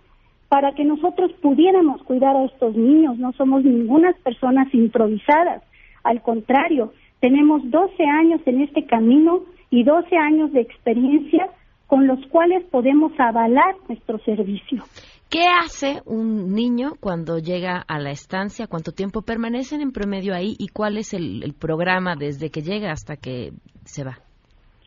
para 0.49 0.73
que 0.73 0.85
nosotros 0.85 1.33
pudiéramos 1.43 2.03
cuidar 2.03 2.37
a 2.37 2.45
estos 2.45 2.77
niños. 2.77 3.19
No 3.19 3.33
somos 3.33 3.65
ninguna 3.65 4.13
personas 4.25 4.73
improvisadas, 4.75 5.63
al 6.07 6.23
contrario, 6.23 6.93
tenemos 7.19 7.69
12 7.69 8.05
años 8.05 8.41
en 8.47 8.61
este 8.61 8.85
camino 8.85 9.41
y 9.71 9.83
12 9.83 10.17
años 10.17 10.53
de 10.53 10.61
experiencia 10.61 11.51
con 11.89 12.07
los 12.07 12.25
cuales 12.27 12.63
podemos 12.71 13.11
avalar 13.19 13.75
nuestro 13.89 14.19
servicio. 14.21 14.85
¿Qué 15.29 15.45
hace 15.65 16.03
un 16.07 16.55
niño 16.55 16.93
cuando 17.01 17.39
llega 17.39 17.85
a 17.87 17.99
la 17.99 18.11
estancia? 18.11 18.69
¿Cuánto 18.69 18.93
tiempo 18.93 19.23
permanecen 19.23 19.81
en 19.81 19.91
promedio 19.91 20.35
ahí? 20.35 20.55
¿Y 20.59 20.69
cuál 20.69 20.97
es 20.99 21.13
el, 21.15 21.43
el 21.43 21.53
programa 21.53 22.15
desde 22.17 22.51
que 22.51 22.63
llega 22.63 22.93
hasta 22.93 23.17
que 23.17 23.51
se 23.85 24.05
va? 24.05 24.19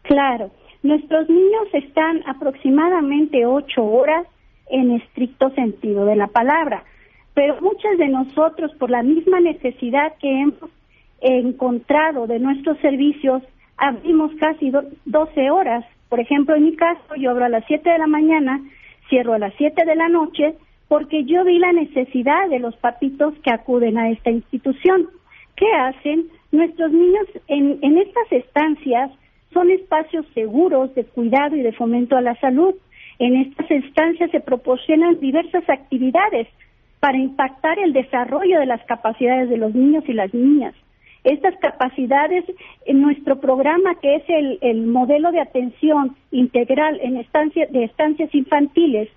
Claro, 0.04 0.52
nuestros 0.82 1.30
niños 1.30 1.68
están 1.74 2.22
aproximadamente 2.26 3.46
ocho 3.46 3.84
horas 3.84 4.26
en 4.70 4.92
estricto 4.92 5.50
sentido 5.52 6.06
de 6.06 6.16
la 6.16 6.28
palabra. 6.28 6.84
pero 7.34 7.60
muchas 7.62 7.98
de 7.98 8.08
nosotros, 8.08 8.72
por 8.80 8.90
la 8.90 9.04
misma 9.04 9.40
necesidad 9.40 10.16
que 10.20 10.42
hemos 10.42 10.70
encontrado 11.22 12.28
de 12.28 12.40
nuestros 12.40 12.78
servicios, 12.80 13.44
abrimos 13.78 14.32
casi 14.40 14.72
12 15.06 15.52
horas. 15.52 15.86
Por 16.10 16.20
ejemplo, 16.20 16.56
en 16.56 16.66
mi 16.66 16.76
caso, 16.76 17.16
yo 17.18 17.32
abro 17.32 17.46
a 17.46 17.50
las 17.50 17.64
7 17.68 17.90
de 17.90 17.98
la 17.98 18.08
mañana, 18.08 18.60
cierro 19.10 19.34
a 19.34 19.40
las 19.40 19.54
7 19.58 19.86
de 19.86 19.96
la 19.96 20.10
noche, 20.10 20.56
porque 20.88 21.24
yo 21.26 21.44
vi 21.44 21.60
la 21.60 21.72
necesidad 21.72 22.50
de 22.50 22.60
los 22.60 22.76
papitos 22.78 23.34
que 23.44 23.52
acuden 23.52 23.98
a 23.98 24.10
esta 24.10 24.32
institución. 24.32 25.08
¿Qué 25.56 25.72
hacen? 25.74 26.28
Nuestros 26.52 26.92
niños 26.92 27.28
en, 27.48 27.80
en 27.82 27.98
estas 27.98 28.32
estancias 28.32 29.12
son 29.54 29.70
espacios 29.72 30.26
seguros 30.34 30.94
de 30.96 31.04
cuidado 31.06 31.56
y 31.56 31.62
de 31.62 31.74
fomento 31.74 32.16
a 32.16 32.22
la 32.22 32.36
salud. 32.36 32.76
En 33.20 33.36
estas 33.36 33.70
estancias 33.70 34.32
se 34.32 34.40
proporcionan 34.40 35.20
diversas 35.20 35.68
actividades 35.70 36.48
para 37.00 37.18
impactar 37.18 37.80
el 37.80 37.94
desarrollo 37.94 38.60
de 38.60 38.66
las 38.66 38.84
capacidades 38.86 39.50
de 39.50 39.58
los 39.58 39.74
niños 39.74 40.04
y 40.08 40.14
las 40.14 40.34
niñas. 40.34 40.74
Estas 41.24 41.56
capacidades 41.58 42.46
en 42.86 43.02
nuestro 43.02 43.40
programa, 43.40 43.96
que 44.02 44.16
es 44.16 44.24
el, 44.30 44.58
el 44.62 44.86
modelo 44.86 45.32
de 45.32 45.42
atención 45.42 46.16
integral 46.32 47.00
en 47.02 47.18
estancia, 47.18 47.68
de 47.68 47.84
estancias 47.84 48.34
infantiles, 48.34 49.10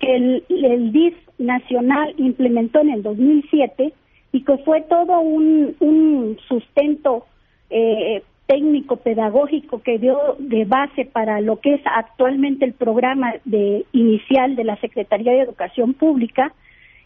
que 0.00 0.16
el, 0.16 0.44
el 0.48 0.92
DIF 0.92 1.14
nacional 1.38 2.14
implementó 2.16 2.80
en 2.80 2.90
el 2.90 3.02
2007 3.02 3.92
y 4.32 4.44
que 4.44 4.58
fue 4.58 4.80
todo 4.82 5.20
un, 5.20 5.76
un 5.80 6.38
sustento 6.48 7.26
eh, 7.70 8.22
técnico 8.46 8.96
pedagógico 8.96 9.82
que 9.82 9.98
dio 9.98 10.36
de 10.38 10.64
base 10.64 11.04
para 11.04 11.40
lo 11.40 11.60
que 11.60 11.74
es 11.74 11.80
actualmente 11.84 12.64
el 12.64 12.72
programa 12.72 13.34
de 13.44 13.84
inicial 13.92 14.56
de 14.56 14.64
la 14.64 14.76
Secretaría 14.76 15.32
de 15.32 15.40
Educación 15.40 15.94
Pública 15.94 16.52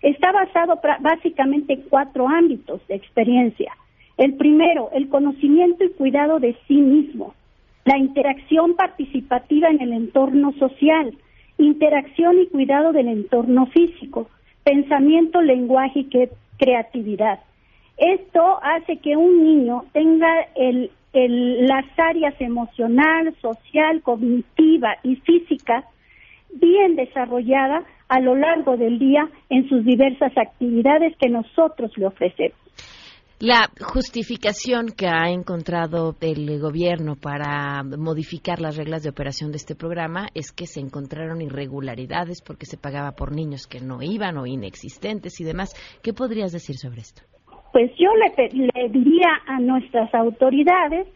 está 0.02 0.32
basado 0.32 0.80
básicamente 1.00 1.74
en 1.74 1.82
cuatro 1.82 2.28
ámbitos 2.28 2.86
de 2.88 2.94
experiencia. 2.94 3.72
El 4.16 4.34
primero, 4.34 4.90
el 4.92 5.08
conocimiento 5.08 5.84
y 5.84 5.90
cuidado 5.90 6.38
de 6.38 6.56
sí 6.66 6.76
mismo, 6.76 7.34
la 7.84 7.98
interacción 7.98 8.74
participativa 8.74 9.68
en 9.68 9.80
el 9.80 9.92
entorno 9.92 10.52
social, 10.54 11.16
interacción 11.58 12.40
y 12.40 12.46
cuidado 12.46 12.92
del 12.92 13.08
entorno 13.08 13.66
físico, 13.66 14.28
pensamiento, 14.64 15.42
lenguaje 15.42 16.00
y 16.00 16.28
creatividad. 16.58 17.40
Esto 17.96 18.58
hace 18.62 18.98
que 18.98 19.16
un 19.16 19.44
niño 19.44 19.84
tenga 19.92 20.28
el, 20.54 20.90
las 21.12 21.84
áreas 21.96 22.34
emocional, 22.40 23.34
social, 23.40 24.02
cognitiva 24.02 24.96
y 25.02 25.16
física 25.16 25.84
bien 26.52 26.96
desarrollada 26.96 27.84
a 28.08 28.20
lo 28.20 28.34
largo 28.34 28.76
del 28.76 28.98
día 28.98 29.28
en 29.48 29.68
sus 29.68 29.84
diversas 29.84 30.36
actividades 30.36 31.16
que 31.18 31.28
nosotros 31.28 31.96
le 31.96 32.06
ofrecemos. 32.06 32.58
La 33.38 33.68
justificación 33.78 34.86
que 34.96 35.08
ha 35.08 35.28
encontrado 35.28 36.14
el 36.22 36.58
gobierno 36.58 37.16
para 37.16 37.82
modificar 37.82 38.62
las 38.62 38.78
reglas 38.78 39.02
de 39.02 39.10
operación 39.10 39.50
de 39.50 39.58
este 39.58 39.74
programa 39.74 40.28
es 40.34 40.52
que 40.52 40.64
se 40.64 40.80
encontraron 40.80 41.42
irregularidades 41.42 42.40
porque 42.40 42.64
se 42.64 42.78
pagaba 42.78 43.12
por 43.12 43.32
niños 43.32 43.66
que 43.66 43.80
no 43.80 44.00
iban 44.00 44.38
o 44.38 44.46
inexistentes 44.46 45.38
y 45.38 45.44
demás. 45.44 45.74
¿Qué 46.02 46.14
podrías 46.14 46.50
decir 46.50 46.76
sobre 46.76 47.00
esto? 47.02 47.24
Pues 47.74 47.90
yo 47.98 48.08
le, 48.14 48.48
le 48.54 48.88
diría 48.88 49.28
a 49.46 49.60
nuestras 49.60 50.14
autoridades 50.14 51.06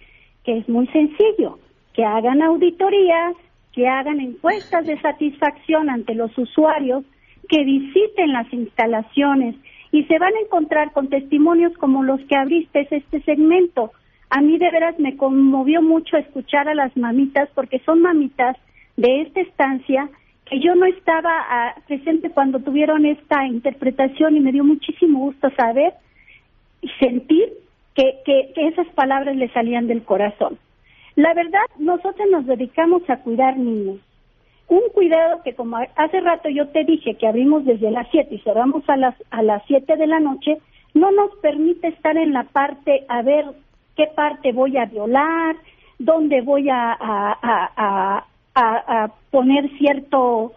que 0.44 0.58
es 0.58 0.68
muy 0.68 0.88
sencillo, 0.88 1.58
que 1.94 2.04
hagan 2.04 2.42
auditorías, 2.42 3.34
que 3.72 3.88
hagan 3.88 4.20
encuestas 4.20 4.86
de 4.86 5.00
satisfacción 5.00 5.88
ante 5.88 6.14
los 6.14 6.36
usuarios, 6.36 7.02
que 7.48 7.64
visiten 7.64 8.34
las 8.34 8.52
instalaciones 8.52 9.56
y 9.92 10.04
se 10.04 10.18
van 10.18 10.34
a 10.34 10.40
encontrar 10.40 10.92
con 10.92 11.08
testimonios 11.08 11.76
como 11.78 12.02
los 12.02 12.20
que 12.22 12.36
abriste 12.36 12.86
este 12.90 13.20
segmento. 13.22 13.92
A 14.28 14.40
mí 14.40 14.58
de 14.58 14.70
veras 14.70 14.98
me 14.98 15.16
conmovió 15.16 15.82
mucho 15.82 16.16
escuchar 16.16 16.68
a 16.68 16.74
las 16.74 16.96
mamitas 16.96 17.48
porque 17.54 17.80
son 17.80 18.00
mamitas 18.00 18.56
de 18.96 19.22
esta 19.22 19.40
estancia 19.40 20.08
que 20.44 20.60
yo 20.60 20.74
no 20.74 20.86
estaba 20.86 21.30
ah, 21.48 21.74
presente 21.86 22.30
cuando 22.30 22.60
tuvieron 22.60 23.06
esta 23.06 23.46
interpretación 23.46 24.36
y 24.36 24.40
me 24.40 24.52
dio 24.52 24.64
muchísimo 24.64 25.20
gusto 25.20 25.50
saber 25.56 25.94
y 26.82 26.88
sentir 27.00 27.52
que, 27.94 28.18
que, 28.24 28.52
que 28.54 28.68
esas 28.68 28.86
palabras 28.88 29.36
le 29.36 29.48
salían 29.50 29.86
del 29.86 30.02
corazón. 30.02 30.58
La 31.16 31.34
verdad, 31.34 31.60
nosotros 31.78 32.28
nos 32.30 32.46
dedicamos 32.46 33.08
a 33.10 33.18
cuidar 33.18 33.56
niños 33.56 33.98
un 34.70 34.82
cuidado 34.94 35.42
que 35.42 35.54
como 35.54 35.78
hace 35.96 36.20
rato 36.20 36.48
yo 36.48 36.68
te 36.68 36.84
dije 36.84 37.16
que 37.16 37.26
abrimos 37.26 37.64
desde 37.64 37.90
las 37.90 38.06
7 38.10 38.34
y 38.34 38.38
cerramos 38.38 38.88
a 38.88 38.96
las 38.96 39.14
a 39.30 39.42
las 39.42 39.62
7 39.66 39.96
de 39.96 40.06
la 40.06 40.20
noche, 40.20 40.58
no 40.94 41.10
nos 41.10 41.34
permite 41.42 41.88
estar 41.88 42.16
en 42.16 42.32
la 42.32 42.44
parte 42.44 43.04
a 43.08 43.22
ver 43.22 43.46
qué 43.96 44.06
parte 44.14 44.52
voy 44.52 44.76
a 44.76 44.86
violar, 44.86 45.56
dónde 45.98 46.40
voy 46.40 46.68
a, 46.70 46.96
a, 47.00 48.24
a, 48.54 49.12
poner 49.30 49.68
cierto 49.78 50.52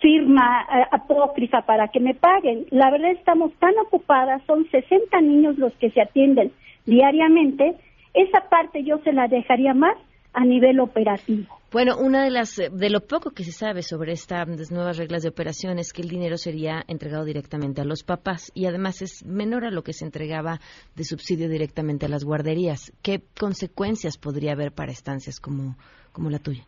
firma 0.00 0.66
apócrifa 0.90 1.62
para 1.62 1.88
que 1.88 2.00
me 2.00 2.14
paguen. 2.14 2.66
La 2.70 2.90
verdad 2.90 3.10
estamos 3.12 3.52
tan 3.54 3.76
ocupadas, 3.78 4.42
son 4.46 4.68
60 4.70 5.20
niños 5.20 5.58
los 5.58 5.72
que 5.74 5.90
se 5.90 6.00
atienden 6.00 6.52
diariamente, 6.86 7.74
esa 8.14 8.48
parte 8.48 8.82
yo 8.82 8.98
se 8.98 9.12
la 9.12 9.28
dejaría 9.28 9.74
más 9.74 9.96
a 10.34 10.44
nivel 10.44 10.80
operativo. 10.80 11.46
Bueno, 11.72 11.96
una 11.98 12.22
de 12.22 12.30
las 12.30 12.56
de 12.56 12.90
lo 12.90 13.00
poco 13.00 13.30
que 13.30 13.42
se 13.42 13.50
sabe 13.50 13.82
sobre 13.82 14.12
estas 14.12 14.70
nuevas 14.70 14.96
reglas 14.96 15.22
de 15.22 15.30
operación 15.30 15.78
es 15.80 15.92
que 15.92 16.02
el 16.02 16.08
dinero 16.08 16.36
sería 16.36 16.84
entregado 16.86 17.24
directamente 17.24 17.80
a 17.80 17.84
los 17.84 18.04
papás 18.04 18.52
y 18.54 18.66
además 18.66 19.02
es 19.02 19.24
menor 19.26 19.64
a 19.64 19.70
lo 19.70 19.82
que 19.82 19.92
se 19.92 20.04
entregaba 20.04 20.60
de 20.94 21.04
subsidio 21.04 21.48
directamente 21.48 22.06
a 22.06 22.08
las 22.08 22.24
guarderías. 22.24 22.92
¿Qué 23.02 23.22
consecuencias 23.38 24.18
podría 24.18 24.52
haber 24.52 24.70
para 24.70 24.92
estancias 24.92 25.40
como, 25.40 25.76
como 26.12 26.30
la 26.30 26.38
tuya? 26.38 26.64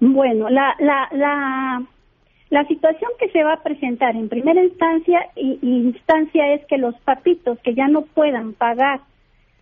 Bueno, 0.00 0.48
la, 0.48 0.74
la, 0.78 1.08
la, 1.12 1.86
la 2.50 2.64
situación 2.66 3.10
que 3.18 3.28
se 3.30 3.42
va 3.42 3.54
a 3.54 3.62
presentar 3.62 4.14
en 4.14 4.28
primera 4.28 4.62
instancia 4.62 5.18
y, 5.34 5.58
instancia 5.62 6.54
es 6.54 6.64
que 6.66 6.78
los 6.78 6.94
papitos 7.00 7.58
que 7.60 7.74
ya 7.74 7.88
no 7.88 8.02
puedan 8.02 8.52
pagar 8.52 9.00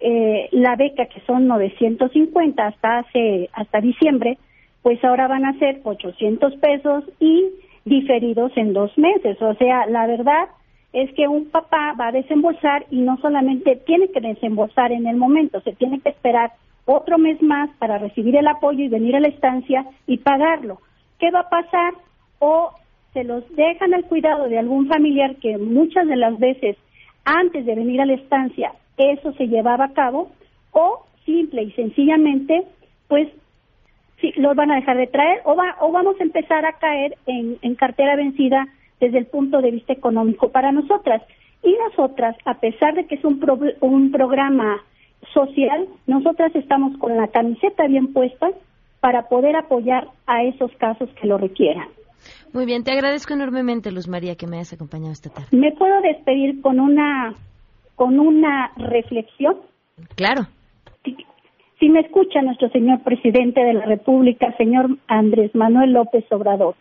eh, 0.06 0.50
la 0.52 0.76
beca 0.76 1.06
que 1.06 1.20
son 1.22 1.46
950 1.48 2.66
hasta 2.66 2.98
hace 2.98 3.48
hasta 3.54 3.80
diciembre 3.80 4.36
pues 4.82 5.02
ahora 5.02 5.28
van 5.28 5.46
a 5.46 5.58
ser 5.58 5.80
800 5.82 6.56
pesos 6.56 7.04
y 7.18 7.46
diferidos 7.86 8.52
en 8.54 8.74
dos 8.74 8.96
meses. 8.98 9.40
O 9.40 9.54
sea, 9.54 9.86
la 9.86 10.06
verdad 10.06 10.48
es 10.92 11.10
que 11.14 11.26
un 11.26 11.48
papá 11.48 11.94
va 11.98 12.08
a 12.08 12.12
desembolsar 12.12 12.84
y 12.90 13.00
no 13.00 13.16
solamente 13.16 13.76
tiene 13.86 14.08
que 14.10 14.20
desembolsar 14.20 14.92
en 14.92 15.06
el 15.06 15.16
momento, 15.16 15.62
se 15.62 15.72
tiene 15.72 16.00
que 16.00 16.10
esperar 16.10 16.52
otro 16.84 17.16
mes 17.16 17.40
más 17.40 17.70
para 17.78 17.96
recibir 17.96 18.36
el 18.36 18.46
apoyo 18.46 18.84
y 18.84 18.88
venir 18.88 19.16
a 19.16 19.20
la 19.20 19.28
estancia 19.28 19.86
y 20.06 20.18
pagarlo. 20.18 20.80
¿Qué 21.18 21.30
va 21.30 21.40
a 21.40 21.48
pasar? 21.48 21.94
O 22.38 22.70
se 23.14 23.24
los 23.24 23.42
dejan 23.56 23.94
al 23.94 24.04
cuidado 24.04 24.48
de 24.50 24.58
algún 24.58 24.86
familiar 24.86 25.36
que 25.36 25.56
muchas 25.56 26.06
de 26.06 26.16
las 26.16 26.38
veces 26.38 26.76
antes 27.24 27.64
de 27.64 27.74
venir 27.74 28.02
a 28.02 28.06
la 28.06 28.14
estancia 28.14 28.74
eso 28.96 29.33
se 29.35 29.48
llevaba 29.48 29.87
a 29.87 29.92
cabo, 29.92 30.30
o 30.72 31.07
simple 31.24 31.62
y 31.62 31.72
sencillamente 31.72 32.64
pues 33.09 33.28
sí, 34.20 34.33
los 34.37 34.57
van 34.57 34.70
a 34.70 34.76
dejar 34.76 34.96
de 34.96 35.07
traer 35.07 35.40
o, 35.44 35.54
va, 35.54 35.76
o 35.80 35.92
vamos 35.92 36.16
a 36.20 36.22
empezar 36.22 36.64
a 36.66 36.78
caer 36.78 37.16
en, 37.26 37.59
en 37.62 37.74
cartera 37.74 38.16
vencida 38.16 38.66
desde 39.00 39.18
el 39.18 39.26
punto 39.26 39.61
de 39.61 39.70
vista 39.70 39.92
económico 39.92 40.50
para 40.50 40.72
nosotras. 40.72 41.22
Y 41.62 41.74
nosotras, 41.88 42.37
a 42.44 42.54
pesar 42.54 42.94
de 42.94 43.07
que 43.07 43.16
es 43.16 43.24
un, 43.24 43.40
un 43.80 44.11
programa 44.11 44.83
social, 45.33 45.87
nosotras 46.07 46.54
estamos 46.54 46.96
con 46.98 47.16
la 47.16 47.28
camiseta 47.28 47.87
bien 47.87 48.12
puesta 48.12 48.50
para 49.00 49.28
poder 49.28 49.57
apoyar 49.57 50.09
a 50.26 50.42
esos 50.44 50.70
casos 50.76 51.09
que 51.20 51.26
lo 51.26 51.38
requieran. 51.38 51.88
Muy 52.52 52.66
bien, 52.66 52.85
te 52.85 52.92
agradezco 52.92 53.35
enormemente, 53.35 53.92
Luz 53.92 54.09
María, 54.09 54.37
que 54.37 54.46
me 54.46 54.57
hayas 54.57 54.72
acompañado 54.72 55.12
esta 55.12 55.30
tarde. 55.30 55.48
¿Me 55.52 55.72
puedo 55.72 56.00
despedir 56.00 56.62
con 56.62 56.80
una 56.80 57.35
con 57.96 58.18
una 58.18 58.72
reflexión? 58.76 59.57
Claro. 60.16 60.46
Si 61.80 61.88
me 61.88 62.00
escucha 62.00 62.40
nuestro 62.42 62.68
señor 62.70 63.02
presidente 63.02 63.62
de 63.62 63.74
la 63.74 63.85
República, 63.85 64.57
señor 64.57 64.96
Andrés 65.07 65.54
Manuel 65.54 65.92
López 65.92 66.24
Obrador, 66.30 66.76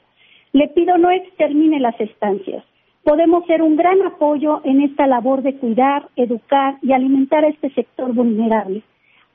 le 0.54 0.68
pido 0.70 0.98
no 0.98 1.10
extermine 1.12 1.80
las 1.80 2.00
estancias. 2.00 2.64
Podemos 3.04 3.46
ser 3.48 3.62
un 3.62 3.76
gran 3.76 4.02
apoyo 4.04 4.62
en 4.64 4.82
esta 4.82 5.08
labor 5.08 5.42
de 5.42 5.58
cuidar, 5.58 6.08
educar 6.16 6.78
y 6.82 6.94
alimentar 6.94 7.44
a 7.44 7.50
este 7.50 7.70
sector 7.72 8.14
vulnerable. 8.14 8.82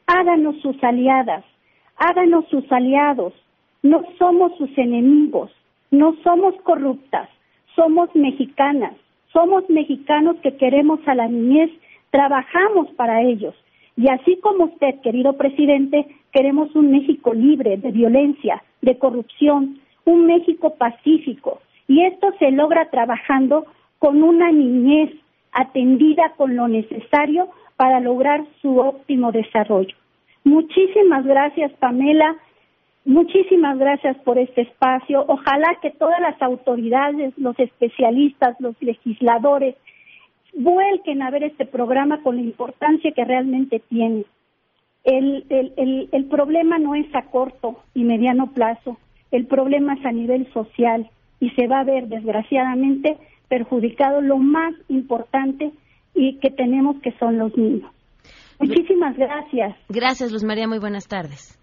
Háganos 0.06 0.58
sus 0.62 0.82
aliadas, 0.82 1.44
háganos 1.96 2.46
sus 2.48 2.70
aliados. 2.72 3.34
No 3.82 4.02
somos 4.18 4.56
sus 4.56 4.70
enemigos, 4.78 5.50
no 5.90 6.14
somos 6.24 6.54
corruptas, 6.62 7.28
somos 7.76 8.08
mexicanas, 8.14 8.94
somos 9.32 9.68
mexicanos 9.68 10.36
que 10.42 10.56
queremos 10.56 11.00
a 11.06 11.14
la 11.14 11.28
niñez, 11.28 11.70
trabajamos 12.10 12.88
para 12.96 13.22
ellos. 13.22 13.54
Y 13.96 14.08
así 14.08 14.36
como 14.36 14.66
usted, 14.66 15.00
querido 15.02 15.36
presidente, 15.36 16.06
queremos 16.32 16.74
un 16.74 16.90
México 16.92 17.34
libre 17.34 17.76
de 17.76 17.90
violencia, 17.90 18.62
de 18.80 18.96
corrupción, 18.98 19.80
un 20.04 20.26
México 20.26 20.74
pacífico. 20.76 21.60
Y 21.88 22.02
esto 22.04 22.28
se 22.38 22.50
logra 22.50 22.90
trabajando 22.90 23.66
con 23.98 24.22
una 24.22 24.52
niñez 24.52 25.10
atendida 25.52 26.32
con 26.36 26.54
lo 26.56 26.68
necesario 26.68 27.48
para 27.76 28.00
lograr 28.00 28.44
su 28.60 28.78
óptimo 28.78 29.32
desarrollo. 29.32 29.96
Muchísimas 30.44 31.24
gracias, 31.24 31.72
Pamela. 31.74 32.36
Muchísimas 33.08 33.78
gracias 33.78 34.18
por 34.18 34.36
este 34.38 34.60
espacio. 34.60 35.24
Ojalá 35.28 35.78
que 35.80 35.90
todas 35.92 36.20
las 36.20 36.40
autoridades, 36.42 37.32
los 37.38 37.58
especialistas, 37.58 38.54
los 38.60 38.76
legisladores, 38.82 39.76
vuelquen 40.52 41.22
a 41.22 41.30
ver 41.30 41.44
este 41.44 41.64
programa 41.64 42.22
con 42.22 42.36
la 42.36 42.42
importancia 42.42 43.10
que 43.12 43.24
realmente 43.24 43.80
tiene. 43.88 44.26
El, 45.04 45.46
el, 45.48 46.10
el, 46.12 46.24
problema 46.26 46.78
no 46.78 46.94
es 46.94 47.06
a 47.14 47.22
corto 47.30 47.82
y 47.94 48.04
mediano 48.04 48.52
plazo, 48.52 48.98
el 49.30 49.46
problema 49.46 49.94
es 49.94 50.04
a 50.04 50.12
nivel 50.12 50.46
social 50.52 51.08
y 51.40 51.48
se 51.52 51.66
va 51.66 51.80
a 51.80 51.84
ver 51.84 52.08
desgraciadamente 52.08 53.16
perjudicado 53.48 54.20
lo 54.20 54.36
más 54.36 54.74
importante 54.88 55.72
y 56.14 56.36
que 56.40 56.50
tenemos 56.50 57.00
que 57.00 57.12
son 57.12 57.38
los 57.38 57.56
niños. 57.56 57.90
Muchísimas 58.58 59.16
gracias. 59.16 59.76
Gracias, 59.88 60.30
Luz 60.30 60.44
María. 60.44 60.68
Muy 60.68 60.78
buenas 60.78 61.08
tardes. 61.08 61.58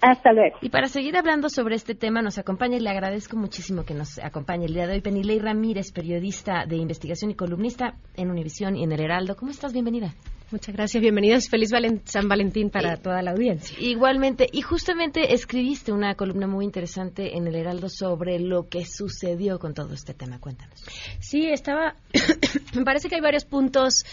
Hasta 0.00 0.32
luego. 0.32 0.56
Y 0.62 0.70
para 0.70 0.88
seguir 0.88 1.16
hablando 1.16 1.48
sobre 1.48 1.76
este 1.76 1.94
tema, 1.94 2.22
nos 2.22 2.38
acompaña 2.38 2.76
y 2.76 2.80
le 2.80 2.90
agradezco 2.90 3.36
muchísimo 3.36 3.84
que 3.84 3.94
nos 3.94 4.18
acompañe 4.18 4.66
el 4.66 4.74
día 4.74 4.86
de 4.86 4.94
hoy 4.94 5.00
Penilei 5.00 5.38
Ramírez, 5.38 5.92
periodista 5.92 6.64
de 6.66 6.76
investigación 6.76 7.30
y 7.30 7.34
columnista 7.34 7.94
en 8.16 8.30
Univisión 8.30 8.76
y 8.76 8.84
en 8.84 8.92
El 8.92 9.00
Heraldo. 9.00 9.36
¿Cómo 9.36 9.50
estás? 9.50 9.72
Bienvenida. 9.72 10.14
Muchas 10.50 10.74
gracias, 10.74 11.00
bienvenidos. 11.00 11.48
Feliz 11.48 11.70
San 12.06 12.28
Valentín 12.28 12.70
para 12.70 12.96
toda 12.96 13.22
la 13.22 13.30
audiencia. 13.30 13.76
Igualmente, 13.78 14.48
y 14.50 14.62
justamente 14.62 15.32
escribiste 15.32 15.92
una 15.92 16.16
columna 16.16 16.48
muy 16.48 16.64
interesante 16.64 17.36
en 17.36 17.46
el 17.46 17.54
Heraldo 17.54 17.88
sobre 17.88 18.40
lo 18.40 18.68
que 18.68 18.84
sucedió 18.84 19.60
con 19.60 19.74
todo 19.74 19.94
este 19.94 20.12
tema. 20.12 20.40
Cuéntanos. 20.40 20.84
Sí, 21.20 21.46
estaba. 21.46 21.94
Me 22.74 22.82
parece 22.82 23.08
que 23.08 23.14
hay 23.14 23.20
varios 23.20 23.44
puntos 23.44 24.04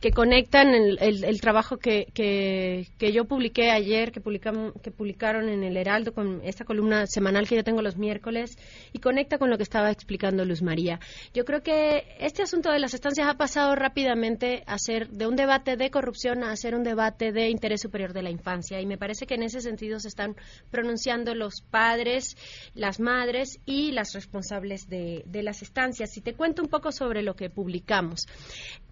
que 0.00 0.12
conectan 0.12 0.74
el, 0.74 0.98
el, 1.24 1.40
trabajo 1.40 1.78
que, 1.78 2.06
que, 2.14 3.12
yo 3.12 3.24
publiqué 3.24 3.70
ayer, 3.70 4.12
que, 4.12 4.20
publicamos, 4.20 4.72
que 4.80 4.92
publicaron 4.92 5.48
en 5.48 5.64
el 5.64 5.76
Heraldo 5.76 6.12
con 6.12 6.40
esta 6.44 6.64
columna 6.64 7.06
semanal 7.06 7.48
que 7.48 7.56
yo 7.56 7.64
tengo 7.64 7.82
los 7.82 7.96
miércoles 7.96 8.56
y 8.92 9.00
conecta 9.00 9.38
con 9.38 9.50
lo 9.50 9.56
que 9.56 9.64
estaba 9.64 9.90
explicando 9.90 10.44
Luz 10.44 10.62
María. 10.62 11.00
Yo 11.34 11.44
creo 11.44 11.62
que 11.62 12.04
este 12.20 12.42
asunto 12.42 12.70
de 12.70 12.78
las 12.78 12.94
estancias 12.94 13.26
ha 13.26 13.34
pasado 13.34 13.74
rápidamente 13.74 14.62
a 14.66 14.78
ser 14.78 15.08
de 15.08 15.26
un 15.26 15.34
debate 15.34 15.76
de 15.76 15.90
corrupción 15.90 16.44
a 16.44 16.54
ser 16.54 16.76
un 16.76 16.84
debate 16.84 17.32
de 17.32 17.48
interés 17.48 17.80
superior 17.80 18.12
de 18.12 18.22
la 18.22 18.30
infancia 18.30 18.80
y 18.80 18.86
me 18.86 18.98
parece 18.98 19.26
que 19.26 19.34
en 19.34 19.42
ese 19.42 19.60
sentido 19.60 19.98
se 19.98 20.08
están 20.08 20.36
pronunciando 20.70 21.34
los 21.34 21.60
padres, 21.62 22.36
las 22.74 23.00
madres 23.00 23.58
y 23.66 23.90
las 23.90 24.12
responsables 24.14 24.88
de, 24.88 25.24
de 25.26 25.42
las 25.42 25.62
estancias. 25.62 26.16
Y 26.16 26.20
te 26.20 26.34
cuento 26.34 26.62
un 26.62 26.68
poco 26.68 26.92
sobre 26.92 27.22
lo 27.22 27.34
que 27.34 27.50
publicamos. 27.50 28.26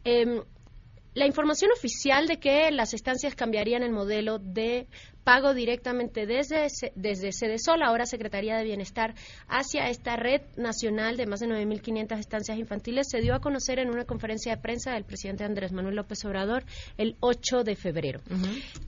Eh, 0.04 0.42
la 1.16 1.26
información 1.26 1.70
oficial 1.72 2.26
de 2.26 2.38
que 2.38 2.70
las 2.70 2.92
estancias 2.92 3.34
cambiarían 3.34 3.82
el 3.82 3.90
modelo 3.90 4.38
de 4.38 4.86
pago 5.24 5.54
directamente 5.54 6.26
desde, 6.26 6.66
desde 6.94 7.58
Sol, 7.58 7.82
ahora 7.82 8.04
Secretaría 8.04 8.54
de 8.58 8.64
Bienestar, 8.64 9.14
hacia 9.48 9.88
esta 9.88 10.16
red 10.16 10.42
nacional 10.56 11.16
de 11.16 11.24
más 11.24 11.40
de 11.40 11.46
9.500 11.46 12.18
estancias 12.18 12.58
infantiles, 12.58 13.08
se 13.10 13.22
dio 13.22 13.34
a 13.34 13.40
conocer 13.40 13.78
en 13.78 13.88
una 13.88 14.04
conferencia 14.04 14.54
de 14.54 14.60
prensa 14.60 14.92
del 14.92 15.04
presidente 15.04 15.42
Andrés 15.42 15.72
Manuel 15.72 15.96
López 15.96 16.22
Obrador 16.26 16.64
el 16.98 17.16
8 17.20 17.64
de 17.64 17.76
febrero. 17.76 18.20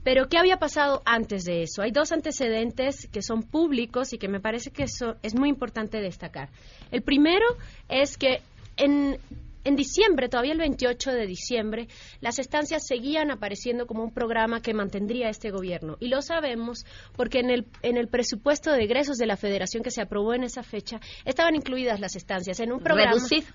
Pero, 0.03 0.29
¿qué 0.29 0.37
había 0.37 0.57
pasado 0.57 1.01
antes 1.05 1.45
de 1.45 1.63
eso? 1.63 1.81
Hay 1.81 1.89
dos 1.89 2.11
antecedentes 2.11 3.07
que 3.11 3.23
son 3.23 3.41
públicos 3.41 4.13
y 4.13 4.19
que 4.19 4.27
me 4.27 4.39
parece 4.39 4.69
que 4.69 4.83
eso 4.83 5.15
es 5.23 5.33
muy 5.33 5.49
importante 5.49 5.99
destacar. 5.99 6.49
El 6.91 7.01
primero 7.01 7.47
es 7.89 8.19
que 8.19 8.43
en 8.77 9.17
en 9.63 9.75
diciembre, 9.75 10.29
todavía 10.29 10.53
el 10.53 10.59
28 10.59 11.11
de 11.11 11.27
diciembre, 11.27 11.87
las 12.21 12.39
estancias 12.39 12.85
seguían 12.87 13.31
apareciendo 13.31 13.87
como 13.87 14.03
un 14.03 14.13
programa 14.13 14.61
que 14.61 14.73
mantendría 14.73 15.29
este 15.29 15.51
gobierno. 15.51 15.97
Y 15.99 16.07
lo 16.07 16.21
sabemos 16.21 16.85
porque 17.15 17.39
en 17.39 17.49
el, 17.49 17.65
en 17.81 17.97
el 17.97 18.07
presupuesto 18.07 18.71
de 18.71 18.83
egresos 18.83 19.17
de 19.17 19.25
la 19.25 19.37
Federación 19.37 19.83
que 19.83 19.91
se 19.91 20.01
aprobó 20.01 20.33
en 20.33 20.43
esa 20.43 20.63
fecha 20.63 20.99
estaban 21.25 21.55
incluidas 21.55 21.99
las 21.99 22.15
estancias 22.15 22.59
en 22.59 22.71
un 22.71 22.79
programa 22.79 23.11
reducido, 23.11 23.47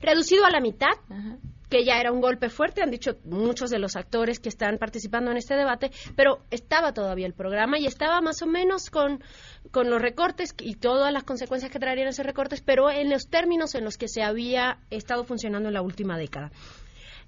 reducido 0.00 0.44
a 0.44 0.50
la 0.50 0.60
mitad 0.60 0.92
que 1.68 1.84
ya 1.84 2.00
era 2.00 2.12
un 2.12 2.20
golpe 2.20 2.48
fuerte, 2.48 2.82
han 2.82 2.90
dicho 2.90 3.18
muchos 3.24 3.70
de 3.70 3.78
los 3.78 3.96
actores 3.96 4.40
que 4.40 4.48
están 4.48 4.78
participando 4.78 5.30
en 5.30 5.36
este 5.36 5.54
debate, 5.54 5.90
pero 6.16 6.40
estaba 6.50 6.92
todavía 6.92 7.26
el 7.26 7.34
programa 7.34 7.78
y 7.78 7.86
estaba 7.86 8.20
más 8.20 8.42
o 8.42 8.46
menos 8.46 8.90
con, 8.90 9.22
con 9.70 9.90
los 9.90 10.00
recortes 10.00 10.54
y 10.58 10.76
todas 10.76 11.12
las 11.12 11.24
consecuencias 11.24 11.70
que 11.70 11.78
traerían 11.78 12.08
esos 12.08 12.24
recortes, 12.24 12.62
pero 12.62 12.90
en 12.90 13.10
los 13.10 13.28
términos 13.28 13.74
en 13.74 13.84
los 13.84 13.98
que 13.98 14.08
se 14.08 14.22
había 14.22 14.78
estado 14.90 15.24
funcionando 15.24 15.68
en 15.68 15.74
la 15.74 15.82
última 15.82 16.16
década. 16.16 16.50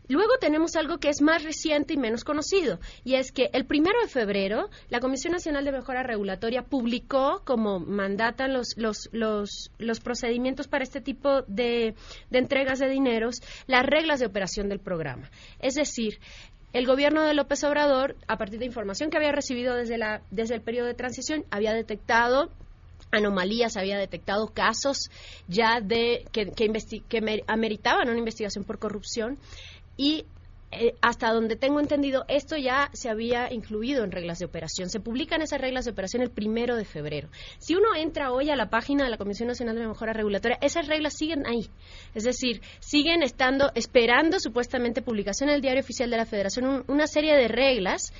Luego 0.09 0.39
tenemos 0.41 0.75
algo 0.75 0.99
que 0.99 1.09
es 1.09 1.23
más 1.23 1.45
reciente 1.45 1.95
y 1.95 1.97
menos 1.97 2.25
conocido, 2.25 2.81
y 3.05 3.15
es 3.15 3.31
que 3.31 3.51
el 3.53 3.65
primero 3.65 4.01
de 4.03 4.09
febrero 4.09 4.69
la 4.89 5.01
Comisión 5.01 5.33
Nacional 5.33 5.65
de 5.65 5.73
Mejora 5.73 6.03
Regulatoria 6.03 6.63
publicó, 6.63 7.43
como 7.45 7.79
mandatan 7.79 8.53
los, 8.53 8.77
los, 8.77 9.09
los, 9.13 9.71
los 9.79 10.01
procedimientos 10.01 10.67
para 10.67 10.83
este 10.83 11.01
tipo 11.01 11.43
de, 11.43 11.95
de 12.31 12.39
entregas 12.39 12.81
de 12.81 12.89
dineros, 12.89 13.41
las 13.67 13.87
reglas 13.87 14.19
de 14.19 14.27
operación 14.27 14.69
del 14.69 14.81
programa. 14.81 15.31
Es 15.61 15.75
decir, 15.75 16.19
el 16.73 16.87
gobierno 16.87 17.23
de 17.23 17.35
López 17.35 17.65
Obrador, 17.65 18.17
a 18.29 18.37
partir 18.37 18.59
de 18.59 18.67
información 18.67 19.11
que 19.11 19.17
había 19.17 19.33
recibido 19.33 19.75
desde, 19.75 19.99
la, 19.99 20.23
desde 20.31 20.55
el 20.55 20.63
periodo 20.63 20.87
de 20.87 20.95
transición, 20.95 21.45
había 21.51 21.73
detectado 21.73 22.51
anomalías, 23.11 23.77
había 23.77 23.99
detectado 23.99 24.49
casos 24.49 25.11
ya 25.49 25.81
de 25.81 26.25
que, 26.33 26.53
que, 26.53 26.71
que 27.09 27.43
ameritaban 27.49 28.09
una 28.09 28.19
investigación 28.19 28.65
por 28.65 28.79
corrupción 28.79 29.39
y 30.01 30.25
eh, 30.73 30.95
hasta 31.03 31.31
donde 31.31 31.57
tengo 31.57 31.79
entendido, 31.79 32.25
esto 32.29 32.57
ya 32.57 32.89
se 32.95 33.11
había 33.11 33.53
incluido 33.53 34.03
en 34.03 34.11
reglas 34.11 34.39
de 34.39 34.47
operación. 34.47 34.89
Se 34.89 34.99
publican 34.99 35.43
esas 35.43 35.61
reglas 35.61 35.85
de 35.85 35.91
operación 35.91 36.23
el 36.23 36.31
primero 36.31 36.75
de 36.75 36.87
febrero. 36.87 37.29
Si 37.59 37.75
uno 37.75 37.95
entra 37.95 38.33
hoy 38.33 38.49
a 38.49 38.57
la 38.57 38.71
página 38.71 39.05
de 39.05 39.11
la 39.11 39.19
Comisión 39.19 39.49
Nacional 39.49 39.77
de 39.77 39.87
Mejora 39.87 40.15
Regulatoria, 40.15 40.57
esas 40.63 40.87
reglas 40.87 41.19
siguen 41.19 41.45
ahí. 41.47 41.69
Es 42.15 42.25
decir, 42.25 42.63
siguen 42.79 43.23
estando, 43.23 43.73
esperando 43.75 44.41
supuestamente 44.41 45.03
publicación 45.03 45.51
en 45.51 45.57
el 45.57 45.61
Diario 45.61 45.83
Oficial 45.83 46.09
de 46.09 46.17
la 46.17 46.25
Federación, 46.25 46.83
una 46.89 47.07
serie 47.07 47.37
de 47.37 47.49
reglas 47.49 48.15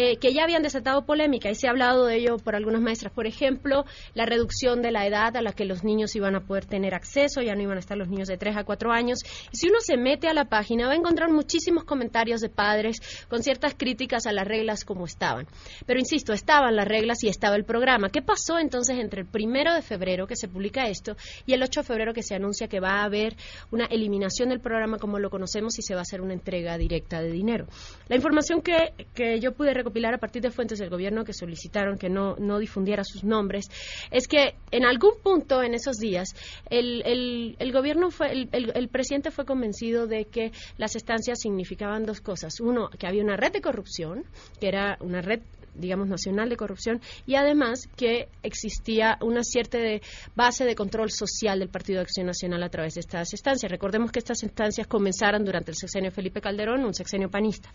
eh, 0.00 0.16
que 0.18 0.32
ya 0.32 0.44
habían 0.44 0.62
desatado 0.62 1.04
polémica 1.04 1.50
y 1.50 1.56
se 1.56 1.66
ha 1.66 1.70
hablado 1.70 2.06
de 2.06 2.18
ello 2.18 2.36
por 2.36 2.54
algunas 2.54 2.80
maestras. 2.80 3.12
Por 3.12 3.26
ejemplo, 3.26 3.84
la 4.14 4.26
reducción 4.26 4.80
de 4.80 4.92
la 4.92 5.04
edad 5.04 5.36
a 5.36 5.42
la 5.42 5.50
que 5.50 5.64
los 5.64 5.82
niños 5.82 6.14
iban 6.14 6.36
a 6.36 6.46
poder 6.46 6.66
tener 6.66 6.94
acceso, 6.94 7.42
ya 7.42 7.56
no 7.56 7.62
iban 7.62 7.78
a 7.78 7.80
estar 7.80 7.98
los 7.98 8.06
niños 8.06 8.28
de 8.28 8.36
3 8.36 8.58
a 8.58 8.62
4 8.62 8.92
años. 8.92 9.18
Y 9.50 9.56
si 9.56 9.66
uno 9.66 9.78
se 9.80 9.96
mete 9.96 10.28
a 10.28 10.34
la 10.34 10.44
página 10.44 10.86
va 10.86 10.92
a 10.92 10.96
encontrar 10.96 11.32
muchísimos 11.32 11.82
comentarios 11.82 12.40
de 12.40 12.48
padres 12.48 13.00
con 13.28 13.42
ciertas 13.42 13.74
críticas 13.74 14.28
a 14.28 14.32
las 14.32 14.46
reglas 14.46 14.84
como 14.84 15.04
estaban. 15.04 15.48
Pero 15.84 15.98
insisto, 15.98 16.32
estaban 16.32 16.76
las 16.76 16.86
reglas 16.86 17.24
y 17.24 17.28
estaba 17.28 17.56
el 17.56 17.64
programa. 17.64 18.08
¿Qué 18.08 18.22
pasó 18.22 18.60
entonces 18.60 19.00
entre 19.00 19.22
el 19.22 19.26
primero 19.26 19.74
de 19.74 19.82
febrero 19.82 20.28
que 20.28 20.36
se 20.36 20.46
publica 20.46 20.86
esto 20.86 21.16
y 21.44 21.54
el 21.54 21.62
8 21.64 21.80
de 21.80 21.84
febrero 21.84 22.14
que 22.14 22.22
se 22.22 22.36
anuncia 22.36 22.68
que 22.68 22.78
va 22.78 23.00
a 23.00 23.02
haber 23.02 23.34
una 23.72 23.86
eliminación 23.86 24.50
del 24.50 24.60
programa 24.60 24.98
como 24.98 25.18
lo 25.18 25.28
conocemos 25.28 25.76
y 25.80 25.82
se 25.82 25.94
va 25.94 26.02
a 26.02 26.02
hacer 26.02 26.20
una 26.20 26.34
entrega 26.34 26.78
directa 26.78 27.20
de 27.20 27.32
dinero? 27.32 27.66
La 28.06 28.14
información 28.14 28.62
que, 28.62 28.94
que 29.12 29.40
yo 29.40 29.54
pude 29.54 29.74
recopilar 29.88 30.14
a 30.14 30.18
partir 30.18 30.42
de 30.42 30.50
fuentes 30.50 30.78
del 30.78 30.90
gobierno 30.90 31.24
que 31.24 31.32
solicitaron 31.32 31.96
que 31.96 32.10
no, 32.10 32.36
no 32.36 32.58
difundiera 32.58 33.04
sus 33.04 33.24
nombres, 33.24 33.66
es 34.10 34.28
que 34.28 34.54
en 34.70 34.84
algún 34.84 35.12
punto 35.22 35.62
en 35.62 35.72
esos 35.74 35.96
días 35.96 36.28
el, 36.68 37.02
el, 37.06 37.56
el 37.58 37.72
gobierno 37.72 38.10
fue, 38.10 38.32
el, 38.32 38.48
el, 38.52 38.88
presidente 38.88 39.30
fue 39.30 39.46
convencido 39.46 40.06
de 40.06 40.26
que 40.26 40.52
las 40.76 40.94
estancias 40.94 41.38
significaban 41.40 42.04
dos 42.04 42.20
cosas. 42.20 42.60
Uno, 42.60 42.90
que 42.90 43.06
había 43.06 43.22
una 43.22 43.36
red 43.36 43.52
de 43.52 43.62
corrupción, 43.62 44.24
que 44.60 44.68
era 44.68 44.98
una 45.00 45.22
red 45.22 45.40
digamos, 45.74 46.08
nacional 46.08 46.48
de 46.48 46.56
corrupción 46.56 47.00
y 47.24 47.36
además 47.36 47.88
que 47.96 48.28
existía 48.42 49.16
una 49.22 49.44
cierta 49.44 49.78
de 49.78 50.02
base 50.34 50.64
de 50.64 50.74
control 50.74 51.10
social 51.12 51.60
del 51.60 51.68
Partido 51.68 51.98
de 51.98 52.02
Acción 52.02 52.26
Nacional 52.26 52.64
a 52.64 52.68
través 52.68 52.94
de 52.94 53.00
estas 53.00 53.32
estancias. 53.32 53.70
Recordemos 53.70 54.10
que 54.10 54.18
estas 54.18 54.42
instancias 54.42 54.88
comenzaron 54.88 55.44
durante 55.44 55.70
el 55.70 55.76
sexenio 55.76 56.10
Felipe 56.10 56.40
Calderón, 56.40 56.84
un 56.84 56.94
sexenio 56.94 57.30
panista. 57.30 57.70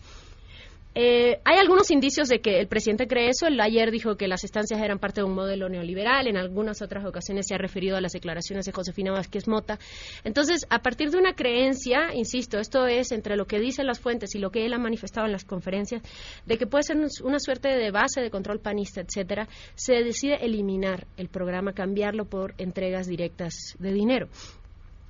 Eh, 0.94 1.40
hay 1.44 1.58
algunos 1.58 1.90
indicios 1.90 2.28
de 2.28 2.40
que 2.40 2.60
el 2.60 2.68
presidente 2.68 3.06
cree 3.08 3.28
eso. 3.28 3.46
Él 3.46 3.60
ayer 3.60 3.90
dijo 3.90 4.16
que 4.16 4.28
las 4.28 4.44
estancias 4.44 4.80
eran 4.80 4.98
parte 4.98 5.20
de 5.20 5.24
un 5.24 5.34
modelo 5.34 5.68
neoliberal. 5.68 6.28
En 6.28 6.36
algunas 6.36 6.82
otras 6.82 7.04
ocasiones 7.04 7.46
se 7.48 7.54
ha 7.54 7.58
referido 7.58 7.96
a 7.96 8.00
las 8.00 8.12
declaraciones 8.12 8.64
de 8.66 8.72
Josefina 8.72 9.12
Vázquez 9.12 9.48
Mota. 9.48 9.78
Entonces, 10.22 10.66
a 10.70 10.80
partir 10.80 11.10
de 11.10 11.18
una 11.18 11.34
creencia, 11.34 12.14
insisto, 12.14 12.58
esto 12.58 12.86
es 12.86 13.10
entre 13.12 13.36
lo 13.36 13.46
que 13.46 13.58
dicen 13.58 13.86
las 13.86 13.98
fuentes 13.98 14.34
y 14.34 14.38
lo 14.38 14.50
que 14.50 14.66
él 14.66 14.72
ha 14.72 14.78
manifestado 14.78 15.26
en 15.26 15.32
las 15.32 15.44
conferencias, 15.44 16.02
de 16.46 16.58
que 16.58 16.66
puede 16.66 16.84
ser 16.84 16.96
una 17.24 17.38
suerte 17.38 17.68
de 17.68 17.90
base 17.90 18.20
de 18.20 18.30
control 18.30 18.60
panista, 18.60 19.00
etcétera, 19.00 19.48
se 19.74 19.94
decide 20.04 20.44
eliminar 20.44 21.06
el 21.16 21.28
programa, 21.28 21.72
cambiarlo 21.72 22.24
por 22.24 22.54
entregas 22.58 23.06
directas 23.06 23.54
de 23.78 23.92
dinero 23.92 24.28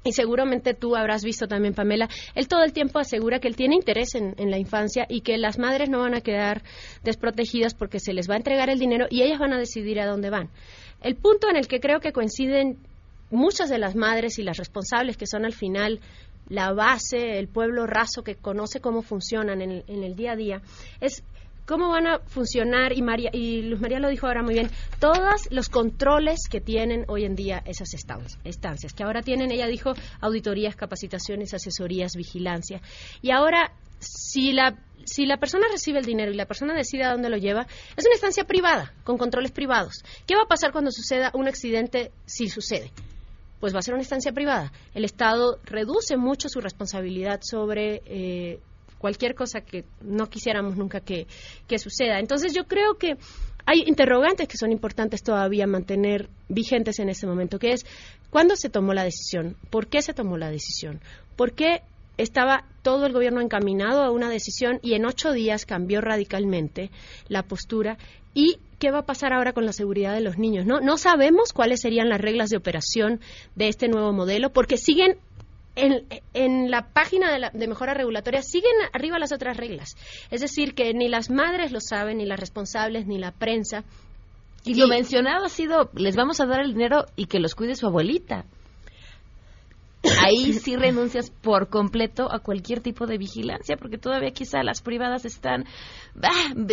y 0.04 0.12
seguramente 0.12 0.74
tú 0.74 0.94
habrás 0.96 1.24
visto 1.24 1.48
también, 1.48 1.74
Pamela, 1.74 2.08
él 2.34 2.46
todo 2.46 2.62
el 2.62 2.72
tiempo 2.72 2.98
asegura 2.98 3.40
que 3.40 3.48
él 3.48 3.56
tiene 3.56 3.74
interés 3.74 4.14
en, 4.14 4.34
la 4.50 4.58
infancia 4.58 5.06
y 5.08 5.22
que 5.22 5.38
las 5.38 5.58
madres 5.58 5.88
no 5.88 6.00
van 6.00 6.14
a 6.14 6.20
quedar 6.20 6.62
desprotegidas 7.02 7.74
porque 7.74 7.98
se 7.98 8.12
les 8.12 8.28
va 8.28 8.34
a 8.34 8.36
entregar 8.36 8.68
el 8.68 8.78
dinero 8.78 9.06
y 9.08 9.22
ellas 9.22 9.38
van 9.38 9.54
a 9.54 9.58
decidir 9.58 9.98
a 10.00 10.06
dónde 10.06 10.28
van. 10.28 10.50
El 11.02 11.16
punto 11.16 11.48
en 11.48 11.56
el 11.56 11.66
que 11.66 11.80
creo 11.80 12.00
que 12.00 12.12
coinciden 12.12 12.78
muchas 13.30 13.70
de 13.70 13.78
las 13.78 13.96
madres 13.96 14.38
y 14.38 14.42
las 14.42 14.58
responsables 14.58 15.16
que 15.16 15.26
son 15.26 15.46
al 15.46 15.54
final 15.54 16.00
la 16.48 16.74
base, 16.74 17.38
el 17.38 17.48
pueblo 17.48 17.86
raso 17.86 18.22
que 18.22 18.34
conoce 18.34 18.80
cómo 18.80 19.00
funcionan 19.00 19.62
en 19.62 19.70
el, 19.70 19.84
en 19.88 20.04
el 20.04 20.14
día 20.14 20.32
a 20.32 20.36
día, 20.36 20.62
es 21.00 21.24
cómo 21.66 21.88
van 21.88 22.06
a 22.06 22.18
funcionar, 22.20 22.92
y, 22.92 23.02
María, 23.02 23.30
y 23.32 23.62
Luz 23.62 23.80
María 23.80 23.98
lo 23.98 24.08
dijo 24.08 24.26
ahora 24.26 24.42
muy 24.42 24.54
bien, 24.54 24.70
todos 25.00 25.50
los 25.50 25.68
controles 25.68 26.48
que 26.50 26.60
tienen 26.60 27.04
hoy 27.08 27.24
en 27.24 27.34
día 27.34 27.62
esas 27.64 27.94
estancias, 27.94 28.92
que 28.92 29.02
ahora 29.02 29.22
tienen, 29.22 29.50
ella 29.50 29.66
dijo, 29.66 29.94
auditorías, 30.20 30.76
capacitaciones, 30.76 31.54
asesorías, 31.54 32.12
vigilancia. 32.16 32.80
Y 33.22 33.30
ahora, 33.30 33.72
si 33.98 34.52
la 34.52 34.76
si 35.06 35.26
la 35.26 35.36
persona 35.36 35.66
recibe 35.70 35.98
el 35.98 36.06
dinero 36.06 36.32
y 36.32 36.34
la 36.34 36.46
persona 36.46 36.74
decide 36.74 37.04
a 37.04 37.12
dónde 37.12 37.28
lo 37.28 37.36
lleva, 37.36 37.66
es 37.96 38.06
una 38.06 38.14
estancia 38.14 38.44
privada, 38.44 38.94
con 39.04 39.18
controles 39.18 39.52
privados. 39.52 40.02
¿Qué 40.26 40.34
va 40.34 40.44
a 40.44 40.48
pasar 40.48 40.72
cuando 40.72 40.90
suceda 40.90 41.30
un 41.34 41.46
accidente 41.46 42.10
si 42.24 42.48
sucede? 42.48 42.90
Pues 43.60 43.74
va 43.74 43.80
a 43.80 43.82
ser 43.82 43.94
una 43.94 44.02
estancia 44.02 44.32
privada. 44.32 44.72
El 44.94 45.04
Estado 45.04 45.58
reduce 45.64 46.16
mucho 46.16 46.48
su 46.48 46.60
responsabilidad 46.60 47.40
sobre 47.42 48.02
eh, 48.06 48.60
cualquier 49.04 49.34
cosa 49.34 49.60
que 49.60 49.84
no 50.00 50.30
quisiéramos 50.30 50.78
nunca 50.78 51.00
que, 51.00 51.26
suceda. 51.76 52.20
Entonces 52.20 52.54
yo 52.54 52.64
creo 52.64 52.94
que 52.94 53.18
hay 53.66 53.82
interrogantes 53.84 54.48
que 54.48 54.56
son 54.56 54.72
importantes 54.72 55.22
todavía 55.22 55.66
mantener 55.66 56.30
vigentes 56.48 56.98
en 57.00 57.10
este 57.10 57.26
momento, 57.26 57.58
que 57.58 57.72
es 57.72 57.84
cuándo 58.30 58.56
se 58.56 58.70
tomó 58.70 58.94
la 58.94 59.04
decisión, 59.04 59.58
por 59.68 59.88
qué 59.88 60.00
se 60.00 60.14
tomó 60.14 60.38
la 60.38 60.50
decisión, 60.50 61.02
por 61.36 61.52
qué 61.52 61.82
estaba 62.16 62.64
todo 62.80 63.04
el 63.04 63.12
gobierno 63.12 63.42
encaminado 63.42 64.02
a 64.04 64.10
una 64.10 64.30
decisión 64.30 64.80
y 64.80 64.94
en 64.94 65.04
ocho 65.04 65.32
días 65.32 65.66
cambió 65.66 66.00
radicalmente 66.00 66.90
la 67.28 67.42
postura 67.42 67.98
y 68.32 68.56
qué 68.78 68.90
va 68.90 69.00
a 69.00 69.06
pasar 69.06 69.34
ahora 69.34 69.52
con 69.52 69.66
la 69.66 69.74
seguridad 69.74 70.14
de 70.14 70.22
los 70.22 70.38
niños. 70.38 70.64
No, 70.64 70.80
no 70.80 70.96
sabemos 70.96 71.52
cuáles 71.52 71.82
serían 71.82 72.08
las 72.08 72.22
reglas 72.22 72.48
de 72.48 72.56
operación 72.56 73.20
de 73.54 73.68
este 73.68 73.86
nuevo 73.86 74.14
modelo 74.14 74.50
porque 74.50 74.78
siguen 74.78 75.18
en, 75.76 76.70
la 76.70 76.88
página 76.92 77.50
de, 77.52 77.66
mejora 77.66 77.94
regulatoria 77.94 78.42
siguen 78.42 78.72
arriba 78.92 79.18
las 79.18 79.32
otras 79.32 79.56
reglas. 79.56 79.96
Es 80.30 80.40
decir, 80.40 80.74
que 80.74 80.92
ni 80.94 81.08
las 81.08 81.30
madres 81.30 81.72
lo 81.72 81.80
saben, 81.80 82.18
ni 82.18 82.26
las 82.26 82.40
responsables, 82.40 83.06
ni 83.06 83.18
la 83.18 83.32
prensa. 83.32 83.84
Y, 84.64 84.74
lo 84.74 84.86
mencionado 84.86 85.44
ha 85.44 85.50
sido, 85.50 85.90
les 85.94 86.16
vamos 86.16 86.40
a 86.40 86.46
dar 86.46 86.60
el 86.60 86.72
dinero 86.72 87.06
y 87.16 87.26
que 87.26 87.38
los 87.38 87.54
cuide 87.54 87.74
su 87.74 87.86
abuelita 87.86 88.44
ahí 90.22 90.52
sí 90.52 90.76
renuncias 90.76 91.30
por 91.30 91.68
completo 91.68 92.30
a 92.30 92.40
cualquier 92.40 92.80
tipo 92.80 93.06
de 93.06 93.18
vigilancia, 93.18 93.76
porque 93.76 93.98
todavía 93.98 94.30
quizá 94.30 94.62
las 94.62 94.82
privadas 94.82 95.24
están 95.24 95.64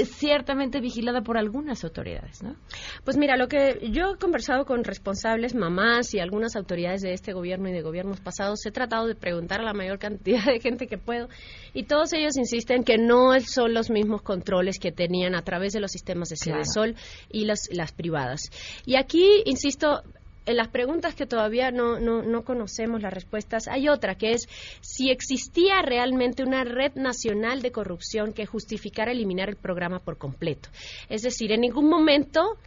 ciertamente 0.06 0.80
vigiladas 0.80 1.24
por 1.24 1.38
algunas 1.38 1.84
autoridades, 1.84 2.44
¿no? 2.44 2.56
Pues 3.04 3.18
mira, 3.18 3.38
lo 3.38 3.48
que 3.48 3.90
yo 3.92 4.14
he 4.14 4.18
conversado 4.18 4.66
con 4.66 4.84
responsables, 4.84 5.56
mamás 5.56 6.14
y 6.14 6.20
algunas 6.20 6.56
autoridades 6.56 7.02
de 7.02 7.14
este 7.14 7.34
gobierno 7.34 7.70
y 7.70 7.72
de 7.72 7.82
gobiernos 7.82 8.20
pasados, 8.20 8.66
he 8.66 8.72
tratado 8.72 9.08
de 9.08 9.16
preguntar 9.16 9.62
a 9.62 9.64
la 9.64 9.74
mayor 9.74 10.00
cantidad 10.00 10.46
de 10.46 10.60
gente 10.60 10.88
que 10.88 10.98
puedo 10.98 11.28
y 11.74 11.84
todos 11.84 12.14
ellos 12.14 12.38
insisten 12.38 12.84
que 12.84 12.98
no 12.98 13.40
son 13.40 13.74
los 13.74 13.90
mismos 13.90 14.22
controles 14.22 14.80
que 14.80 14.92
tenían 14.92 15.36
a 15.36 15.42
través 15.42 15.74
de 15.74 15.80
los 15.80 15.92
sistemas 15.92 16.30
de 16.30 16.36
sede 16.36 16.66
sol 16.66 16.96
y 17.30 17.46
las, 17.46 17.70
las 17.72 17.92
privadas. 17.92 18.42
Y 18.86 18.96
aquí, 18.96 19.42
insisto, 19.46 20.04
en 20.46 20.58
las 20.58 20.70
preguntas 20.70 21.16
que 21.16 21.26
todavía 21.26 21.72
no, 21.72 22.00
no, 22.00 22.44
conocemos 22.44 23.02
las 23.02 23.14
respuestas, 23.14 23.68
hay 23.68 23.90
otra 23.90 24.16
que 24.16 24.32
es 24.34 24.48
si 24.82 25.12
existía 25.12 25.82
realmente 25.82 26.44
una 26.44 26.64
red 26.64 26.94
nacional 26.96 27.62
de 27.62 27.72
corrupción 27.72 28.34
que 28.34 28.46
justificara 28.46 29.12
eliminar 29.12 29.50
el 29.50 29.56
programa 29.56 30.00
por 30.00 30.18
completo. 30.18 30.70
Es 31.10 31.22
decir, 31.22 31.52
en 31.52 31.62
ningún 31.62 31.90
momento 31.90 32.58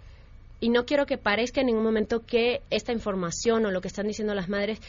y 0.61 0.69
no 0.69 0.87
quiero 0.87 1.05
que 1.05 1.19
parezca 1.19 1.61
en 1.61 1.67
ningún 1.67 1.85
momento 1.85 2.25
que 2.25 2.63
esta 2.71 2.93
información 2.93 3.67
o 3.67 3.71
lo 3.71 3.81
que 3.81 3.89
están 3.89 4.07
diciendo 4.07 4.35
las 4.35 4.49
madres 4.49 4.81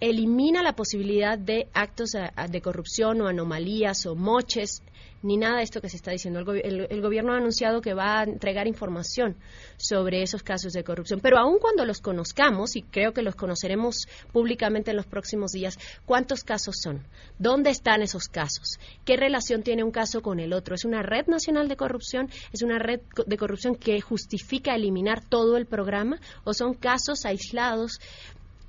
elimina 0.00 0.62
la 0.62 0.74
posibilidad 0.74 1.38
de 1.38 1.68
actos 1.72 2.10
de 2.12 2.60
corrupción 2.60 3.20
o 3.20 3.28
anomalías 3.28 4.06
o 4.06 4.14
moches 4.14 4.82
ni 5.22 5.36
nada 5.36 5.58
de 5.58 5.64
esto 5.64 5.80
que 5.80 5.88
se 5.88 5.96
está 5.96 6.12
diciendo. 6.12 6.40
El, 6.52 7.00
gobierno 7.00 7.32
ha 7.32 7.38
anunciado 7.38 7.80
que 7.80 7.94
va 7.94 8.20
a 8.20 8.24
entregar 8.24 8.66
información 8.66 9.36
sobre 9.76 10.22
esos 10.22 10.42
casos 10.42 10.72
de 10.72 10.84
corrupción, 10.84 11.20
pero 11.20 11.38
aun 11.38 11.58
cuando 11.58 11.84
los 11.84 12.00
conozcamos, 12.00 12.76
y 12.76 12.82
creo 12.82 13.12
que 13.12 13.22
los 13.22 13.34
conoceremos 13.34 14.06
públicamente 14.32 14.90
en 14.90 14.96
los 14.96 15.06
próximos 15.06 15.52
días, 15.52 15.78
¿cuántos 16.04 16.44
casos 16.44 16.76
son? 16.80 17.06
¿Dónde 17.38 17.70
están 17.70 18.02
esos 18.02 18.28
casos? 18.28 18.78
¿Qué 19.04 19.16
relación 19.16 19.62
tiene 19.62 19.84
un 19.84 19.90
caso 19.90 20.22
con 20.22 20.40
el 20.40 20.52
otro? 20.52 20.74
¿Es 20.74 20.84
una 20.84 21.02
red 21.02 21.26
nacional 21.26 21.68
de 21.68 21.76
corrupción? 21.76 22.30
¿Es 22.52 22.62
una 22.62 22.78
red 22.78 23.00
de 23.26 23.36
corrupción 23.36 23.74
que 23.74 24.00
justifica 24.00 24.74
eliminar 24.74 25.24
todo 25.24 25.56
el 25.56 25.66
programa? 25.66 26.20
¿O 26.44 26.54
son 26.54 26.74
casos 26.74 27.24
aislados 27.24 27.98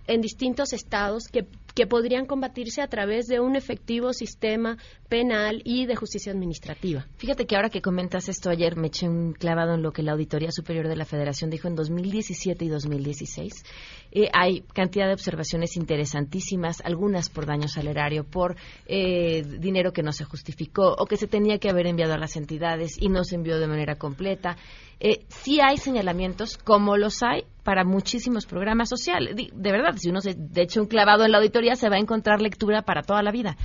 en 0.09 0.21
distintos 0.21 0.73
estados 0.73 1.27
que, 1.27 1.45
que 1.75 1.85
podrían 1.85 2.25
combatirse 2.25 2.81
a 2.81 2.87
través 2.87 3.27
de 3.27 3.39
un 3.39 3.55
efectivo 3.55 4.11
sistema 4.11 4.77
penal 5.07 5.61
y 5.63 5.85
de 5.85 5.95
justicia 5.95 6.31
administrativa. 6.31 7.05
Fíjate 7.17 7.45
que 7.45 7.55
ahora 7.55 7.69
que 7.69 7.81
comentas 7.81 8.27
esto 8.27 8.49
ayer 8.49 8.75
me 8.75 8.87
eché 8.87 9.07
un 9.07 9.33
clavado 9.33 9.75
en 9.75 9.83
lo 9.83 9.91
que 9.91 10.01
la 10.01 10.13
Auditoría 10.13 10.51
Superior 10.51 10.87
de 10.87 10.95
la 10.95 11.05
Federación 11.05 11.51
dijo 11.51 11.67
en 11.67 11.75
2017 11.75 12.65
y 12.65 12.69
2016. 12.69 13.53
Eh, 14.11 14.29
hay 14.33 14.61
cantidad 14.73 15.07
de 15.07 15.13
observaciones 15.13 15.77
interesantísimas, 15.77 16.81
algunas 16.81 17.29
por 17.29 17.45
daño 17.45 17.67
salerario, 17.67 18.23
por 18.23 18.55
eh, 18.87 19.43
dinero 19.59 19.91
que 19.93 20.03
no 20.03 20.11
se 20.11 20.25
justificó 20.25 20.95
o 20.97 21.05
que 21.05 21.17
se 21.17 21.27
tenía 21.27 21.59
que 21.59 21.69
haber 21.69 21.87
enviado 21.87 22.13
a 22.13 22.17
las 22.17 22.35
entidades 22.35 22.97
y 22.99 23.09
no 23.09 23.23
se 23.23 23.35
envió 23.35 23.59
de 23.59 23.67
manera 23.67 23.95
completa. 23.95 24.57
Eh, 24.99 25.25
sí 25.29 25.59
hay 25.61 25.77
señalamientos, 25.77 26.57
como 26.57 26.97
los 26.97 27.23
hay 27.23 27.43
para 27.63 27.83
muchísimos 27.83 28.45
programas 28.45 28.89
sociales. 28.89 29.35
De, 29.35 29.71
verdad, 29.71 29.95
si 29.95 30.09
uno 30.09 30.21
se 30.21 30.33
de 30.33 30.63
hecho 30.63 30.81
un 30.81 30.87
clavado 30.87 31.23
en 31.23 31.31
la 31.31 31.37
auditoría, 31.37 31.75
se 31.75 31.89
va 31.89 31.95
a 31.95 31.99
encontrar 31.99 32.41
lectura 32.41 32.81
para 32.81 33.03
toda 33.03 33.21
la 33.21 33.31
vida. 33.31 33.57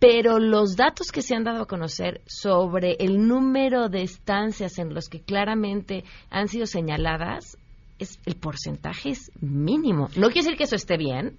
Pero 0.00 0.38
los 0.38 0.76
datos 0.76 1.12
que 1.12 1.22
se 1.22 1.34
han 1.34 1.44
dado 1.44 1.62
a 1.62 1.66
conocer 1.66 2.20
sobre 2.26 2.96
el 2.98 3.26
número 3.26 3.88
de 3.88 4.02
estancias 4.02 4.78
en 4.78 4.92
los 4.92 5.08
que 5.08 5.20
claramente 5.20 6.04
han 6.30 6.48
sido 6.48 6.66
señaladas, 6.66 7.56
es, 7.98 8.18
el 8.26 8.36
porcentaje 8.36 9.10
es 9.10 9.30
mínimo. 9.40 10.08
No 10.16 10.28
quiere 10.28 10.42
decir 10.42 10.56
que 10.56 10.64
eso 10.64 10.76
esté 10.76 10.96
bien, 10.96 11.38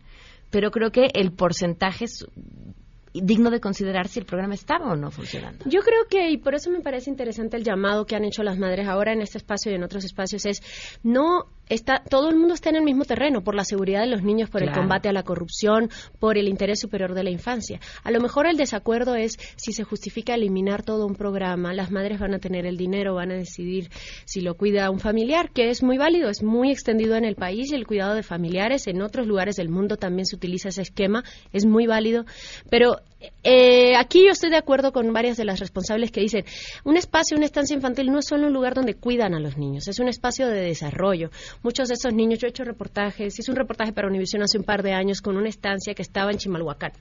pero 0.49 0.72
creo 0.72 0.91
que 0.91 1.08
el 1.14 1.32
porcentaje 1.32 2.06
es 2.06 2.26
digno 3.14 3.49
de 3.49 3.60
considerar 3.60 4.08
si 4.08 4.20
el 4.20 4.26
programa 4.26 4.56
estaba 4.56 4.91
o 4.91 4.95
no 4.95 5.12
funcionando. 5.12 5.66
Yo 5.70 5.82
creo 5.82 6.06
que, 6.10 6.30
y 6.30 6.38
por 6.38 6.56
eso 6.56 6.70
me 6.70 6.82
parece 6.82 7.10
interesante 7.10 7.58
el 7.58 7.64
llamado 7.64 8.06
que 8.06 8.16
han 8.16 8.26
hecho 8.26 8.43
las 8.43 8.58
madres 8.58 8.88
ahora 8.88 9.14
en 9.14 9.22
este 9.22 9.38
espacio 9.38 9.72
y 9.72 9.76
en 9.76 9.84
otros 9.84 10.03
espacios, 10.03 10.45
es 10.45 10.62
no 11.03 11.45
está, 11.70 12.03
todo 12.09 12.30
el 12.30 12.36
mundo 12.36 12.53
está 12.53 12.70
en 12.70 12.78
el 12.78 12.84
mismo 12.84 13.05
terreno 13.05 13.43
por 13.43 13.55
la 13.55 13.63
seguridad 13.63 14.01
de 14.01 14.07
los 14.07 14.24
niños, 14.24 14.49
por 14.49 14.63
el 14.63 14.72
combate 14.72 15.09
a 15.09 15.13
la 15.13 15.24
corrupción, 15.24 15.89
por 16.20 16.38
el 16.38 16.47
interés 16.47 16.80
superior 16.80 17.13
de 17.13 17.24
la 17.24 17.30
infancia. 17.30 17.80
A 18.03 18.11
lo 18.11 18.20
mejor 18.20 18.47
el 18.47 18.57
desacuerdo 18.57 19.16
es 19.16 19.38
si 19.55 19.72
se 19.74 19.84
justifica 19.84 20.36
eliminar 20.36 20.84
todo 20.84 21.05
un 21.05 21.16
programa, 21.16 21.74
las 21.74 21.91
madres 21.91 22.20
van 22.20 22.34
a 22.34 22.39
tener 22.39 22.66
el 22.66 22.78
dinero, 22.78 23.16
van 23.16 23.32
a 23.32 23.36
decidir 23.36 23.89
si 24.26 24.41
lo 24.41 24.55
cuida 24.55 24.89
un 24.89 24.99
familiar, 24.99 25.51
que 25.51 25.70
es 25.70 25.84
muy 25.84 25.97
válido, 25.97 26.30
es 26.30 26.43
muy 26.43 26.72
extendido 26.72 27.16
en 27.16 27.26
el 27.26 27.36
país 27.36 27.72
y 27.72 27.76
el 27.76 27.88
cuidado 27.88 28.16
de 28.16 28.24
familiares 28.24 28.88
en 28.88 29.01
otros 29.01 29.28
lugares 29.28 29.55
del 29.55 29.70
mundo 29.70 29.97
también 29.97 30.26
se 30.26 30.36
utiliza 30.36 30.70
ese 30.70 30.82
esquema, 30.82 31.24
es 31.51 31.66
muy 31.66 31.88
válido, 31.88 32.26
pero 32.70 32.97
eh, 33.43 33.95
aquí 33.95 34.26
yo 34.26 34.32
estoy 34.32 34.49
de 34.49 34.57
acuerdo 34.57 34.91
con 34.91 35.11
varias 35.13 35.38
de 35.38 35.45
las 35.45 35.59
responsables 35.59 36.11
que 36.11 36.21
dicen, 36.21 36.45
un 36.84 36.97
espacio, 36.97 37.38
una 37.38 37.45
estancia 37.45 37.76
infantil 37.76 38.11
no 38.11 38.19
es 38.19 38.26
solo 38.28 38.47
un 38.47 38.53
lugar 38.53 38.73
donde 38.73 38.95
cuidan 38.95 39.34
a 39.34 39.39
los 39.39 39.57
niños, 39.57 39.88
es 39.88 39.99
un 39.99 40.07
espacio 40.07 40.47
de 40.47 40.61
desarrollo. 40.61 41.30
Muchos 41.63 41.88
de 41.88 41.95
esos 41.95 42.13
niños, 42.13 42.39
yo 42.39 42.47
he 42.47 42.49
hecho 42.49 42.63
reportajes, 42.63 43.38
hice 43.38 43.51
un 43.51 43.57
reportaje 43.57 43.93
para 43.93 44.07
Univision 44.07 44.43
hace 44.43 44.57
un 44.57 44.63
par 44.63 44.84
de 44.84 44.93
años 44.93 45.21
con 45.21 45.38
una 45.38 45.49
estancia 45.49 45.93
que 45.93 46.01
estaba 46.01 46.32
en 46.32 46.38
Chimalhuacán 46.38 46.93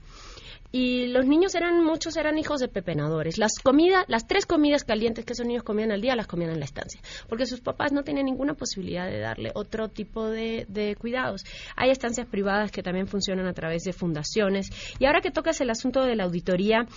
y 0.77 1.07
los 1.07 1.25
niños 1.25 1.55
eran 1.55 1.85
muchos 1.85 2.16
eran 2.16 2.37
hijos 2.37 2.59
de 2.59 2.66
pepenadores. 2.66 3.39
Las 3.39 3.53
comidas, 3.62 4.05
las 4.09 4.27
tres 4.27 4.45
comidas 4.45 4.83
calientes 4.83 5.25
que 5.25 5.33
esos 5.33 5.47
niños 5.47 5.62
comían 5.62 5.93
al 5.93 6.01
día 6.01 6.16
las 6.16 6.27
comían 6.27 6.51
en 6.51 6.59
la 6.59 6.64
estancia, 6.64 7.01
porque 7.29 7.47
sus 7.47 7.61
papás 7.61 7.93
no 7.93 8.03
tenían 8.03 8.27
ninguna 8.27 8.55
posibilidad 8.55 9.07
de 9.07 9.20
darle 9.20 9.53
otro 9.55 9.89
tipo 9.89 10.29
de, 10.29 10.66
de 10.68 10.97
cuidados. 10.97 11.45
Hay 11.77 11.91
estancias 11.91 12.27
privadas 12.27 12.72
que 12.72 12.83
también 12.83 13.07
funcionan 13.07 13.47
a 13.47 13.53
través 13.53 13.85
de 13.85 13.93
fundaciones. 13.93 14.66
Y 14.99 15.07
ahora 15.07 15.20
que 15.20 15.31
tocas 15.31 15.61
el 15.61 15.70
asunto 15.70 16.03
de 16.03 16.16
la 16.16 16.25
auditoría, 16.25 16.89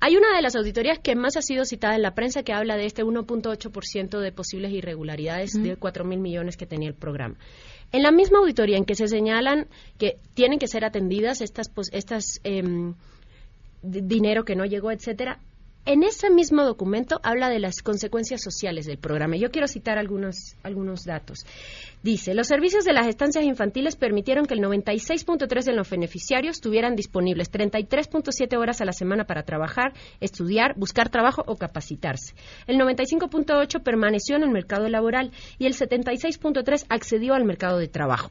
hay 0.00 0.16
una 0.16 0.34
de 0.34 0.40
las 0.40 0.56
auditorías 0.56 0.98
que 0.98 1.14
más 1.14 1.36
ha 1.36 1.42
sido 1.42 1.66
citada 1.66 1.96
en 1.96 2.02
la 2.02 2.14
prensa 2.14 2.42
que 2.44 2.54
habla 2.54 2.76
de 2.76 2.86
este 2.86 3.04
1.8% 3.04 4.20
de 4.20 4.32
posibles 4.32 4.72
irregularidades 4.72 5.52
de 5.52 5.76
4 5.76 6.04
mil 6.06 6.20
millones 6.20 6.56
que 6.56 6.64
tenía 6.64 6.88
el 6.88 6.94
programa. 6.94 7.36
En 7.92 8.02
la 8.02 8.10
misma 8.10 8.38
auditoría 8.38 8.78
en 8.78 8.86
que 8.86 8.94
se 8.94 9.06
señalan 9.06 9.66
que 9.98 10.18
tienen 10.32 10.58
que 10.58 10.68
ser 10.68 10.86
atendidas 10.86 11.42
estas, 11.42 11.70
estas 11.92 12.40
em, 12.44 12.94
dinero 13.82 14.44
que 14.44 14.56
no 14.56 14.64
llegó, 14.64 14.90
etcétera. 14.90 15.40
En 15.90 16.02
ese 16.02 16.28
mismo 16.28 16.64
documento 16.64 17.18
habla 17.22 17.48
de 17.48 17.60
las 17.60 17.80
consecuencias 17.80 18.42
sociales 18.42 18.84
del 18.84 18.98
programa. 18.98 19.36
Yo 19.36 19.50
quiero 19.50 19.66
citar 19.66 19.96
algunos, 19.96 20.54
algunos 20.62 21.04
datos. 21.04 21.46
Dice, 22.02 22.34
los 22.34 22.46
servicios 22.46 22.84
de 22.84 22.92
las 22.92 23.06
estancias 23.06 23.42
infantiles 23.42 23.96
permitieron 23.96 24.44
que 24.44 24.52
el 24.52 24.60
96.3 24.60 25.64
de 25.64 25.72
los 25.72 25.88
beneficiarios 25.88 26.60
tuvieran 26.60 26.94
disponibles 26.94 27.50
33.7 27.50 28.58
horas 28.58 28.82
a 28.82 28.84
la 28.84 28.92
semana 28.92 29.24
para 29.24 29.44
trabajar, 29.44 29.94
estudiar, 30.20 30.74
buscar 30.76 31.08
trabajo 31.08 31.42
o 31.46 31.56
capacitarse. 31.56 32.34
El 32.66 32.76
95.8 32.76 33.82
permaneció 33.82 34.36
en 34.36 34.42
el 34.42 34.50
mercado 34.50 34.90
laboral 34.90 35.32
y 35.58 35.64
el 35.64 35.72
76.3 35.72 36.84
accedió 36.90 37.32
al 37.32 37.46
mercado 37.46 37.78
de 37.78 37.88
trabajo. 37.88 38.30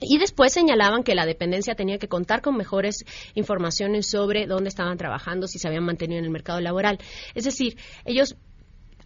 Y 0.00 0.18
después 0.18 0.52
señalaban 0.52 1.02
que 1.02 1.14
la 1.14 1.24
dependencia 1.24 1.74
tenía 1.74 1.98
que 1.98 2.08
contar 2.08 2.42
con 2.42 2.56
mejores 2.56 3.04
informaciones 3.34 4.08
sobre 4.10 4.46
dónde 4.46 4.68
estaban 4.68 4.98
trabajando, 4.98 5.46
si 5.46 5.58
se 5.58 5.68
habían 5.68 5.84
mantenido 5.84 6.18
en 6.18 6.24
el 6.26 6.30
mercado 6.30 6.60
laboral. 6.60 6.98
Es 7.34 7.44
decir, 7.44 7.78
ellos 8.04 8.36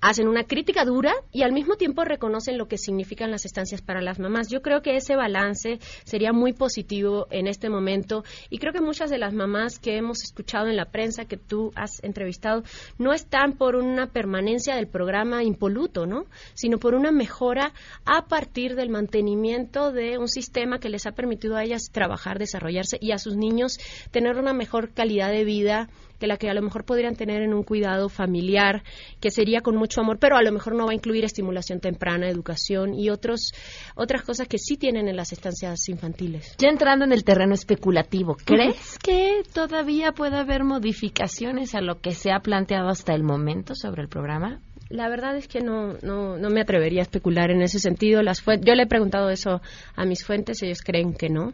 hacen 0.01 0.29
una 0.29 0.45
crítica 0.45 0.85
dura 0.85 1.13
y 1.33 1.43
al 1.43 1.53
mismo 1.53 1.77
tiempo 1.77 2.05
reconocen 2.05 2.59
lo 2.59 2.69
que 2.69 2.79
significan 2.79 3.31
las 3.31 3.45
estancias 3.45 3.83
para 3.83 4.01
las 4.01 4.19
mamás. 4.19 4.49
Yo 4.49 4.63
creo 4.63 4.83
que 4.83 4.97
ese 4.97 5.17
balance 5.17 5.79
sería 6.05 6.33
muy 6.33 6.53
positivo 6.53 7.27
en 7.31 7.47
este 7.47 7.69
momento 7.69 8.25
y 8.49 8.59
creo 8.59 8.73
que 8.73 8.81
muchas 8.81 9.11
de 9.11 9.19
las 9.19 9.35
mamás 9.35 9.79
que 9.79 9.97
hemos 9.97 10.23
escuchado 10.23 10.69
en 10.69 10.77
la 10.77 10.87
prensa 10.87 11.27
que 11.27 11.37
tú 11.37 11.73
has 11.75 12.03
entrevistado 12.03 12.63
no 12.99 13.13
están 13.13 13.53
por 13.53 13.77
una 13.77 14.07
permanencia 14.07 14.77
del 14.77 14.89
programa 14.89 15.45
impoluto, 15.45 16.07
¿no? 16.07 16.27
Sino 16.55 16.79
por 16.79 16.95
una 16.95 17.11
mejora 17.11 17.73
a 18.05 18.27
partir 18.27 18.77
del 18.77 18.89
mantenimiento 18.89 19.93
de 19.93 20.19
un 20.19 20.29
sistema 20.29 20.79
que 20.79 20.89
les 20.89 21.07
ha 21.07 21.13
permitido 21.13 21.57
a 21.57 21.65
ellas 21.65 21.91
trabajar, 21.93 22.39
desarrollarse 22.39 22.99
y 23.01 23.13
a 23.13 23.19
sus 23.19 23.37
niños 23.37 23.79
tener 24.11 24.37
una 24.37 24.53
mejor 24.53 24.93
calidad 24.93 25.31
de 25.31 25.45
vida 25.45 25.89
que 26.21 26.29
la 26.29 26.37
que 26.37 26.49
a 26.49 26.55
lo 26.55 26.63
mejor 26.63 26.85
podrían 26.85 27.17
tener 27.17 27.43
en 27.43 27.53
un 27.53 27.65
cuidado 27.65 28.09
familiar, 28.09 28.85
que 29.21 29.33
sería 29.33 29.63
con 29.63 29.75
mucho 29.75 30.03
amor, 30.03 30.19
pero 30.21 30.37
a 30.37 30.43
lo 30.43 30.53
mejor 30.53 30.77
no 30.77 30.85
va 30.85 30.93
a 30.93 30.95
incluir 30.95 31.25
estimulación 31.25 31.81
temprana, 31.81 32.29
educación 32.29 32.95
y 32.95 33.11
otros, 33.11 33.53
otras 33.97 34.23
cosas 34.23 34.47
que 34.47 34.59
sí 34.59 34.77
tienen 34.77 35.09
en 35.09 35.17
las 35.17 35.33
estancias 35.33 35.89
infantiles. 35.89 36.55
Ya 36.59 36.69
entrando 36.69 37.05
en 37.05 37.13
el 37.13 37.25
terreno 37.25 37.55
especulativo, 37.55 38.37
¿crees 38.45 38.99
que 39.03 39.43
todavía 39.53 40.13
puede 40.13 40.37
haber 40.37 40.63
modificaciones 40.63 41.75
a 41.75 41.81
lo 41.81 42.01
que 42.01 42.13
se 42.13 42.31
ha 42.31 42.41
planteado 42.41 42.89
hasta 42.89 43.15
el 43.15 43.25
momento 43.25 43.75
sobre 43.75 44.03
el 44.03 44.09
programa? 44.09 44.61
La 44.91 45.09
verdad 45.09 45.37
es 45.37 45.47
que 45.47 45.61
no, 45.61 45.95
no, 46.03 46.37
no 46.37 46.51
me 46.51 46.61
atrevería 46.61 47.01
a 47.01 47.03
especular 47.03 47.53
en 47.53 47.63
ese 47.63 47.79
sentido. 47.79 48.23
Las 48.23 48.43
yo 48.45 48.75
le 48.75 48.83
he 48.83 48.87
preguntado 48.87 49.31
eso 49.31 49.63
a 49.95 50.05
mis 50.05 50.25
fuentes, 50.25 50.63
ellos 50.63 50.83
creen 50.83 51.15
que 51.15 51.29
no. 51.29 51.53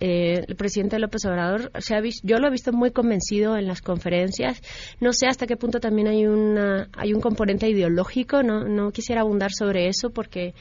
Eh, 0.00 0.44
el 0.48 0.56
presidente 0.56 0.98
López 0.98 1.24
Obrador, 1.24 1.70
se 1.78 1.94
ha 1.94 2.00
visto, 2.00 2.26
yo 2.26 2.38
lo 2.38 2.48
he 2.48 2.50
visto 2.50 2.72
muy 2.72 2.90
convencido 2.90 3.56
en 3.56 3.68
las 3.68 3.82
conferencias. 3.82 4.60
No 5.00 5.12
sé 5.12 5.28
hasta 5.28 5.46
qué 5.46 5.56
punto 5.56 5.78
también 5.78 6.08
hay, 6.08 6.26
una, 6.26 6.88
hay 6.94 7.14
un 7.14 7.20
componente 7.20 7.68
ideológico, 7.68 8.42
no, 8.42 8.64
no 8.64 8.90
quisiera 8.90 9.20
abundar 9.20 9.52
sobre 9.52 9.86
eso 9.86 10.10
porque 10.10 10.52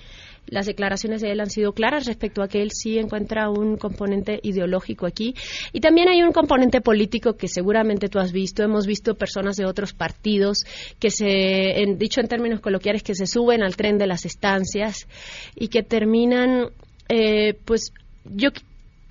las 0.51 0.65
declaraciones 0.65 1.21
de 1.21 1.31
él 1.31 1.39
han 1.39 1.49
sido 1.49 1.71
claras 1.71 2.05
respecto 2.05 2.43
a 2.43 2.49
que 2.49 2.61
él 2.61 2.71
sí 2.71 2.99
encuentra 2.99 3.49
un 3.49 3.77
componente 3.77 4.39
ideológico 4.43 5.05
aquí. 5.05 5.33
Y 5.71 5.79
también 5.79 6.09
hay 6.09 6.21
un 6.21 6.33
componente 6.33 6.81
político 6.81 7.37
que 7.37 7.47
seguramente 7.47 8.09
tú 8.09 8.19
has 8.19 8.33
visto. 8.33 8.61
Hemos 8.61 8.85
visto 8.85 9.15
personas 9.15 9.55
de 9.55 9.65
otros 9.65 9.93
partidos 9.93 10.65
que 10.99 11.09
se, 11.09 11.81
en, 11.81 11.97
dicho 11.97 12.19
en 12.19 12.27
términos 12.27 12.59
coloquiales, 12.59 13.01
que 13.01 13.15
se 13.15 13.27
suben 13.27 13.63
al 13.63 13.77
tren 13.77 13.97
de 13.97 14.07
las 14.07 14.25
estancias 14.25 15.07
y 15.55 15.69
que 15.69 15.83
terminan, 15.83 16.67
eh, 17.07 17.53
pues, 17.63 17.93
yo 18.25 18.49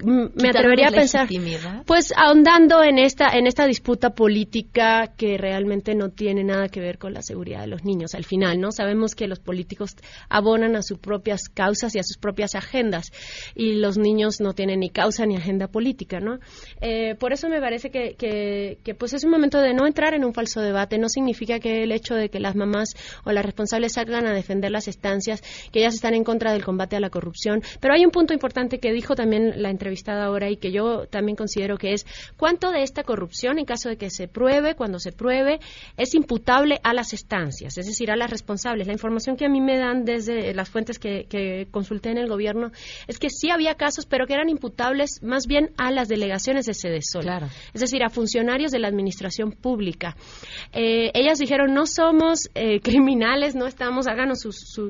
me 0.05 0.49
atrevería 0.49 0.89
a 0.89 0.91
pensar 0.91 1.29
pues 1.87 2.13
ahondando 2.17 2.83
en 2.83 2.99
esta 2.99 3.31
en 3.31 3.47
esta 3.47 3.67
disputa 3.67 4.11
política 4.11 5.13
que 5.17 5.37
realmente 5.39 5.95
no 5.95 6.11
tiene 6.11 6.45
nada 6.45 6.69
que 6.69 6.81
ver 6.81 6.99
con 6.99 7.15
la 7.15 7.23
seguridad 7.23 7.61
de 7.61 7.67
los 7.67 7.85
niños 7.85 8.15
al 8.15 8.25
final 8.25 8.61
no 8.61 8.73
sabemos 8.73 9.15
que 9.15 9.27
los 9.27 9.41
políticos 9.41 9.97
abonan 10.29 10.77
a 10.77 10.83
sus 10.83 10.99
propias 10.99 11.49
causas 11.49 11.95
y 11.95 11.99
a 11.99 12.03
sus 12.03 12.17
propias 12.17 12.55
agendas 12.55 13.11
y 13.55 13.75
los 13.75 13.99
niños 13.99 14.41
no 14.41 14.53
tienen 14.53 14.81
ni 14.81 14.91
causa 14.91 15.27
ni 15.27 15.37
agenda 15.37 15.69
política 15.69 16.21
no 16.21 16.39
eh, 16.81 17.15
por 17.19 17.33
eso 17.33 17.49
me 17.49 17.61
parece 17.61 17.91
que, 17.91 18.15
que, 18.17 18.95
pues 18.95 19.13
es 19.13 19.25
un 19.25 19.31
momento 19.31 19.61
de 19.61 19.75
no 19.75 19.87
entrar 19.87 20.15
en 20.15 20.25
un 20.25 20.35
falso 20.35 20.61
debate. 20.61 20.99
No 20.99 21.09
significa 21.09 21.59
que 21.61 21.83
el 21.83 21.93
hecho 21.93 22.15
de 22.15 22.29
que 22.29 22.41
las 22.41 22.57
mamás 22.57 22.91
o 23.25 23.33
las 23.33 23.45
responsables 23.45 23.93
salgan 23.95 24.27
a 24.27 24.33
defender 24.33 24.71
las 24.71 24.89
estancias 24.89 25.43
que 25.73 25.81
ellas 25.81 25.95
están 25.95 26.15
en 26.15 26.25
contra 26.25 26.53
del 26.53 26.65
combate 26.65 26.97
a 26.97 27.01
la 27.01 27.11
corrupción 27.11 27.63
pero 27.81 27.95
hay 27.95 28.05
un 28.05 28.11
punto 28.11 28.33
importante 28.33 28.79
que 28.79 28.93
dijo 28.93 29.15
también 29.15 29.63
la 29.63 29.71
entrevista 29.71 29.90
entrevistada 29.91 30.25
ahora 30.25 30.49
y 30.49 30.57
que 30.57 30.71
yo 30.71 31.07
también 31.07 31.37
considero 31.37 31.77
que 31.77 31.93
es 31.93 32.07
cuánto 32.37 32.71
de 32.71 32.83
esta 32.83 33.03
corrupción, 33.03 33.59
en 33.59 33.65
caso 33.65 33.89
de 33.89 33.97
que 33.97 34.11
se 34.11 34.29
pruebe, 34.29 34.75
cuando 34.77 34.99
se 34.99 35.11
pruebe, 35.13 35.59
es 35.97 36.15
imputable 36.15 36.81
a 36.85 36.95
las 36.95 37.13
estancias, 37.13 37.77
es 37.77 37.87
decir, 37.87 38.11
a 38.11 38.17
las 38.17 38.31
responsables. 38.31 38.87
La 38.87 38.93
información 38.93 39.37
que 39.37 39.47
a 39.47 39.49
mí 39.49 39.61
me 39.61 39.79
dan 39.79 40.05
desde 40.05 40.55
las 40.55 40.71
fuentes 40.71 40.99
que, 40.99 41.27
consulté 41.71 42.11
en 42.11 42.19
el 42.19 42.29
gobierno 42.29 42.71
es 43.07 43.19
que 43.19 43.31
sí 43.31 43.51
había 43.51 43.75
casos, 43.75 44.07
pero 44.07 44.27
que 44.27 44.35
eran 44.35 44.49
imputables 44.49 45.23
más 45.23 45.47
bien 45.47 45.71
a 45.77 45.91
las 45.91 46.09
delegaciones 46.09 46.67
de 46.67 46.75
Sedesol, 46.75 47.23
claro. 47.23 47.49
es 47.75 47.81
decir, 47.81 48.03
a 48.03 48.11
funcionarios 48.11 48.71
de 48.71 48.79
la 48.79 48.89
administración 48.89 49.53
pública. 49.53 50.17
Eh, 50.73 51.11
ellas 51.15 51.39
dijeron, 51.39 51.75
no 51.75 51.87
somos 51.87 52.49
eh, 52.55 52.81
criminales, 52.81 53.55
no 53.55 53.67
estamos, 53.67 54.07
háganos 54.07 54.41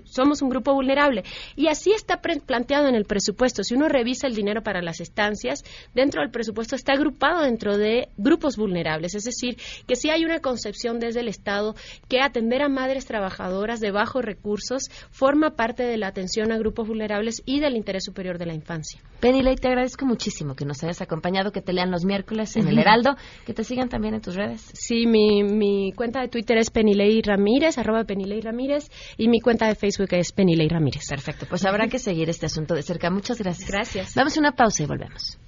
somos 0.05 0.42
un 0.42 0.48
grupo 0.48 0.74
vulnerable. 0.74 1.24
Y 1.57 1.68
así 1.68 1.92
está 1.92 2.20
planteado 2.20 2.88
en 2.88 2.94
el 2.94 3.05
presupuesto. 3.05 3.62
Si 3.62 3.74
uno 3.74 3.88
revisa 3.88 4.26
el 4.26 4.34
dinero 4.34 4.62
para 4.62 4.82
la 4.82 4.89
las 4.91 5.01
estancias, 5.01 5.62
dentro 5.95 6.20
del 6.20 6.30
presupuesto 6.30 6.74
está 6.74 6.95
agrupado 6.95 7.43
dentro 7.43 7.78
de 7.78 8.09
grupos 8.16 8.57
vulnerables. 8.57 9.14
Es 9.14 9.24
decir, 9.24 9.57
que 9.86 9.97
si 9.97 10.11
hay 10.11 10.24
una 10.24 10.41
concepción 10.41 10.99
desde 10.99 11.20
el 11.20 11.28
Estado 11.28 11.74
que 12.09 12.20
atender 12.20 12.62
a 12.62 12.68
madres 12.68 13.07
trabajadoras 13.07 13.80
de 13.80 13.93
bajos 13.93 14.24
recursos 14.24 14.91
forma 15.11 15.51
parte 15.51 15.84
de 15.84 15.97
la 15.97 16.09
atención 16.09 16.51
a 16.51 16.59
grupos 16.59 16.88
vulnerables 16.88 17.43
y 17.47 17.61
del 17.61 17.76
interés 17.76 18.05
superior 18.05 18.38
de 18.38 18.47
la 18.47 18.55
infancia. 18.55 19.01
Penny 19.20 19.43
te 19.55 19.68
agradezco 19.68 20.07
muchísimo 20.07 20.55
que 20.55 20.64
nos 20.64 20.82
hayas 20.82 21.03
acompañado, 21.03 21.53
que 21.53 21.61
te 21.61 21.72
lean 21.72 21.91
los 21.91 22.05
miércoles 22.05 22.57
en 22.57 22.68
el 22.68 22.78
Heraldo, 22.78 23.16
que 23.45 23.53
te 23.53 23.64
sigan 23.64 23.88
también 23.88 24.14
en 24.14 24.22
tus 24.22 24.34
redes. 24.34 24.70
Sí, 24.72 25.07
mi, 25.07 25.45
mi 25.45 25.93
cuenta 25.93 26.22
de 26.22 26.28
Twitter 26.28 26.57
es 26.57 26.70
Penilei 26.70 27.20
Ramírez, 27.20 27.76
arroba 27.76 28.05
Penilei 28.05 28.41
Ramírez, 28.41 28.91
y 29.18 29.28
mi 29.28 29.41
cuenta 29.41 29.66
de 29.66 29.74
Facebook 29.74 30.09
es 30.12 30.32
Penilei 30.32 30.68
Ramírez. 30.68 31.03
Perfecto, 31.09 31.47
pues 31.49 31.66
habrá 31.66 31.88
que 31.88 31.99
seguir 31.99 32.30
este 32.30 32.47
asunto 32.47 32.74
de 32.74 32.82
cerca. 32.82 33.11
Muchas 33.11 33.38
gracias. 33.38 33.70
Gracias. 33.70 34.14
Damos 34.14 34.38
una 34.38 34.53
pausa 34.53 34.80
y 34.83 34.87
volvemos. 34.87 35.39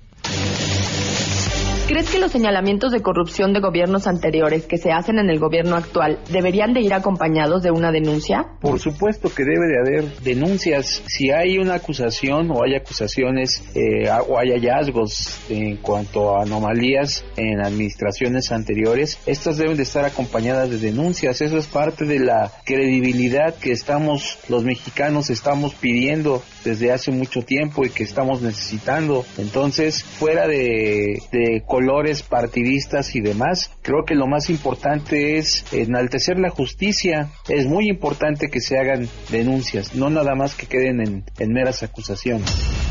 ¿Crees 1.88 2.10
que 2.10 2.20
los 2.20 2.32
señalamientos 2.32 2.92
de 2.92 3.02
corrupción 3.02 3.52
de 3.52 3.60
gobiernos 3.60 4.06
anteriores 4.06 4.66
que 4.66 4.78
se 4.78 4.92
hacen 4.92 5.18
en 5.18 5.28
el 5.28 5.38
gobierno 5.38 5.76
actual 5.76 6.20
deberían 6.30 6.72
de 6.72 6.80
ir 6.80 6.94
acompañados 6.94 7.62
de 7.62 7.70
una 7.70 7.92
denuncia? 7.92 8.46
Por 8.62 8.78
supuesto 8.78 9.28
que 9.34 9.44
debe 9.44 9.66
de 9.66 9.78
haber 9.78 10.20
denuncias. 10.20 11.02
Si 11.06 11.30
hay 11.30 11.58
una 11.58 11.74
acusación 11.74 12.50
o 12.50 12.62
hay 12.64 12.76
acusaciones 12.76 13.62
eh, 13.74 14.08
o 14.26 14.38
hay 14.38 14.52
hallazgos 14.52 15.38
en 15.50 15.76
cuanto 15.76 16.34
a 16.34 16.44
anomalías 16.44 17.26
en 17.36 17.60
administraciones 17.60 18.52
anteriores, 18.52 19.18
estas 19.26 19.58
deben 19.58 19.76
de 19.76 19.82
estar 19.82 20.04
acompañadas 20.04 20.70
de 20.70 20.78
denuncias. 20.78 21.42
Eso 21.42 21.58
es 21.58 21.66
parte 21.66 22.06
de 22.06 22.20
la 22.20 22.52
credibilidad 22.64 23.54
que 23.56 23.72
estamos, 23.72 24.38
los 24.48 24.64
mexicanos, 24.64 25.28
estamos 25.28 25.74
pidiendo 25.74 26.42
desde 26.64 26.92
hace 26.92 27.10
mucho 27.10 27.42
tiempo 27.42 27.84
y 27.84 27.90
que 27.90 28.02
estamos 28.02 28.42
necesitando. 28.42 29.24
Entonces, 29.38 30.02
fuera 30.02 30.46
de, 30.46 31.22
de 31.30 31.62
colores 31.66 32.22
partidistas 32.22 33.14
y 33.14 33.20
demás, 33.20 33.70
creo 33.82 34.04
que 34.06 34.14
lo 34.14 34.26
más 34.26 34.50
importante 34.50 35.38
es 35.38 35.64
enaltecer 35.72 36.38
la 36.38 36.50
justicia. 36.50 37.30
Es 37.48 37.66
muy 37.66 37.88
importante 37.88 38.48
que 38.48 38.60
se 38.60 38.78
hagan 38.78 39.08
denuncias, 39.30 39.94
no 39.94 40.10
nada 40.10 40.34
más 40.34 40.54
que 40.54 40.66
queden 40.66 41.00
en, 41.00 41.24
en 41.38 41.52
meras 41.52 41.82
acusaciones. 41.82 42.48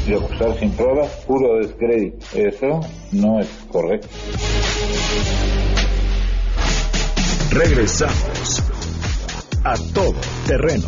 De 0.08 0.16
acusar 0.16 0.58
sin 0.60 0.72
pruebas, 0.72 1.10
puro 1.28 1.58
descrédito. 1.58 2.26
Eso 2.36 2.80
no 3.12 3.40
es 3.40 3.48
correcto. 3.70 4.08
Regresamos 7.52 8.64
a 9.64 9.76
todo 9.94 10.16
terreno. 10.48 10.88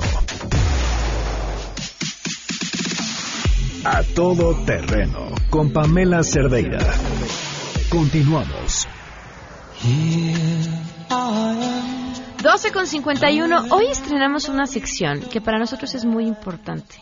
A 3.86 4.02
todo 4.16 4.64
terreno 4.64 5.36
con 5.50 5.74
Pamela 5.74 6.24
Cerdeira. 6.24 6.80
Continuamos. 7.90 8.88
12 12.42 12.72
con 12.72 12.88
51. 12.88 13.66
Hoy 13.72 13.88
estrenamos 13.92 14.48
una 14.48 14.68
sección 14.68 15.20
que 15.30 15.42
para 15.42 15.60
nosotros 15.60 15.94
es 15.96 16.06
muy 16.06 16.26
importante. 16.26 16.96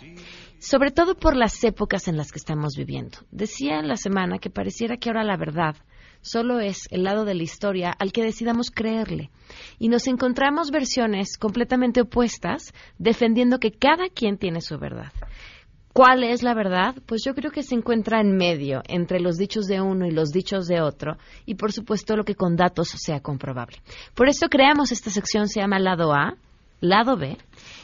Sobre 0.58 0.90
todo 0.90 1.14
por 1.14 1.36
las 1.36 1.64
épocas 1.64 2.08
en 2.08 2.18
las 2.18 2.32
que 2.32 2.40
estamos 2.40 2.74
viviendo. 2.76 3.20
Decía 3.30 3.78
en 3.78 3.88
la 3.88 3.96
semana 3.96 4.40
que 4.40 4.50
pareciera 4.50 4.98
que 4.98 5.10
ahora 5.10 5.24
la 5.24 5.38
verdad 5.38 5.76
solo 6.22 6.60
es 6.60 6.88
el 6.90 7.04
lado 7.04 7.26
de 7.26 7.36
la 7.36 7.44
historia 7.44 7.92
al 7.92 8.12
que 8.12 8.24
decidamos 8.24 8.72
creerle. 8.72 9.30
Y 9.78 9.90
nos 9.90 10.08
encontramos 10.08 10.72
versiones 10.72 11.38
completamente 11.38 12.02
opuestas 12.02 12.74
defendiendo 12.98 13.60
que 13.60 13.72
cada 13.72 14.10
quien 14.10 14.38
tiene 14.38 14.62
su 14.62 14.80
verdad. 14.80 15.12
¿Cuál 15.94 16.24
es 16.24 16.42
la 16.42 16.54
verdad? 16.54 16.96
Pues 17.06 17.22
yo 17.26 17.34
creo 17.34 17.52
que 17.52 17.64
se 17.64 17.76
encuentra 17.76 18.22
en 18.22 18.36
medio 18.38 18.82
entre 18.88 19.20
los 19.20 19.38
dichos 19.38 19.68
de 19.68 19.82
uno 19.82 20.06
y 20.06 20.12
los 20.12 20.30
dichos 20.32 20.68
de 20.68 20.82
otro 20.82 21.18
y 21.46 21.56
por 21.56 21.74
supuesto 21.74 22.16
lo 22.16 22.24
que 22.24 22.36
con 22.36 22.56
datos 22.56 22.90
sea 22.90 23.20
comprobable. 23.20 23.78
Por 24.16 24.30
eso 24.30 24.48
creamos 24.48 24.92
esta 24.92 25.10
sección, 25.10 25.48
se 25.48 25.60
llama 25.60 25.80
Lado 25.80 26.14
A, 26.14 26.36
Lado 26.80 27.18
B 27.18 27.38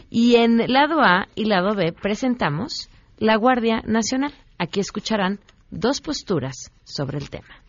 y 0.09 0.35
en 0.35 0.57
Lado 0.71 1.01
A 1.01 1.27
y 1.35 1.45
Lado 1.45 1.75
B 1.75 1.91
presentamos 1.91 2.89
la 3.17 3.35
Guardia 3.35 3.81
Nacional. 3.85 4.33
Aquí 4.57 4.79
escucharán 4.79 5.39
dos 5.69 5.99
posturas 5.99 6.71
sobre 6.85 7.17
el 7.17 7.29
tema. 7.29 7.61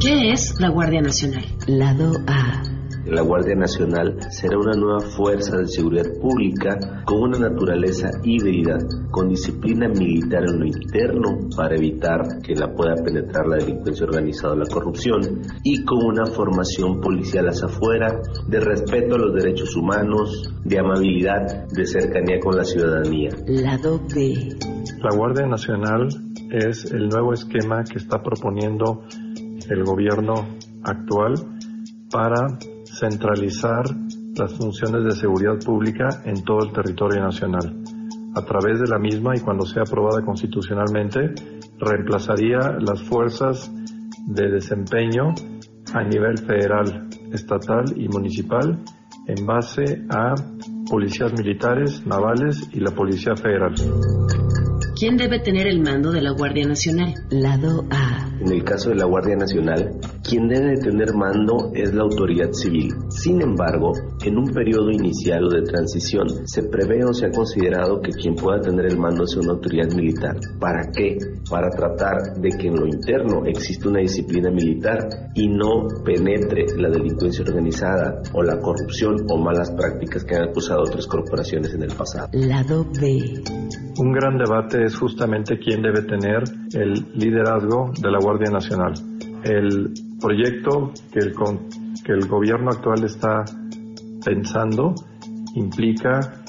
¿Qué 0.00 0.32
es 0.32 0.58
la 0.58 0.70
Guardia 0.70 1.02
Nacional? 1.02 1.44
Lado 1.66 2.12
A 2.26 2.75
La 3.06 3.22
Guardia 3.22 3.54
Nacional 3.54 4.16
será 4.30 4.58
una 4.58 4.72
nueva 4.72 4.98
fuerza 4.98 5.56
de 5.56 5.68
seguridad 5.68 6.06
pública 6.20 7.04
con 7.04 7.22
una 7.22 7.38
naturaleza 7.38 8.10
híbrida, 8.24 8.78
con 9.12 9.28
disciplina 9.28 9.88
militar 9.88 10.42
en 10.42 10.58
lo 10.58 10.66
interno 10.66 11.38
para 11.56 11.76
evitar 11.76 12.42
que 12.42 12.56
la 12.56 12.72
pueda 12.74 12.96
penetrar 12.96 13.46
la 13.46 13.58
delincuencia 13.58 14.06
organizada 14.06 14.54
o 14.54 14.56
la 14.56 14.66
corrupción 14.66 15.20
y 15.62 15.84
con 15.84 16.04
una 16.04 16.26
formación 16.26 17.00
policial 17.00 17.46
hacia 17.46 17.66
afuera 17.66 18.20
de 18.48 18.58
respeto 18.58 19.14
a 19.14 19.18
los 19.18 19.34
derechos 19.34 19.76
humanos, 19.76 20.52
de 20.64 20.78
amabilidad, 20.80 21.68
de 21.68 21.86
cercanía 21.86 22.40
con 22.40 22.56
la 22.56 22.64
ciudadanía. 22.64 23.30
Lado 23.46 24.00
B. 24.12 24.56
La 25.00 25.16
Guardia 25.16 25.46
Nacional 25.46 26.08
es 26.50 26.90
el 26.90 27.08
nuevo 27.08 27.32
esquema 27.32 27.84
que 27.84 27.98
está 27.98 28.20
proponiendo 28.20 29.04
el 29.70 29.84
gobierno 29.84 30.34
actual 30.82 31.34
para 32.10 32.58
centralizar 32.98 33.84
las 34.34 34.54
funciones 34.54 35.04
de 35.04 35.12
seguridad 35.12 35.58
pública 35.64 36.22
en 36.24 36.42
todo 36.44 36.64
el 36.64 36.72
territorio 36.72 37.22
nacional. 37.22 37.82
A 38.34 38.44
través 38.44 38.80
de 38.80 38.88
la 38.88 38.98
misma 38.98 39.34
y 39.34 39.40
cuando 39.40 39.64
sea 39.64 39.82
aprobada 39.82 40.22
constitucionalmente, 40.24 41.34
reemplazaría 41.78 42.76
las 42.80 43.02
fuerzas 43.02 43.70
de 44.26 44.50
desempeño 44.50 45.34
a 45.94 46.02
nivel 46.02 46.38
federal, 46.38 47.08
estatal 47.32 47.84
y 47.96 48.08
municipal 48.08 48.82
en 49.26 49.46
base 49.46 50.04
a 50.10 50.34
policías 50.88 51.32
militares, 51.32 52.06
navales 52.06 52.68
y 52.72 52.80
la 52.80 52.90
Policía 52.90 53.34
Federal. 53.36 53.74
¿Quién 54.98 55.18
debe 55.18 55.38
tener 55.40 55.66
el 55.66 55.82
mando 55.82 56.10
de 56.10 56.22
la 56.22 56.30
Guardia 56.30 56.66
Nacional? 56.66 57.12
Lado 57.28 57.84
A. 57.90 58.30
En 58.40 58.50
el 58.50 58.64
caso 58.64 58.88
de 58.88 58.94
la 58.94 59.04
Guardia 59.04 59.36
Nacional, 59.36 59.90
quien 60.26 60.48
debe 60.48 60.70
de 60.70 60.78
tener 60.78 61.12
mando 61.12 61.70
es 61.74 61.92
la 61.92 62.00
autoridad 62.00 62.50
civil. 62.52 62.94
Sin 63.10 63.42
embargo, 63.42 63.92
en 64.26 64.38
un 64.38 64.52
periodo 64.52 64.90
inicial 64.90 65.44
o 65.44 65.48
de 65.48 65.62
transición, 65.62 66.26
se 66.46 66.64
prevé 66.64 67.04
o 67.04 67.12
se 67.12 67.26
ha 67.26 67.30
considerado 67.30 68.00
que 68.00 68.10
quien 68.10 68.34
pueda 68.34 68.60
tener 68.60 68.86
el 68.86 68.98
mando 68.98 69.26
sea 69.26 69.42
una 69.42 69.52
autoridad 69.52 69.94
militar. 69.94 70.36
¿Para 70.58 70.90
qué? 70.92 71.16
Para 71.48 71.70
tratar 71.70 72.16
de 72.36 72.50
que 72.50 72.66
en 72.66 72.74
lo 72.74 72.86
interno 72.86 73.44
existe 73.46 73.88
una 73.88 74.00
disciplina 74.00 74.50
militar 74.50 74.98
y 75.34 75.48
no 75.48 75.86
penetre 76.04 76.66
la 76.76 76.90
delincuencia 76.90 77.44
organizada 77.44 78.20
o 78.32 78.42
la 78.42 78.58
corrupción 78.58 79.16
o 79.30 79.38
malas 79.38 79.70
prácticas 79.70 80.24
que 80.24 80.34
han 80.34 80.48
acusado 80.48 80.82
otras 80.82 81.06
corporaciones 81.06 81.72
en 81.74 81.82
el 81.84 81.94
pasado. 81.94 82.28
Lado 82.32 82.84
B. 83.00 83.42
Un 83.98 84.12
gran 84.12 84.38
debate 84.38 84.84
es 84.84 84.96
justamente 84.96 85.58
quién 85.58 85.82
debe 85.82 86.02
tener 86.02 86.42
el 86.74 86.92
liderazgo 87.14 87.92
de 88.00 88.10
la 88.10 88.18
Guardia 88.20 88.50
Nacional. 88.50 88.92
El 89.44 89.92
proyecto 90.20 90.92
que 91.12 91.20
el, 91.20 91.32
que 92.04 92.12
el 92.12 92.28
gobierno 92.28 92.70
actual 92.70 93.04
está 93.04 93.44
pensando 94.26 94.92
implica 95.54 96.42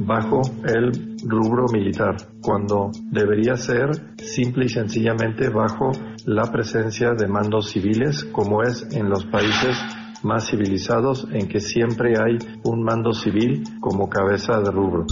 bajo 0.00 0.40
el 0.64 0.90
rubro 1.24 1.66
militar, 1.72 2.16
cuando 2.42 2.90
debería 3.12 3.54
ser 3.54 4.16
simple 4.18 4.64
y 4.64 4.68
sencillamente 4.68 5.48
bajo 5.48 5.92
la 6.26 6.50
presencia 6.50 7.12
de 7.16 7.28
mandos 7.28 7.70
civiles, 7.70 8.24
como 8.24 8.62
es 8.62 8.88
en 8.90 9.08
los 9.08 9.24
países 9.26 9.78
más 10.24 10.48
civilizados 10.48 11.26
en 11.32 11.48
que 11.48 11.60
siempre 11.60 12.14
hay 12.18 12.38
un 12.64 12.82
mando 12.82 13.12
civil 13.12 13.64
como 13.80 14.08
cabeza 14.08 14.60
de 14.60 14.70
rubro. 14.70 15.06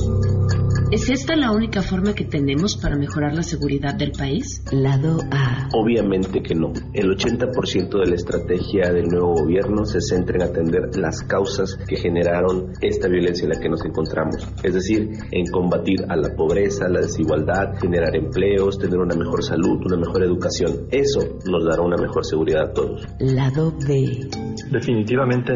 ¿Es 0.91 1.09
esta 1.09 1.37
la 1.37 1.53
única 1.53 1.83
forma 1.83 2.15
que 2.15 2.25
tenemos 2.25 2.77
para 2.77 2.97
mejorar 2.97 3.35
la 3.35 3.43
seguridad 3.43 3.95
del 3.95 4.13
país? 4.13 4.63
Lado 4.73 5.19
A. 5.31 5.69
Obviamente 5.73 6.43
que 6.43 6.55
no. 6.55 6.73
El 6.93 7.11
80% 7.11 8.01
de 8.01 8.11
la 8.11 8.15
estrategia 8.15 8.93
del 8.93 9.07
nuevo 9.07 9.35
gobierno 9.35 9.85
se 9.85 10.01
centra 10.01 10.37
en 10.37 10.51
atender 10.51 10.97
las 10.97 11.23
causas 11.23 11.79
que 11.87 11.97
generaron 11.97 12.73
esta 12.81 13.09
violencia 13.09 13.45
en 13.45 13.51
la 13.51 13.61
que 13.61 13.69
nos 13.69 13.85
encontramos. 13.85 14.49
Es 14.63 14.75
decir, 14.75 15.11
en 15.31 15.47
combatir 15.47 16.05
a 16.09 16.17
la 16.17 16.35
pobreza, 16.35 16.89
la 16.89 17.01
desigualdad, 17.01 17.79
generar 17.81 18.17
empleos, 18.17 18.79
tener 18.79 18.99
una 18.99 19.15
mejor 19.15 19.45
salud, 19.45 19.81
una 19.87 19.97
mejor 19.97 20.25
educación. 20.25 20.87
Eso 20.91 21.21
nos 21.47 21.65
dará 21.65 21.83
una 21.83 21.97
mejor 21.97 22.25
seguridad 22.25 22.71
a 22.71 22.73
todos. 22.73 23.07
Lado 23.21 23.73
B. 23.87 24.29
Definitivamente 24.71 24.99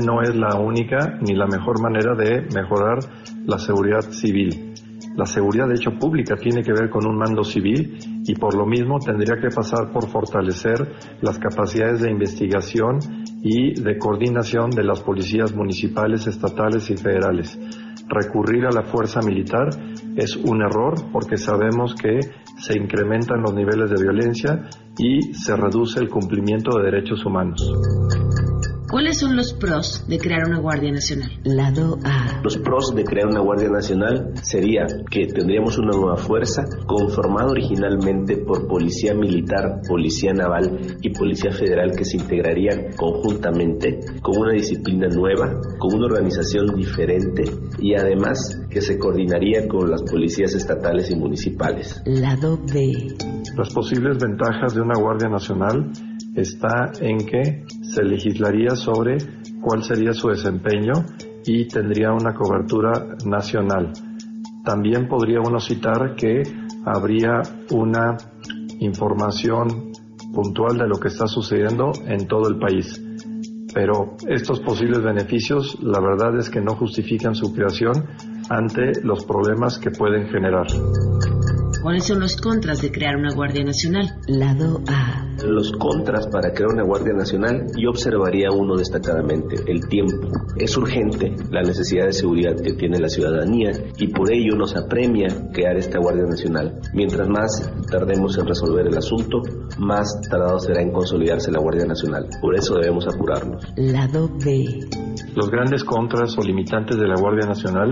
no 0.04 0.22
es 0.22 0.34
la 0.34 0.58
única 0.58 1.18
ni 1.20 1.34
la 1.34 1.46
mejor 1.46 1.80
manera 1.80 2.14
de 2.14 2.46
mejorar 2.54 2.98
la 3.46 3.58
seguridad 3.58 4.02
civil. 4.10 4.74
La 5.16 5.26
seguridad, 5.26 5.68
de 5.68 5.74
hecho, 5.74 5.92
pública 5.92 6.34
tiene 6.36 6.62
que 6.62 6.72
ver 6.72 6.90
con 6.90 7.06
un 7.06 7.16
mando 7.16 7.44
civil 7.44 7.98
y 8.24 8.34
por 8.34 8.56
lo 8.56 8.66
mismo 8.66 8.98
tendría 8.98 9.36
que 9.40 9.54
pasar 9.54 9.92
por 9.92 10.08
fortalecer 10.08 10.76
las 11.20 11.38
capacidades 11.38 12.00
de 12.00 12.10
investigación 12.10 12.98
y 13.42 13.80
de 13.80 13.96
coordinación 13.96 14.70
de 14.70 14.82
las 14.82 15.02
policías 15.02 15.54
municipales, 15.54 16.26
estatales 16.26 16.90
y 16.90 16.96
federales. 16.96 17.56
Recurrir 18.08 18.66
a 18.66 18.72
la 18.72 18.82
fuerza 18.82 19.20
militar 19.20 19.68
es 20.16 20.36
un 20.36 20.62
error 20.62 20.94
porque 21.12 21.36
sabemos 21.36 21.94
que 21.94 22.18
se 22.58 22.76
incrementan 22.76 23.42
los 23.42 23.54
niveles 23.54 23.90
de 23.90 24.02
violencia 24.02 24.68
y 24.98 25.32
se 25.34 25.56
reduce 25.56 26.00
el 26.00 26.08
cumplimiento 26.08 26.76
de 26.76 26.90
derechos 26.90 27.24
humanos. 27.24 28.53
¿Cuáles 28.94 29.18
son 29.18 29.34
los 29.34 29.52
pros 29.54 30.04
de 30.06 30.18
crear 30.18 30.46
una 30.46 30.60
Guardia 30.60 30.92
Nacional? 30.92 31.28
Lado 31.42 31.98
A. 32.04 32.40
Los 32.44 32.58
pros 32.58 32.94
de 32.94 33.02
crear 33.02 33.26
una 33.26 33.40
Guardia 33.40 33.68
Nacional 33.68 34.34
sería 34.40 34.86
que 35.10 35.26
tendríamos 35.26 35.78
una 35.78 35.96
nueva 35.96 36.16
fuerza 36.16 36.62
conformada 36.86 37.50
originalmente 37.50 38.36
por 38.36 38.68
Policía 38.68 39.12
Militar, 39.12 39.80
Policía 39.88 40.32
Naval 40.32 40.96
y 41.02 41.10
Policía 41.10 41.50
Federal 41.50 41.90
que 41.96 42.04
se 42.04 42.18
integrarían 42.18 42.92
conjuntamente 42.96 43.98
con 44.22 44.38
una 44.38 44.52
disciplina 44.52 45.08
nueva, 45.08 45.60
con 45.76 45.92
una 45.92 46.06
organización 46.06 46.76
diferente 46.76 47.42
y 47.80 47.96
además 47.96 48.60
que 48.70 48.80
se 48.80 48.96
coordinaría 48.96 49.66
con 49.66 49.90
las 49.90 50.04
policías 50.04 50.54
estatales 50.54 51.10
y 51.10 51.16
municipales. 51.16 52.00
Lado 52.06 52.60
B. 52.72 53.08
Las 53.56 53.74
posibles 53.74 54.18
ventajas 54.18 54.72
de 54.72 54.82
una 54.82 54.94
Guardia 54.94 55.28
Nacional 55.28 55.90
está 56.34 56.90
en 57.00 57.18
que 57.26 57.64
se 57.82 58.02
legislaría 58.02 58.76
sobre 58.76 59.18
cuál 59.60 59.82
sería 59.82 60.12
su 60.12 60.28
desempeño 60.28 60.92
y 61.46 61.66
tendría 61.68 62.12
una 62.12 62.34
cobertura 62.34 63.16
nacional. 63.24 63.92
También 64.64 65.08
podría 65.08 65.40
uno 65.40 65.60
citar 65.60 66.14
que 66.16 66.42
habría 66.84 67.42
una 67.70 68.16
información 68.80 69.92
puntual 70.34 70.78
de 70.78 70.88
lo 70.88 70.96
que 70.96 71.08
está 71.08 71.26
sucediendo 71.26 71.92
en 72.06 72.26
todo 72.26 72.48
el 72.48 72.58
país. 72.58 73.00
Pero 73.72 74.16
estos 74.28 74.60
posibles 74.60 75.02
beneficios, 75.02 75.78
la 75.82 76.00
verdad 76.00 76.38
es 76.38 76.48
que 76.48 76.60
no 76.60 76.76
justifican 76.76 77.34
su 77.34 77.52
creación 77.52 78.06
ante 78.48 79.02
los 79.02 79.24
problemas 79.24 79.78
que 79.78 79.90
pueden 79.90 80.28
generar. 80.28 80.66
¿Cuáles 81.84 82.06
son 82.06 82.20
los 82.20 82.38
contras 82.38 82.80
de 82.80 82.90
crear 82.90 83.14
una 83.14 83.34
Guardia 83.34 83.62
Nacional? 83.62 84.06
Lado 84.26 84.80
A. 84.88 85.26
Los 85.46 85.70
contras 85.72 86.26
para 86.28 86.50
crear 86.54 86.70
una 86.72 86.82
Guardia 86.82 87.12
Nacional, 87.12 87.66
yo 87.76 87.90
observaría 87.90 88.48
uno 88.50 88.74
destacadamente, 88.74 89.56
el 89.66 89.86
tiempo. 89.86 90.28
Es 90.56 90.74
urgente 90.78 91.36
la 91.50 91.60
necesidad 91.60 92.06
de 92.06 92.14
seguridad 92.14 92.56
que 92.56 92.72
tiene 92.72 92.98
la 92.98 93.10
ciudadanía 93.10 93.72
y 93.98 94.06
por 94.06 94.32
ello 94.32 94.56
nos 94.56 94.74
apremia 94.74 95.28
crear 95.52 95.76
esta 95.76 95.98
Guardia 95.98 96.24
Nacional. 96.24 96.80
Mientras 96.94 97.28
más 97.28 97.70
tardemos 97.90 98.38
en 98.38 98.46
resolver 98.46 98.86
el 98.86 98.96
asunto, 98.96 99.42
más 99.78 100.22
tardado 100.30 100.58
será 100.60 100.80
en 100.80 100.90
consolidarse 100.90 101.52
la 101.52 101.60
Guardia 101.60 101.84
Nacional. 101.84 102.30
Por 102.40 102.56
eso 102.56 102.76
debemos 102.76 103.06
apurarnos. 103.06 103.62
Lado 103.76 104.30
B. 104.42 104.88
Los 105.36 105.50
grandes 105.50 105.84
contras 105.84 106.34
o 106.38 106.40
limitantes 106.40 106.96
de 106.96 107.08
la 107.08 107.20
Guardia 107.20 107.46
Nacional 107.46 107.90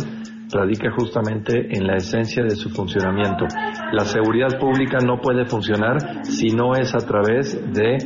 radica 0.53 0.91
justamente 0.93 1.77
en 1.77 1.87
la 1.87 1.97
esencia 1.97 2.43
de 2.43 2.51
su 2.51 2.71
funcionamiento. 2.71 3.47
La 3.93 4.05
seguridad 4.05 4.59
pública 4.61 4.99
no 5.05 5.21
puede 5.21 5.47
funcionar 5.47 6.25
si 6.25 6.49
no 6.49 6.75
es 6.75 6.95
a 6.95 6.99
través 6.99 7.59
de 7.73 7.99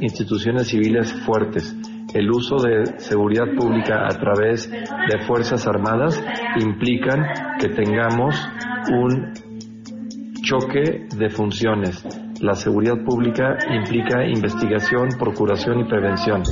instituciones 0.00 0.68
civiles 0.68 1.12
fuertes. 1.24 1.76
El 2.12 2.30
uso 2.30 2.56
de 2.56 2.98
seguridad 2.98 3.46
pública 3.58 4.06
a 4.06 4.18
través 4.18 4.70
de 4.70 5.26
Fuerzas 5.26 5.66
Armadas 5.66 6.22
implican 6.58 7.24
que 7.60 7.68
tengamos 7.68 8.34
un 8.90 9.32
choque 10.42 11.06
de 11.16 11.28
funciones. 11.28 12.04
La 12.40 12.54
seguridad 12.54 13.04
pública 13.04 13.56
implica 13.70 14.24
investigación, 14.26 15.08
procuración 15.18 15.80
y 15.80 15.84
prevención. 15.84 16.42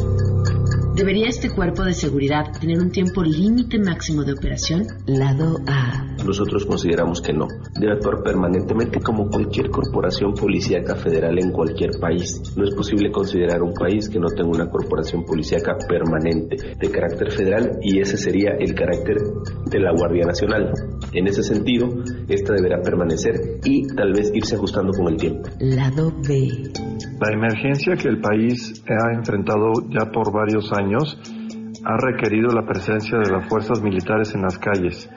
¿Debería 0.95 1.27
este 1.27 1.51
cuerpo 1.51 1.83
de 1.83 1.93
seguridad 1.93 2.53
tener 2.61 2.79
un 2.79 2.93
tiempo 2.93 3.25
límite 3.25 3.81
máximo 3.81 4.23
de 4.23 4.33
operación? 4.33 4.87
Lado 5.07 5.59
A. 5.67 6.05
Nosotros 6.25 6.65
consideramos 6.67 7.21
que 7.21 7.33
no. 7.33 7.49
Debe 7.81 7.95
actuar 7.95 8.23
permanentemente 8.23 9.01
como 9.01 9.29
cualquier 9.29 9.71
corporación 9.71 10.35
policíaca 10.35 10.95
federal 10.95 11.37
en 11.43 11.51
cualquier 11.51 11.99
país. 11.99 12.41
No 12.57 12.63
es 12.63 12.73
posible 12.77 13.11
considerar 13.11 13.61
un 13.61 13.75
país 13.75 14.09
que 14.09 14.21
no 14.21 14.29
tenga 14.29 14.51
una 14.51 14.71
corporación 14.71 15.25
policíaca 15.25 15.77
permanente 15.89 16.77
de 16.79 16.91
carácter 16.93 17.33
federal 17.33 17.79
y 17.83 17.99
ese 17.99 18.17
sería 18.17 18.53
el 18.61 18.73
carácter 18.73 19.17
de 19.67 19.81
la 19.81 19.91
Guardia 19.91 20.27
Nacional. 20.27 20.73
En 21.13 21.27
ese 21.27 21.43
sentido, 21.43 21.89
esta 22.29 22.55
deberá 22.55 22.81
permanecer 22.81 23.59
y 23.65 23.85
tal 23.89 24.13
vez 24.13 24.31
irse 24.33 24.55
ajustando 24.55 24.93
con 24.93 25.09
el 25.13 25.17
tiempo. 25.17 25.51
Lado 25.59 26.15
B. 26.29 26.94
La 27.21 27.33
emergencia 27.33 27.97
que 27.97 28.09
el 28.09 28.21
país 28.21 28.83
ha 28.89 29.15
enfrentado 29.15 29.73
ya 29.89 30.11
por 30.11 30.33
varios 30.33 30.73
años 30.73 31.19
ha 31.85 31.97
requerido 31.99 32.49
la 32.49 32.67
presencia 32.67 33.19
de 33.19 33.31
las 33.31 33.49
fuerzas 33.49 33.83
militares 33.83 34.35
en 34.35 34.43
las 34.43 34.59
calles. 34.59 35.11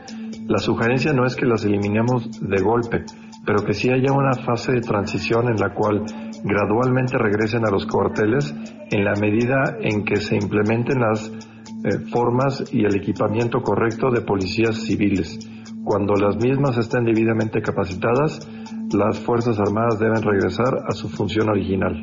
La 0.47 0.57
sugerencia 0.57 1.13
no 1.13 1.25
es 1.25 1.35
que 1.35 1.45
las 1.45 1.63
eliminemos 1.65 2.29
de 2.41 2.61
golpe, 2.61 3.03
pero 3.45 3.63
que 3.63 3.73
sí 3.73 3.89
haya 3.89 4.11
una 4.11 4.33
fase 4.33 4.73
de 4.73 4.81
transición 4.81 5.47
en 5.49 5.55
la 5.55 5.73
cual 5.73 6.03
gradualmente 6.43 7.17
regresen 7.17 7.65
a 7.65 7.71
los 7.71 7.85
cuarteles 7.85 8.53
en 8.91 9.03
la 9.05 9.13
medida 9.19 9.77
en 9.81 10.03
que 10.03 10.17
se 10.17 10.35
implementen 10.35 10.99
las 10.99 11.29
eh, 11.29 11.99
formas 12.11 12.63
y 12.73 12.83
el 12.83 12.95
equipamiento 12.95 13.61
correcto 13.61 14.09
de 14.11 14.21
policías 14.21 14.75
civiles. 14.83 15.39
Cuando 15.83 16.15
las 16.15 16.35
mismas 16.35 16.77
estén 16.77 17.05
debidamente 17.05 17.61
capacitadas, 17.61 18.45
las 18.91 19.19
Fuerzas 19.19 19.59
Armadas 19.59 19.99
deben 19.99 20.21
regresar 20.21 20.83
a 20.87 20.91
su 20.91 21.09
función 21.09 21.49
original. 21.49 21.99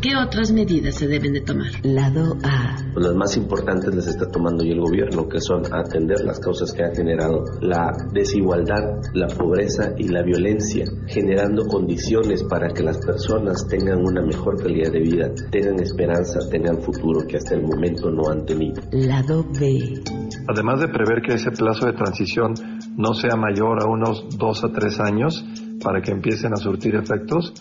¿Qué 0.00 0.16
otras 0.16 0.50
medidas 0.50 0.94
se 0.94 1.06
deben 1.06 1.34
de 1.34 1.42
tomar? 1.42 1.68
Lado 1.82 2.34
A. 2.42 2.74
Las 2.96 3.14
más 3.14 3.36
importantes 3.36 3.94
las 3.94 4.06
está 4.06 4.30
tomando 4.30 4.64
ya 4.64 4.72
el 4.72 4.80
gobierno, 4.80 5.28
que 5.28 5.38
son 5.40 5.62
atender 5.70 6.24
las 6.24 6.40
causas 6.40 6.72
que 6.72 6.82
ha 6.82 6.94
generado 6.94 7.44
la 7.60 7.92
desigualdad, 8.10 9.02
la 9.12 9.26
pobreza 9.26 9.92
y 9.98 10.08
la 10.08 10.22
violencia, 10.22 10.86
generando 11.06 11.66
condiciones 11.66 12.42
para 12.44 12.68
que 12.68 12.82
las 12.82 12.96
personas 12.96 13.66
tengan 13.68 13.98
una 13.98 14.22
mejor 14.22 14.56
calidad 14.62 14.90
de 14.90 15.00
vida, 15.00 15.30
tengan 15.50 15.78
esperanza, 15.80 16.40
tengan 16.50 16.80
futuro 16.80 17.26
que 17.28 17.36
hasta 17.36 17.54
el 17.54 17.62
momento 17.62 18.10
no 18.10 18.30
han 18.30 18.46
tenido. 18.46 18.80
Lado 18.92 19.44
B. 19.60 20.02
Además 20.48 20.80
de 20.80 20.88
prever 20.88 21.20
que 21.20 21.34
ese 21.34 21.50
plazo 21.50 21.84
de 21.84 21.92
transición 21.92 22.54
no 22.96 23.12
sea 23.12 23.36
mayor 23.36 23.82
a 23.82 23.86
unos 23.86 24.38
dos 24.38 24.64
a 24.64 24.72
tres 24.72 24.98
años 24.98 25.44
para 25.82 26.00
que 26.00 26.10
empiecen 26.10 26.54
a 26.54 26.56
surtir 26.56 26.94
efectos, 26.94 27.52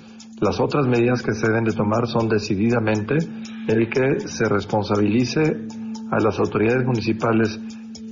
las 0.42 0.60
otras 0.60 0.88
medidas 0.88 1.22
que 1.22 1.34
se 1.34 1.48
deben 1.48 1.66
de 1.66 1.74
tomar 1.74 2.08
son 2.08 2.30
decididamente 2.30 3.18
el 3.68 3.90
que 3.90 4.22
se 4.28 4.48
responsabilice 4.48 5.68
a 6.12 6.20
las 6.24 6.40
autoridades 6.40 6.86
municipales 6.86 7.60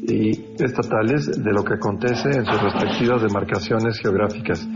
y 0.08 0.32
estatales 0.62 1.26
de 1.44 1.52
lo 1.52 1.64
que 1.64 1.76
acontece 1.76 2.30
en 2.30 2.46
sus 2.46 2.62
respectivas 2.62 3.22
demarcaciones 3.22 4.00
geográficas. 4.00 4.68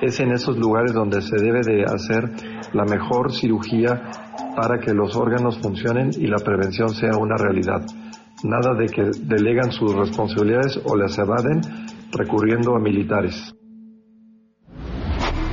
Es 0.00 0.20
en 0.20 0.32
esos 0.32 0.56
lugares 0.56 0.92
donde 0.94 1.20
se 1.20 1.36
debe 1.36 1.60
de 1.60 1.84
hacer 1.84 2.30
la 2.72 2.84
mejor 2.84 3.32
cirugía 3.32 4.00
para 4.56 4.78
que 4.78 4.94
los 4.94 5.14
órganos 5.16 5.58
funcionen 5.58 6.10
y 6.16 6.26
la 6.26 6.38
prevención 6.38 6.88
sea 6.90 7.16
una 7.18 7.36
realidad. 7.36 7.84
Nada 8.44 8.74
de 8.74 8.86
que 8.86 9.10
delegan 9.22 9.70
sus 9.70 9.94
responsabilidades 9.94 10.80
o 10.84 10.96
las 10.96 11.18
evaden 11.18 11.60
recurriendo 12.12 12.74
a 12.74 12.80
militares. 12.80 13.54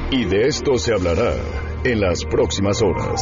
Y 0.10 0.24
de 0.24 0.48
esto 0.48 0.78
se 0.78 0.94
hablará 0.94 1.34
en 1.84 2.00
las 2.00 2.24
próximas 2.24 2.82
horas. 2.82 3.20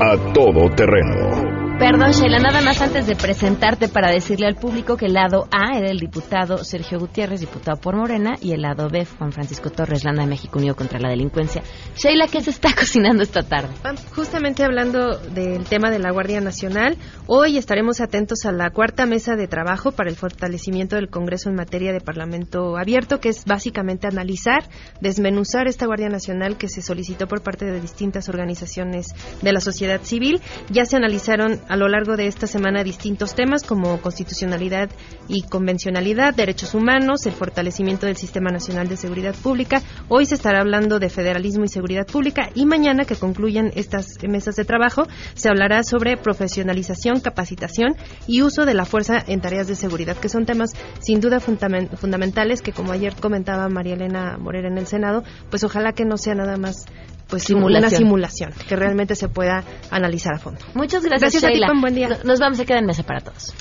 A 0.00 0.32
todo 0.32 0.70
terreno 0.74 1.61
Perdón, 1.82 2.12
Sheila, 2.12 2.38
nada 2.38 2.60
más 2.60 2.80
antes 2.80 3.08
de 3.08 3.16
presentarte 3.16 3.88
para 3.88 4.12
decirle 4.12 4.46
al 4.46 4.54
público 4.54 4.96
que 4.96 5.06
el 5.06 5.14
lado 5.14 5.48
A 5.50 5.76
era 5.76 5.90
el 5.90 5.98
diputado 5.98 6.58
Sergio 6.58 7.00
Gutiérrez, 7.00 7.40
diputado 7.40 7.76
por 7.80 7.96
Morena, 7.96 8.36
y 8.40 8.52
el 8.52 8.62
lado 8.62 8.88
B, 8.88 9.04
Juan 9.04 9.32
Francisco 9.32 9.68
Torres, 9.68 10.04
Landa 10.04 10.22
de 10.22 10.28
México 10.28 10.60
Unido 10.60 10.76
contra 10.76 11.00
la 11.00 11.08
Delincuencia. 11.08 11.60
Sheila, 11.96 12.28
¿qué 12.28 12.40
se 12.40 12.50
está 12.50 12.72
cocinando 12.78 13.24
esta 13.24 13.42
tarde? 13.42 13.70
Justamente 14.14 14.62
hablando 14.62 15.18
del 15.18 15.64
tema 15.64 15.90
de 15.90 15.98
la 15.98 16.12
Guardia 16.12 16.40
Nacional, 16.40 16.96
hoy 17.26 17.58
estaremos 17.58 18.00
atentos 18.00 18.46
a 18.46 18.52
la 18.52 18.70
cuarta 18.70 19.04
mesa 19.04 19.34
de 19.34 19.48
trabajo 19.48 19.90
para 19.90 20.08
el 20.08 20.14
fortalecimiento 20.14 20.94
del 20.94 21.10
Congreso 21.10 21.48
en 21.48 21.56
materia 21.56 21.92
de 21.92 22.00
Parlamento 22.00 22.76
abierto, 22.76 23.18
que 23.18 23.30
es 23.30 23.44
básicamente 23.44 24.06
analizar, 24.06 24.68
desmenuzar 25.00 25.66
esta 25.66 25.86
Guardia 25.86 26.10
Nacional 26.10 26.58
que 26.58 26.68
se 26.68 26.80
solicitó 26.80 27.26
por 27.26 27.42
parte 27.42 27.64
de 27.64 27.80
distintas 27.80 28.28
organizaciones 28.28 29.08
de 29.42 29.52
la 29.52 29.60
sociedad 29.60 30.00
civil. 30.02 30.40
Ya 30.70 30.84
se 30.84 30.94
analizaron 30.94 31.60
a 31.72 31.76
lo 31.76 31.88
largo 31.88 32.18
de 32.18 32.26
esta 32.26 32.46
semana 32.46 32.84
distintos 32.84 33.34
temas 33.34 33.62
como 33.62 33.98
constitucionalidad 34.02 34.90
y 35.26 35.40
convencionalidad, 35.40 36.34
derechos 36.34 36.74
humanos, 36.74 37.24
el 37.24 37.32
fortalecimiento 37.32 38.04
del 38.04 38.18
Sistema 38.18 38.50
Nacional 38.50 38.88
de 38.88 38.98
Seguridad 38.98 39.34
Pública. 39.34 39.80
Hoy 40.10 40.26
se 40.26 40.34
estará 40.34 40.60
hablando 40.60 40.98
de 40.98 41.08
federalismo 41.08 41.64
y 41.64 41.68
seguridad 41.68 42.06
pública 42.06 42.50
y 42.54 42.66
mañana 42.66 43.06
que 43.06 43.16
concluyan 43.16 43.70
estas 43.74 44.18
mesas 44.28 44.56
de 44.56 44.66
trabajo 44.66 45.04
se 45.32 45.48
hablará 45.48 45.82
sobre 45.82 46.18
profesionalización, 46.18 47.20
capacitación 47.20 47.96
y 48.26 48.42
uso 48.42 48.66
de 48.66 48.74
la 48.74 48.84
fuerza 48.84 49.24
en 49.26 49.40
tareas 49.40 49.66
de 49.66 49.74
seguridad, 49.74 50.18
que 50.18 50.28
son 50.28 50.44
temas 50.44 50.72
sin 51.00 51.22
duda 51.22 51.40
fundamentales 51.40 52.60
que 52.60 52.72
como 52.72 52.92
ayer 52.92 53.14
comentaba 53.14 53.70
María 53.70 53.94
Elena 53.94 54.36
Morera 54.36 54.68
en 54.68 54.76
el 54.76 54.86
Senado, 54.86 55.22
pues 55.48 55.64
ojalá 55.64 55.94
que 55.94 56.04
no 56.04 56.18
sea 56.18 56.34
nada 56.34 56.58
más 56.58 56.84
pues 57.32 57.48
una 57.48 57.88
simulación 57.88 58.52
que 58.68 58.76
realmente 58.76 59.16
se 59.16 59.26
pueda 59.26 59.64
analizar 59.90 60.34
a 60.34 60.38
fondo. 60.38 60.60
Muchas 60.74 61.02
gracias, 61.02 61.32
gracias 61.32 61.50
Sheila. 61.50 61.68
A 61.68 61.72
ti, 61.72 61.80
buen 61.80 61.94
día. 61.94 62.18
Nos 62.24 62.38
vamos 62.40 62.60
a 62.60 62.66
quedar 62.66 62.80
en 62.80 62.86
mesa 62.86 63.04
para 63.04 63.20
todos. 63.20 63.54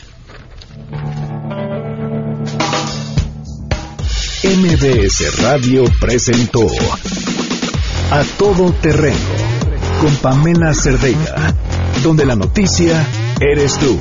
MBS 4.43 5.41
Radio 5.41 5.85
presentó 6.01 6.67
A 8.11 8.23
Todo 8.37 8.73
Terreno 8.73 9.15
con 10.01 10.13
Pamela 10.17 10.73
Cerdeira, 10.73 11.55
donde 12.03 12.25
la 12.25 12.35
noticia 12.35 13.07
eres 13.39 13.79
tú. 13.79 13.97